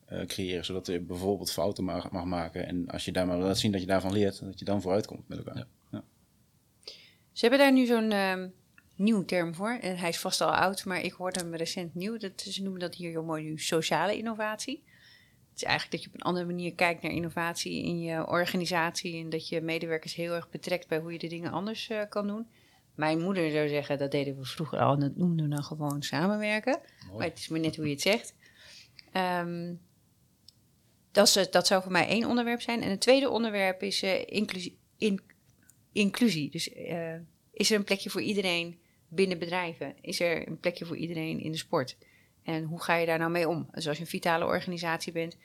eh, 0.04 0.26
creëren, 0.26 0.64
zodat 0.64 0.86
je 0.86 1.00
bijvoorbeeld 1.00 1.52
fouten 1.52 1.84
mag, 1.84 2.10
mag 2.10 2.24
maken. 2.24 2.66
En 2.66 2.88
als 2.88 3.04
je 3.04 3.12
daar 3.12 3.26
maar 3.26 3.38
laat 3.38 3.58
zien 3.58 3.72
dat 3.72 3.80
je 3.80 3.86
daarvan 3.86 4.12
leert, 4.12 4.40
dat 4.40 4.58
je 4.58 4.64
dan 4.64 4.82
vooruit 4.82 5.06
komt 5.06 5.28
met 5.28 5.38
elkaar. 5.38 5.56
Ja. 5.56 5.66
Ja. 5.90 6.04
Ze 7.32 7.40
hebben 7.40 7.58
daar 7.58 7.72
nu 7.72 7.86
zo'n 7.86 8.12
ehm 8.12 8.48
nieuw 8.96 9.24
term 9.24 9.54
voor. 9.54 9.78
En 9.80 9.96
hij 9.96 10.08
is 10.08 10.18
vast 10.18 10.40
al 10.40 10.54
oud, 10.54 10.84
maar 10.84 11.00
ik 11.00 11.12
hoorde 11.12 11.40
hem 11.40 11.54
recent 11.54 11.94
nieuw. 11.94 12.18
Dat, 12.18 12.40
ze 12.40 12.62
noemen 12.62 12.80
dat 12.80 12.94
hier 12.94 13.10
heel 13.10 13.24
mooi 13.24 13.42
nu 13.42 13.58
sociale 13.58 14.16
innovatie. 14.16 14.84
Het 15.52 15.60
is 15.60 15.66
eigenlijk 15.66 15.92
dat 15.92 16.02
je 16.02 16.08
op 16.08 16.14
een 16.14 16.28
andere 16.28 16.46
manier 16.46 16.74
kijkt 16.74 17.02
naar 17.02 17.12
innovatie 17.12 17.84
in 17.84 18.00
je 18.00 18.26
organisatie 18.26 19.22
en 19.24 19.30
dat 19.30 19.48
je 19.48 19.60
medewerkers 19.60 20.14
heel 20.14 20.34
erg 20.34 20.50
betrekt 20.50 20.88
bij 20.88 20.98
hoe 20.98 21.12
je 21.12 21.18
de 21.18 21.26
dingen 21.26 21.52
anders 21.52 21.88
eh, 21.88 22.00
kan 22.08 22.26
doen. 22.26 22.48
Mijn 22.94 23.20
moeder 23.20 23.50
zou 23.50 23.68
zeggen, 23.68 23.98
dat 23.98 24.10
deden 24.10 24.38
we 24.38 24.44
vroeger 24.44 24.78
al 24.78 24.94
en 24.94 25.00
dat 25.00 25.16
noemden 25.16 25.48
we 25.48 25.54
dan 25.54 25.64
gewoon 25.64 26.02
samenwerken. 26.02 26.80
Maar 27.16 27.26
het 27.26 27.38
is 27.38 27.48
maar 27.48 27.60
net 27.60 27.76
hoe 27.76 27.84
je 27.84 27.90
het 27.90 28.00
zegt. 28.00 28.34
Ehm, 29.12 29.74
dat, 31.10 31.26
is, 31.26 31.50
dat 31.50 31.66
zou 31.66 31.82
voor 31.82 31.92
mij 31.92 32.08
één 32.08 32.28
onderwerp 32.28 32.60
zijn. 32.60 32.82
En 32.82 32.90
het 32.90 33.00
tweede 33.00 33.30
onderwerp 33.30 33.82
is 33.82 34.02
eh, 34.02 34.26
inclusie, 34.26 34.78
in, 34.96 35.20
inclusie. 35.92 36.50
Dus 36.50 36.72
eh, 36.72 37.14
is 37.52 37.70
er 37.70 37.76
een 37.76 37.84
plekje 37.84 38.10
voor 38.10 38.22
iedereen 38.22 38.78
binnen 39.14 39.38
bedrijven? 39.38 39.94
Is 40.00 40.20
er 40.20 40.48
een 40.48 40.60
plekje 40.60 40.84
voor 40.84 40.96
iedereen 40.96 41.40
in 41.40 41.52
de 41.52 41.58
sport? 41.58 41.96
En 42.42 42.64
hoe 42.64 42.82
ga 42.82 42.94
je 42.94 43.06
daar 43.06 43.18
nou 43.18 43.30
mee 43.30 43.48
om? 43.48 43.68
Dus 43.72 43.88
als 43.88 43.96
je 43.96 44.02
een 44.02 44.08
vitale 44.08 44.44
organisatie 44.44 45.12
bent, 45.12 45.36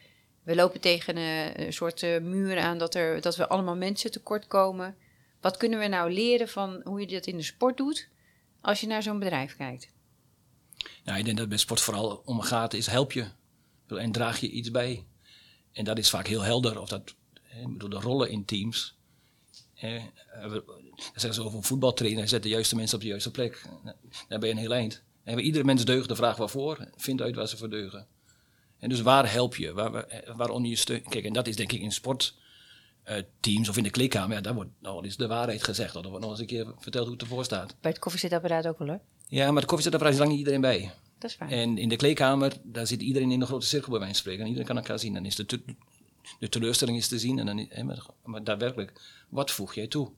we 0.43 0.55
lopen 0.55 0.79
tegen 0.79 1.17
een, 1.17 1.73
soort 1.73 2.03
eh, 2.03 2.21
muur 2.21 2.59
aan 2.59 2.77
dat, 2.77 2.95
er, 2.95 3.21
dat 3.21 3.35
we 3.35 3.47
allemaal 3.47 3.75
mensen 3.75 4.11
tekort 4.11 4.47
komen. 4.47 4.95
Wat 5.41 5.57
kunnen 5.57 5.79
we 5.79 5.87
nou 5.87 6.11
leren 6.11 6.49
van 6.49 6.81
hoe 6.83 6.99
je 6.99 7.07
dat 7.07 7.25
in 7.25 7.37
de 7.37 7.43
sport 7.43 7.77
doet 7.77 8.09
als 8.61 8.81
je 8.81 8.87
naar 8.87 9.03
zo'n 9.03 9.19
bedrijf 9.19 9.55
kijkt? 9.55 9.89
Nou, 11.03 11.19
ik 11.19 11.25
denk 11.25 11.37
dat 11.37 11.49
bij 11.49 11.57
sport 11.57 11.81
vooral 11.81 12.21
om 12.25 12.41
gaat 12.41 12.73
is 12.73 12.87
help 12.87 13.11
je 13.11 13.27
en 13.87 14.11
draag 14.11 14.39
je 14.39 14.49
iets 14.49 14.71
bij. 14.71 15.05
En 15.71 15.83
dat 15.83 15.97
is 15.97 16.09
vaak 16.09 16.27
heel 16.27 16.41
helder. 16.41 16.81
Of 16.81 16.89
dat, 16.89 17.15
bedoel, 17.67 17.89
de 17.89 17.99
rollen 17.99 18.29
in 18.29 18.45
teams. 18.45 18.96
Eh, 19.79 20.03
Dan 20.41 20.63
zeggen 21.13 21.33
ze 21.33 21.43
over 21.43 21.63
voetbaltrainer, 21.63 22.27
zet 22.27 22.43
de 22.43 22.49
juiste 22.49 22.75
mensen 22.75 22.95
op 22.95 23.01
de 23.03 23.09
juiste 23.09 23.31
plek. 23.31 23.61
Daar 24.27 24.39
ben 24.39 24.49
je 24.49 24.55
een 24.55 24.61
heel 24.61 24.73
eind. 24.73 25.03
En 25.23 25.35
bij 25.35 25.43
iedere 25.43 25.63
mens 25.63 25.85
deugt 25.85 26.07
de 26.07 26.15
vraag 26.15 26.37
waarvoor. 26.37 26.87
Vind 26.95 27.21
uit 27.21 27.35
waar 27.35 27.47
ze 27.47 27.57
voor 27.57 27.69
deugen. 27.69 28.07
En 28.79 28.89
dus 28.89 29.01
waar 29.01 29.31
help 29.31 29.55
je? 29.55 29.73
Waar, 29.73 29.91
waar, 29.91 30.23
waaronder 30.35 30.69
je 30.69 30.75
steun. 30.77 31.03
Kijk, 31.09 31.25
en 31.25 31.33
dat 31.33 31.47
is 31.47 31.55
denk 31.55 31.71
ik 31.71 31.81
in 31.81 31.91
sportteams 31.91 33.69
of 33.69 33.77
in 33.77 33.83
de 33.83 33.89
kleedkamer. 33.89 34.35
Ja, 34.35 34.41
daar 34.41 34.53
wordt 34.53 34.69
nog 34.79 34.93
wel 34.93 35.03
eens 35.03 35.17
de 35.17 35.27
waarheid 35.27 35.63
gezegd. 35.63 35.95
Of 35.95 36.03
er 36.03 36.09
wordt 36.09 36.23
nog 36.23 36.31
eens 36.31 36.41
een 36.41 36.47
keer 36.47 36.73
verteld 36.77 37.03
hoe 37.05 37.13
het 37.13 37.21
ervoor 37.21 37.43
staat. 37.43 37.75
Bij 37.81 37.91
het 37.91 37.99
koffiezetapparaat 37.99 38.67
ook 38.67 38.77
wel 38.79 38.87
hoor. 38.87 38.99
Ja, 39.27 39.51
maar 39.51 39.61
de 39.61 39.67
koffiezetapparaat 39.67 40.13
is 40.13 40.19
lang 40.19 40.31
niet 40.31 40.39
iedereen 40.39 40.61
bij. 40.61 40.91
Dat 41.19 41.29
is 41.29 41.37
waar. 41.37 41.49
En 41.49 41.77
in 41.77 41.89
de 41.89 41.95
kleedkamer, 41.95 42.53
daar 42.63 42.87
zit 42.87 43.01
iedereen 43.01 43.31
in 43.31 43.41
een 43.41 43.47
grote 43.47 43.65
cirkel 43.65 43.89
bij 43.89 43.99
wijze 43.99 44.13
van 44.13 44.21
spreken. 44.21 44.41
En 44.41 44.47
iedereen 44.47 44.67
kan 44.67 44.77
elkaar 44.77 44.99
zien. 44.99 45.13
Dan 45.13 45.25
is 45.25 45.35
de, 45.35 45.59
de 46.39 46.49
teleurstelling 46.49 46.97
is 46.97 47.07
te 47.07 47.19
zien. 47.19 47.39
En 47.39 47.45
dan, 47.45 47.65
hè, 47.69 47.83
maar, 47.83 48.05
maar 48.23 48.43
daadwerkelijk, 48.43 49.01
wat 49.29 49.51
voeg 49.51 49.75
jij 49.75 49.87
toe? 49.87 50.11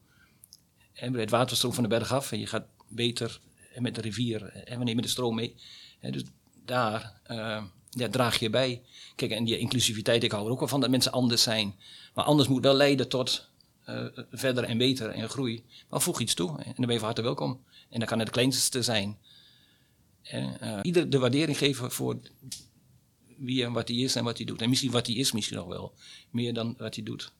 En 0.93 1.13
het 1.13 1.29
water 1.29 1.55
stroomt 1.57 1.75
van 1.75 1.83
de 1.83 1.89
berg 1.89 2.13
af 2.13 2.31
en 2.31 2.39
je 2.39 2.47
gaat 2.47 2.65
beter 2.87 3.39
met 3.75 3.95
de 3.95 4.01
rivier 4.01 4.45
en 4.45 4.75
wanneer 4.75 4.95
met 4.95 5.03
de 5.03 5.09
stroom 5.09 5.35
mee. 5.35 5.55
Hè, 5.99 6.11
dus 6.11 6.23
daar 6.65 7.19
eh, 7.23 7.63
ja, 7.89 8.09
draag 8.09 8.39
je 8.39 8.49
bij. 8.49 8.81
Kijk, 9.15 9.31
en 9.31 9.43
die 9.43 9.57
inclusiviteit, 9.57 10.23
ik 10.23 10.31
hou 10.31 10.45
er 10.45 10.51
ook 10.51 10.59
wel 10.59 10.67
van 10.67 10.79
dat 10.79 10.89
mensen 10.89 11.11
anders 11.11 11.43
zijn. 11.43 11.75
Maar 12.13 12.25
anders 12.25 12.47
moet 12.47 12.63
wel 12.63 12.73
leiden 12.73 13.09
tot 13.09 13.49
eh, 13.85 14.05
verder 14.31 14.63
en 14.63 14.77
beter 14.77 15.09
en 15.09 15.29
groei. 15.29 15.63
Maar 15.89 16.01
voeg 16.01 16.19
iets 16.19 16.33
toe 16.33 16.49
en 16.49 16.73
dan 16.75 16.85
ben 16.85 16.91
je 16.91 16.97
van 16.97 17.05
harte 17.05 17.21
welkom. 17.21 17.63
En 17.89 17.99
dan 17.99 18.07
kan 18.07 18.17
het 18.17 18.27
het 18.27 18.35
kleinste 18.35 18.83
zijn. 18.83 19.17
En, 20.21 20.59
eh, 20.59 20.79
ieder 20.81 21.09
de 21.09 21.19
waardering 21.19 21.57
geven 21.57 21.91
voor 21.91 22.19
wie 23.39 23.63
en 23.63 23.71
wat 23.73 23.87
hij 23.87 23.97
is 23.97 24.15
en 24.15 24.23
wat 24.23 24.37
hij 24.37 24.45
doet. 24.45 24.61
En 24.61 24.69
misschien 24.69 24.91
wat 24.91 25.07
hij 25.07 25.15
is 25.15 25.31
misschien 25.31 25.57
nog 25.57 25.67
wel. 25.67 25.93
Meer 26.31 26.53
dan 26.53 26.75
wat 26.77 26.95
hij 26.95 27.03
doet. 27.03 27.31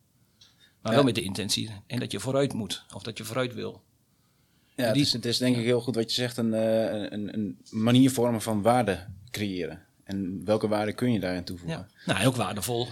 Maar 0.82 0.94
wel 0.94 1.04
met 1.04 1.16
de 1.16 1.22
intentie. 1.22 1.70
En 1.88 2.00
dat 2.00 2.12
je 2.12 2.20
vooruit 2.20 2.54
moet. 2.54 2.84
Of 2.94 3.04
dat 3.04 3.18
je 3.18 3.24
vooruit 3.24 3.54
wil. 3.54 3.84
Ja, 4.76 4.86
het 4.86 4.94
Die- 4.94 5.04
is, 5.04 5.14
het 5.14 5.26
is 5.26 5.38
denk 5.38 5.56
ik 5.58 5.64
heel 5.64 5.82
goed 5.82 5.96
wat 5.96 6.10
je 6.10 6.16
zegt, 6.22 6.38
een, 6.38 6.54
eh, 6.54 7.12
een, 7.12 7.34
een 7.34 7.58
manier 7.70 8.12
vormen 8.12 8.42
van 8.42 8.62
waarde 8.62 9.08
creëren. 9.32 9.86
En 10.04 10.46
welke 10.46 10.68
waarde 10.68 10.94
kun 10.94 11.12
je 11.12 11.20
daarin 11.20 11.44
toevoegen? 11.44 11.78
Ja. 11.80 11.90
Nou, 12.06 12.20
en 12.20 12.28
ook 12.28 12.36
waardevol 12.36 12.88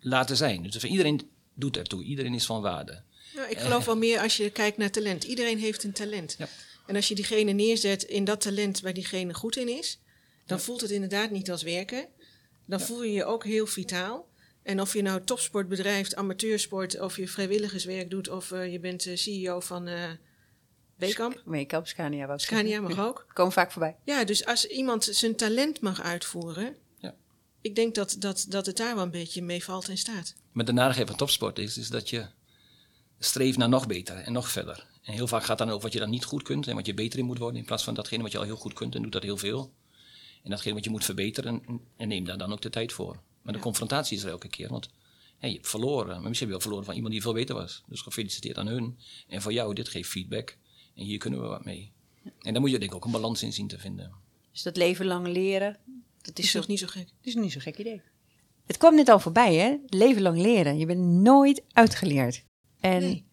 laten 0.00 0.36
zijn. 0.36 0.62
Dus 0.62 0.76
voor 0.76 0.88
iedereen 0.88 1.20
doet 1.54 1.76
ertoe. 1.76 2.02
Iedereen 2.04 2.34
is 2.34 2.46
van 2.46 2.62
waarde. 2.62 3.02
Nou, 3.34 3.50
ik 3.50 3.58
geloof 3.58 3.84
wel 3.84 3.96
meer 3.96 4.20
als 4.20 4.36
je 4.36 4.50
kijkt 4.50 4.76
naar 4.76 4.90
talent. 4.90 5.24
Iedereen 5.24 5.58
heeft 5.58 5.84
een 5.84 5.92
talent. 5.92 6.34
Ja. 6.38 6.48
En 6.86 6.96
als 6.96 7.08
je 7.08 7.14
diegene 7.14 7.52
neerzet 7.52 8.02
in 8.02 8.24
dat 8.24 8.40
talent 8.40 8.80
waar 8.80 8.94
diegene 8.94 9.34
goed 9.34 9.56
in 9.56 9.68
is, 9.78 9.98
dan 10.46 10.60
voelt 10.60 10.80
het 10.80 10.90
inderdaad 10.90 11.30
niet 11.30 11.50
als 11.50 11.62
werken. 11.62 12.06
Dan 12.66 12.80
voel 12.80 13.02
je 13.02 13.12
je 13.12 13.24
ook 13.24 13.44
heel 13.44 13.66
vitaal. 13.66 14.28
En 14.62 14.80
of 14.80 14.92
je 14.92 15.02
nou 15.02 15.24
topsport 15.24 15.68
bedrijft, 15.68 16.16
amateursport, 16.16 17.00
of 17.00 17.16
je 17.16 17.28
vrijwilligerswerk 17.28 18.10
doet, 18.10 18.28
of 18.28 18.52
eh, 18.52 18.72
je 18.72 18.80
bent 18.80 19.06
eh, 19.06 19.16
CEO 19.16 19.60
van 19.60 19.86
eh 19.86 20.10
Weekamp, 20.96 21.42
Make-up, 21.44 21.86
Scania. 21.86 22.26
wou 22.26 22.38
Scania 22.38 22.80
mag 22.80 22.98
ook. 22.98 23.26
Komen 23.32 23.52
vaak 23.52 23.72
voorbij. 23.72 23.96
Ja, 24.04 24.24
dus 24.24 24.46
als 24.46 24.66
iemand 24.66 25.04
zijn 25.04 25.36
talent 25.36 25.80
mag 25.80 26.02
uitvoeren, 26.02 26.76
Ja. 26.98 27.14
ik 27.60 27.74
denk 27.74 27.94
dat, 27.94 28.16
dat, 28.18 28.46
dat 28.48 28.66
het 28.66 28.76
daar 28.76 28.94
wel 28.94 29.04
een 29.04 29.10
beetje 29.10 29.42
mee 29.42 29.64
valt 29.64 29.88
en 29.88 29.96
staat. 29.98 30.34
Maar 30.52 30.64
de 30.64 30.72
narigheid 30.72 31.08
van 31.08 31.16
topsport 31.16 31.58
is, 31.58 31.78
is 31.78 31.88
dat 31.88 32.10
je 32.10 32.26
streeft 33.18 33.58
naar 33.58 33.68
nog 33.68 33.86
beter 33.86 34.16
en 34.16 34.32
nog 34.32 34.50
verder. 34.50 34.86
En 35.02 35.12
heel 35.12 35.26
vaak 35.26 35.40
gaat 35.40 35.48
het 35.48 35.58
dan 35.58 35.68
over 35.68 35.82
wat 35.82 35.92
je 35.92 35.98
dan 35.98 36.10
niet 36.10 36.24
goed 36.24 36.42
kunt 36.42 36.66
en 36.66 36.74
wat 36.74 36.86
je 36.86 36.94
beter 36.94 37.18
in 37.18 37.24
moet 37.24 37.38
worden. 37.38 37.58
In 37.60 37.64
plaats 37.66 37.84
van 37.84 37.94
datgene 37.94 38.22
wat 38.22 38.32
je 38.32 38.38
al 38.38 38.44
heel 38.44 38.56
goed 38.56 38.72
kunt 38.72 38.94
en 38.94 39.02
doet 39.02 39.12
dat 39.12 39.22
heel 39.22 39.36
veel. 39.36 39.72
En 40.44 40.50
datgene 40.50 40.74
wat 40.74 40.84
je 40.84 40.90
moet 40.90 41.04
verbeteren 41.04 41.62
en, 41.96 42.08
neem 42.08 42.24
daar 42.24 42.38
dan 42.38 42.52
ook 42.52 42.62
de 42.62 42.70
tijd 42.70 42.92
voor. 42.92 43.20
Maar 43.42 43.52
de 43.52 43.58
confrontatie 43.58 44.16
is 44.16 44.22
er 44.22 44.30
elke 44.30 44.48
keer. 44.48 44.68
Want 44.68 44.88
hè, 45.38 45.46
je 45.46 45.54
hebt 45.54 45.68
verloren. 45.68 46.20
Maar 46.20 46.28
misschien 46.28 46.32
heb 46.32 46.40
je 46.40 46.48
wel 46.48 46.60
verloren 46.60 46.84
van 46.84 46.94
iemand 46.94 47.12
die 47.12 47.22
veel 47.22 47.32
beter 47.32 47.54
was. 47.54 47.82
Dus 47.86 48.00
gefeliciteerd 48.00 48.58
aan 48.58 48.66
hun. 48.66 48.98
En 49.28 49.42
voor 49.42 49.52
jou, 49.52 49.74
dit 49.74 49.88
geeft 49.88 50.08
feedback. 50.10 50.56
En 50.94 51.04
hier 51.04 51.18
kunnen 51.18 51.40
we 51.40 51.46
wat 51.46 51.64
mee. 51.64 51.92
En 52.40 52.52
daar 52.52 52.60
moet 52.60 52.70
je 52.70 52.78
denk 52.78 52.90
ik 52.90 52.96
ook 52.96 53.04
een 53.04 53.10
balans 53.10 53.42
in 53.42 53.52
zien 53.52 53.68
te 53.68 53.78
vinden. 53.78 54.12
Dus 54.52 54.62
dat 54.62 54.76
leven 54.76 55.06
lang 55.06 55.26
leren, 55.26 55.76
dat 56.22 56.38
is, 56.38 56.52
toch 56.52 56.66
niet 56.66 56.78
zo 56.78 56.86
gek? 56.86 57.06
dat 57.06 57.14
is 57.22 57.34
niet 57.34 57.52
zo'n 57.52 57.60
gek 57.60 57.78
idee. 57.78 58.02
Het 58.66 58.76
kwam 58.76 58.94
net 58.94 59.08
al 59.08 59.20
voorbij, 59.20 59.54
hè? 59.54 59.76
Leven 59.86 60.22
lang 60.22 60.38
leren. 60.40 60.78
Je 60.78 60.86
bent 60.86 61.00
nooit 61.00 61.62
uitgeleerd. 61.72 62.44
En 62.80 63.00
Nee. 63.00 63.24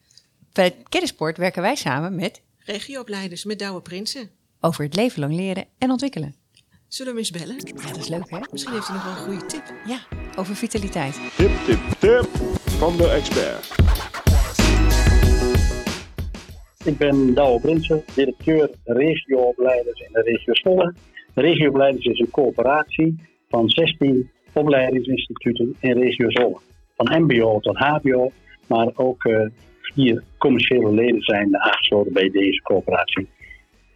bij 0.53 0.63
het 0.65 0.75
kennisport 0.89 1.37
werken 1.37 1.61
wij 1.61 1.75
samen 1.75 2.15
met 2.15 2.41
Regioopleiders 2.57 3.43
met 3.43 3.59
Douwe 3.59 3.81
Prinsen. 3.81 4.29
over 4.59 4.83
het 4.83 4.95
leven 4.95 5.19
lang 5.19 5.35
leren 5.35 5.65
en 5.77 5.91
ontwikkelen. 5.91 6.35
Zullen 6.97 7.13
we 7.13 7.19
hem 7.19 7.27
eens 7.27 7.43
bellen? 7.43 7.83
Ja, 7.83 7.87
dat 7.91 7.97
is 7.97 8.07
leuk, 8.07 8.29
hè? 8.29 8.39
Misschien 8.51 8.73
heeft 8.73 8.87
hij 8.87 8.95
nog 8.95 9.05
wel 9.05 9.13
een 9.13 9.29
goede 9.29 9.45
tip. 9.45 9.63
Ja, 9.85 9.99
over 10.37 10.55
vitaliteit. 10.55 11.13
Tip, 11.35 11.51
tip, 11.65 11.79
tip 11.99 12.29
van 12.81 12.97
de 12.97 13.09
expert. 13.09 13.65
Ik 16.85 16.97
ben 16.97 17.33
Douwe 17.33 17.61
Brinsen, 17.61 18.03
directeur 18.15 18.69
regioopleiders 18.83 19.99
in 19.99 20.09
de 20.11 20.21
regio 20.21 20.53
Zwolle. 20.53 20.93
De 21.33 21.41
regioopleiders 21.41 22.05
is 22.05 22.19
een 22.19 22.29
coöperatie 22.31 23.15
van 23.49 23.69
16 23.69 24.31
opleidingsinstituten 24.53 25.75
in 25.79 25.91
regio 25.91 26.29
Zwolle. 26.29 26.59
Van 26.95 27.23
mbo 27.23 27.59
tot 27.59 27.77
hbo, 27.77 28.31
maar 28.67 28.91
ook 28.95 29.25
eh, 29.25 29.45
vier 29.81 30.23
commerciële 30.37 30.91
leden 30.91 31.21
zijn 31.21 31.57
aangesloten 31.57 32.13
bij 32.13 32.29
deze 32.29 32.61
coöperatie. 32.61 33.27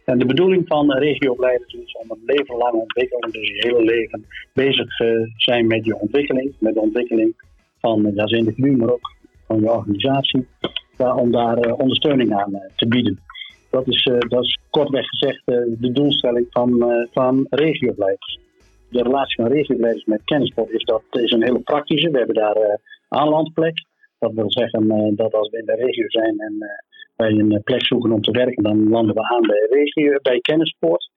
En 0.06 0.18
de 0.18 0.26
bedoeling 0.26 0.66
van 0.66 0.92
regioopleiders 0.92 1.74
is 1.74 1.96
om 2.02 2.10
een 2.10 2.22
leven 2.24 2.56
lang 2.56 2.74
ontwikkelen, 2.74 3.32
dus 3.32 3.48
je 3.48 3.66
hele 3.68 3.84
leven 3.84 4.26
bezig 4.52 5.00
eh, 5.00 5.08
zijn 5.36 5.66
met 5.66 5.84
je 5.84 5.98
ontwikkeling, 5.98 6.54
met 6.58 6.74
de 6.74 6.80
ontwikkeling 6.80 7.34
van 7.80 8.12
je 8.14 8.22
als 8.22 8.32
individu, 8.32 8.76
maar 8.76 8.90
ook 8.90 9.14
van 9.46 9.60
je 9.60 9.70
organisatie 9.70 10.46
ja, 10.98 11.14
om 11.14 11.30
daar 11.30 11.58
eh, 11.58 11.78
ondersteuning 11.78 12.34
aan 12.34 12.54
eh, 12.54 12.70
te 12.76 12.88
bieden. 12.88 13.20
Dat 13.70 13.88
is, 13.88 14.04
eh, 14.04 14.18
dat 14.18 14.44
is 14.44 14.58
kortweg 14.70 15.06
gezegd 15.06 15.42
eh, 15.44 15.56
de 15.78 15.92
doelstelling 15.92 16.46
van, 16.50 16.90
eh 16.90 17.06
van 17.12 17.46
regioopleiders. 17.50 18.38
De 18.90 19.02
relatie 19.02 19.36
van 19.36 19.52
regioopleiders 19.52 20.04
met 20.04 20.24
kennisport 20.24 20.70
is, 20.70 20.84
dat, 20.84 21.02
is 21.10 21.30
een 21.30 21.42
hele 21.42 21.60
praktische. 21.60 22.10
We 22.10 22.18
hebben 22.18 22.34
daar 22.34 22.56
eh 22.56 22.74
aanlandplek. 23.08 23.84
Dat 24.18 24.32
wil 24.32 24.52
zeggen 24.52 24.90
eh, 24.90 25.16
dat 25.16 25.34
als 25.34 25.50
we 25.50 25.58
in 25.58 25.64
de 25.64 25.74
regio 25.74 26.08
zijn 26.08 26.38
en 26.38 26.56
eh, 26.58 26.68
wij 27.16 27.30
een 27.30 27.52
eh, 27.52 27.62
plek 27.62 27.86
zoeken 27.86 28.12
om 28.12 28.20
te 28.20 28.30
werken, 28.30 28.62
dan 28.62 28.88
landen 28.88 29.14
we 29.14 29.22
aan 29.22 29.46
bij, 29.46 29.66
regio, 29.70 30.18
bij 30.22 30.40
kennisport. 30.40 31.10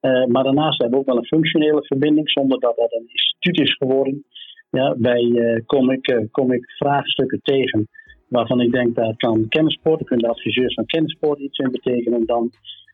Eh, 0.00 0.24
maar 0.26 0.44
daarnaast 0.44 0.80
hebben 0.80 0.98
we 0.98 1.04
ook 1.04 1.10
wel 1.10 1.22
een 1.22 1.34
functionele 1.36 1.86
verbinding, 1.86 2.30
zonder 2.30 2.60
dat 2.60 2.76
dat 2.76 2.92
een 2.92 3.08
instituut 3.12 3.60
is 3.60 3.76
geworden. 3.76 4.24
Ja, 4.70 4.94
bij 4.98 5.22
eh, 5.22 5.60
kom, 5.66 5.90
ik, 5.90 6.06
eh, 6.06 6.24
kom 6.30 6.52
ik 6.52 6.70
vraagstukken 6.70 7.40
tegen 7.42 7.88
waarvan 8.28 8.60
ik 8.60 8.72
denk 8.72 8.94
dat 8.94 9.16
kan 9.16 9.48
kennisport, 9.48 9.98
dan 9.98 10.06
kunnen 10.06 10.24
de 10.24 10.32
adviseurs 10.32 10.74
van 10.74 10.86
kennisport 10.86 11.38
iets 11.38 11.58
in 11.58 11.70
betekenen, 11.70 12.26
dan 12.26 12.50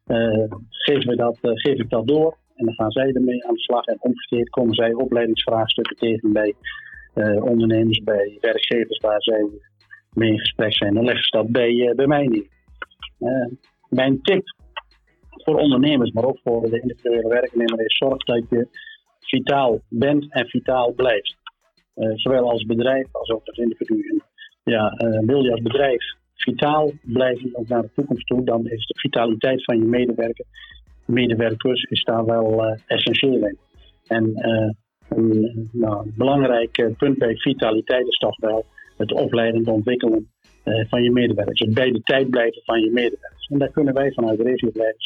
eh, 0.06 0.44
geven 0.68 1.08
we 1.08 1.16
dat, 1.16 1.38
eh, 1.40 1.50
geef 1.54 1.78
ik 1.78 1.90
dat 1.90 2.06
door 2.06 2.36
en 2.54 2.64
dan 2.64 2.74
gaan 2.74 2.90
zij 2.90 3.12
ermee 3.12 3.46
aan 3.46 3.54
de 3.54 3.60
slag. 3.60 3.84
En 3.84 3.96
omgekeerd 4.00 4.48
komen 4.48 4.74
zij 4.74 4.94
opleidingsvraagstukken 4.94 5.96
tegen 5.96 6.32
bij 6.32 6.54
eh, 7.14 7.44
ondernemers, 7.44 7.98
bij 7.98 8.38
werkgevers 8.40 8.98
waar 8.98 9.22
zij 9.22 9.46
mee 10.14 10.30
in 10.30 10.38
gesprek 10.38 10.74
zijn. 10.74 10.94
Dan 10.94 11.04
leggen 11.04 11.24
ze 11.24 11.36
dat 11.36 11.48
bij, 11.48 11.88
eh, 11.88 11.94
bij 11.94 12.06
mij. 12.06 12.48
Eh, 13.18 13.46
mijn 13.88 14.22
tip 14.22 14.42
voor 15.30 15.56
ondernemers, 15.56 16.10
maar 16.10 16.24
ook 16.24 16.38
voor 16.44 16.70
de 16.70 16.80
individuele 16.80 17.28
werknemer 17.28 17.84
is 17.84 17.96
zorg 17.96 18.24
dat 18.24 18.44
je 18.50 18.68
vitaal 19.20 19.80
bent 19.88 20.32
en 20.32 20.46
vitaal 20.46 20.92
blijft. 20.92 21.36
Eh, 21.94 22.10
zowel 22.14 22.50
als 22.50 22.64
bedrijf 22.64 23.06
als 23.12 23.30
ook 23.30 23.46
als 23.46 23.58
individu. 23.58 24.22
Eh, 24.64 25.18
wil 25.20 25.42
je 25.42 25.50
als 25.50 25.62
bedrijf 25.62 26.02
vitaal 26.34 26.90
blijven, 27.02 27.50
ook 27.52 27.68
naar 27.68 27.82
de 27.82 27.90
toekomst 27.94 28.26
toe, 28.26 28.44
dan 28.44 28.66
is 28.66 28.86
de 28.86 28.98
vitaliteit 28.98 29.64
van 29.64 29.78
je 29.78 29.84
medewerker, 29.84 30.44
medewerkers, 31.06 31.82
is 31.82 32.04
daar 32.04 32.24
wel 32.24 32.64
eh, 32.64 32.78
essentieel 32.86 33.46
in. 33.46 33.58
En 34.06 34.34
eh, 34.34 34.70
een 35.08 35.68
nou, 35.72 36.10
belangrijk 36.16 36.92
punt 36.98 37.18
bij 37.18 37.36
vitaliteit 37.36 38.06
is 38.06 38.18
toch 38.18 38.36
wel 38.36 38.64
het 39.02 39.12
opleiden 39.12 39.64
en 39.64 39.72
ontwikkelen 39.72 40.30
van 40.64 41.02
je 41.02 41.10
medewerkers. 41.10 41.58
Het 41.58 41.74
bij 41.74 41.90
de 41.90 42.00
tijd 42.00 42.30
blijven 42.30 42.62
van 42.64 42.80
je 42.80 42.90
medewerkers. 42.90 43.46
En 43.46 43.58
daar 43.58 43.70
kunnen 43.70 43.94
wij 43.94 44.12
vanuit 44.12 44.38
de 44.38 44.96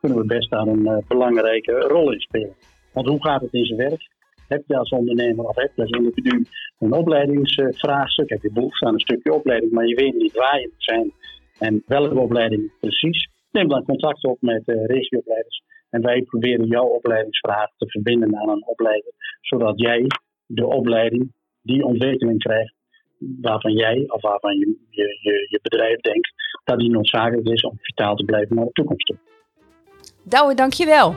kunnen 0.00 0.18
we 0.18 0.26
best 0.26 0.50
daar 0.50 0.66
een 0.66 1.04
belangrijke 1.08 1.72
rol 1.72 2.12
in 2.12 2.20
spelen. 2.20 2.54
Want 2.92 3.08
hoe 3.08 3.24
gaat 3.24 3.40
het 3.40 3.52
in 3.52 3.64
zijn 3.64 3.78
werk? 3.78 4.08
Heb 4.48 4.62
je 4.66 4.78
als 4.78 4.90
ondernemer 4.90 5.44
of 5.44 5.56
heb 5.56 5.72
je 5.74 5.82
als 5.82 5.90
individu 5.90 6.44
een 6.78 6.92
opleidingsvraagstuk? 6.92 8.28
Heb 8.30 8.42
je 8.42 8.52
behoefte 8.52 8.86
aan 8.86 8.92
een 8.92 9.00
stukje 9.00 9.32
opleiding, 9.32 9.72
maar 9.72 9.86
je 9.86 9.94
weet 9.94 10.14
niet 10.14 10.32
waar 10.32 10.60
je 10.60 10.68
moet 10.72 10.84
zijn 10.84 11.12
en 11.58 11.82
welke 11.86 12.18
opleiding 12.18 12.72
precies? 12.80 13.28
Neem 13.50 13.68
dan 13.68 13.84
contact 13.84 14.24
op 14.24 14.36
met 14.40 14.62
uh, 14.66 14.86
regioopleiders. 14.86 15.62
En 15.90 16.02
wij 16.02 16.22
proberen 16.22 16.66
jouw 16.66 16.86
opleidingsvraag 16.86 17.70
te 17.76 17.88
verbinden 17.88 18.36
aan 18.36 18.48
een 18.48 18.66
opleider, 18.66 19.12
zodat 19.40 19.80
jij 19.80 20.06
de 20.46 20.66
opleiding, 20.66 21.32
die 21.62 21.84
ontwikkeling 21.84 22.38
krijgt, 22.38 22.74
waarvan 23.40 23.72
jij 23.72 24.04
of 24.06 24.22
waarvan 24.22 24.58
je, 24.58 24.76
je, 24.90 25.18
je, 25.20 25.46
je 25.48 25.58
bedrijf 25.62 26.00
denkt 26.00 26.32
dat 26.64 26.78
die 26.78 26.90
noodzakelijk 26.90 27.48
is 27.48 27.62
om 27.62 27.78
vitaal 27.80 28.16
te 28.16 28.24
blijven 28.24 28.56
naar 28.56 28.64
de 28.64 28.72
toekomst 28.72 29.06
toe. 29.06 29.16
Douwe, 30.22 30.54
dankjewel. 30.54 31.14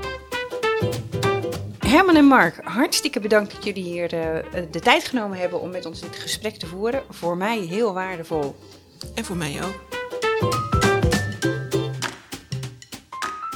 Herman 1.79 2.15
en 2.15 2.25
Mark, 2.25 2.55
hartstikke 2.63 3.19
bedankt 3.19 3.55
dat 3.55 3.65
jullie 3.65 3.83
hier 3.83 4.09
de, 4.09 4.43
de 4.71 4.79
tijd 4.79 5.03
genomen 5.03 5.37
hebben 5.37 5.61
om 5.61 5.69
met 5.69 5.85
ons 5.85 6.01
dit 6.01 6.15
gesprek 6.15 6.53
te 6.53 6.65
voeren. 6.65 7.01
Voor 7.09 7.37
mij 7.37 7.59
heel 7.59 7.93
waardevol. 7.93 8.55
En 9.15 9.23
voor 9.23 9.35
mij 9.35 9.55
ook. 9.63 9.85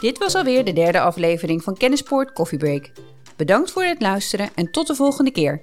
Dit 0.02 0.18
was 0.18 0.36
alweer 0.36 0.66
de 0.66 0.74
derde 0.74 1.00
aflevering 1.00 1.64
van 1.64 1.78
Kennispoort 1.78 2.34
Coffee 2.34 2.60
Break. 2.60 2.92
Bedankt 3.38 3.72
voor 3.72 3.84
het 3.84 4.02
luisteren 4.02 4.50
en 4.56 4.72
tot 4.72 4.88
de 4.88 4.96
volgende 4.96 5.32
keer. 5.32 5.62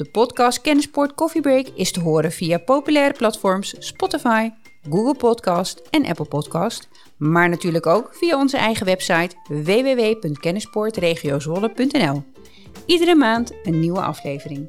De 0.00 0.10
podcast 0.10 0.60
Kennispoort 0.60 1.14
Coffee 1.14 1.40
Break 1.40 1.66
is 1.74 1.92
te 1.92 2.00
horen 2.00 2.32
via 2.32 2.58
populaire 2.58 3.14
platforms 3.14 3.74
Spotify, 3.78 4.50
Google 4.90 5.14
Podcast 5.14 5.82
en 5.90 6.06
Apple 6.06 6.24
Podcast, 6.24 6.88
maar 7.16 7.48
natuurlijk 7.48 7.86
ook 7.86 8.14
via 8.14 8.38
onze 8.38 8.56
eigen 8.56 8.86
website 8.86 9.36
www.kennisportregiozwolle.nl. 9.48 12.22
Iedere 12.86 13.14
maand 13.14 13.52
een 13.62 13.80
nieuwe 13.80 14.00
aflevering. 14.00 14.68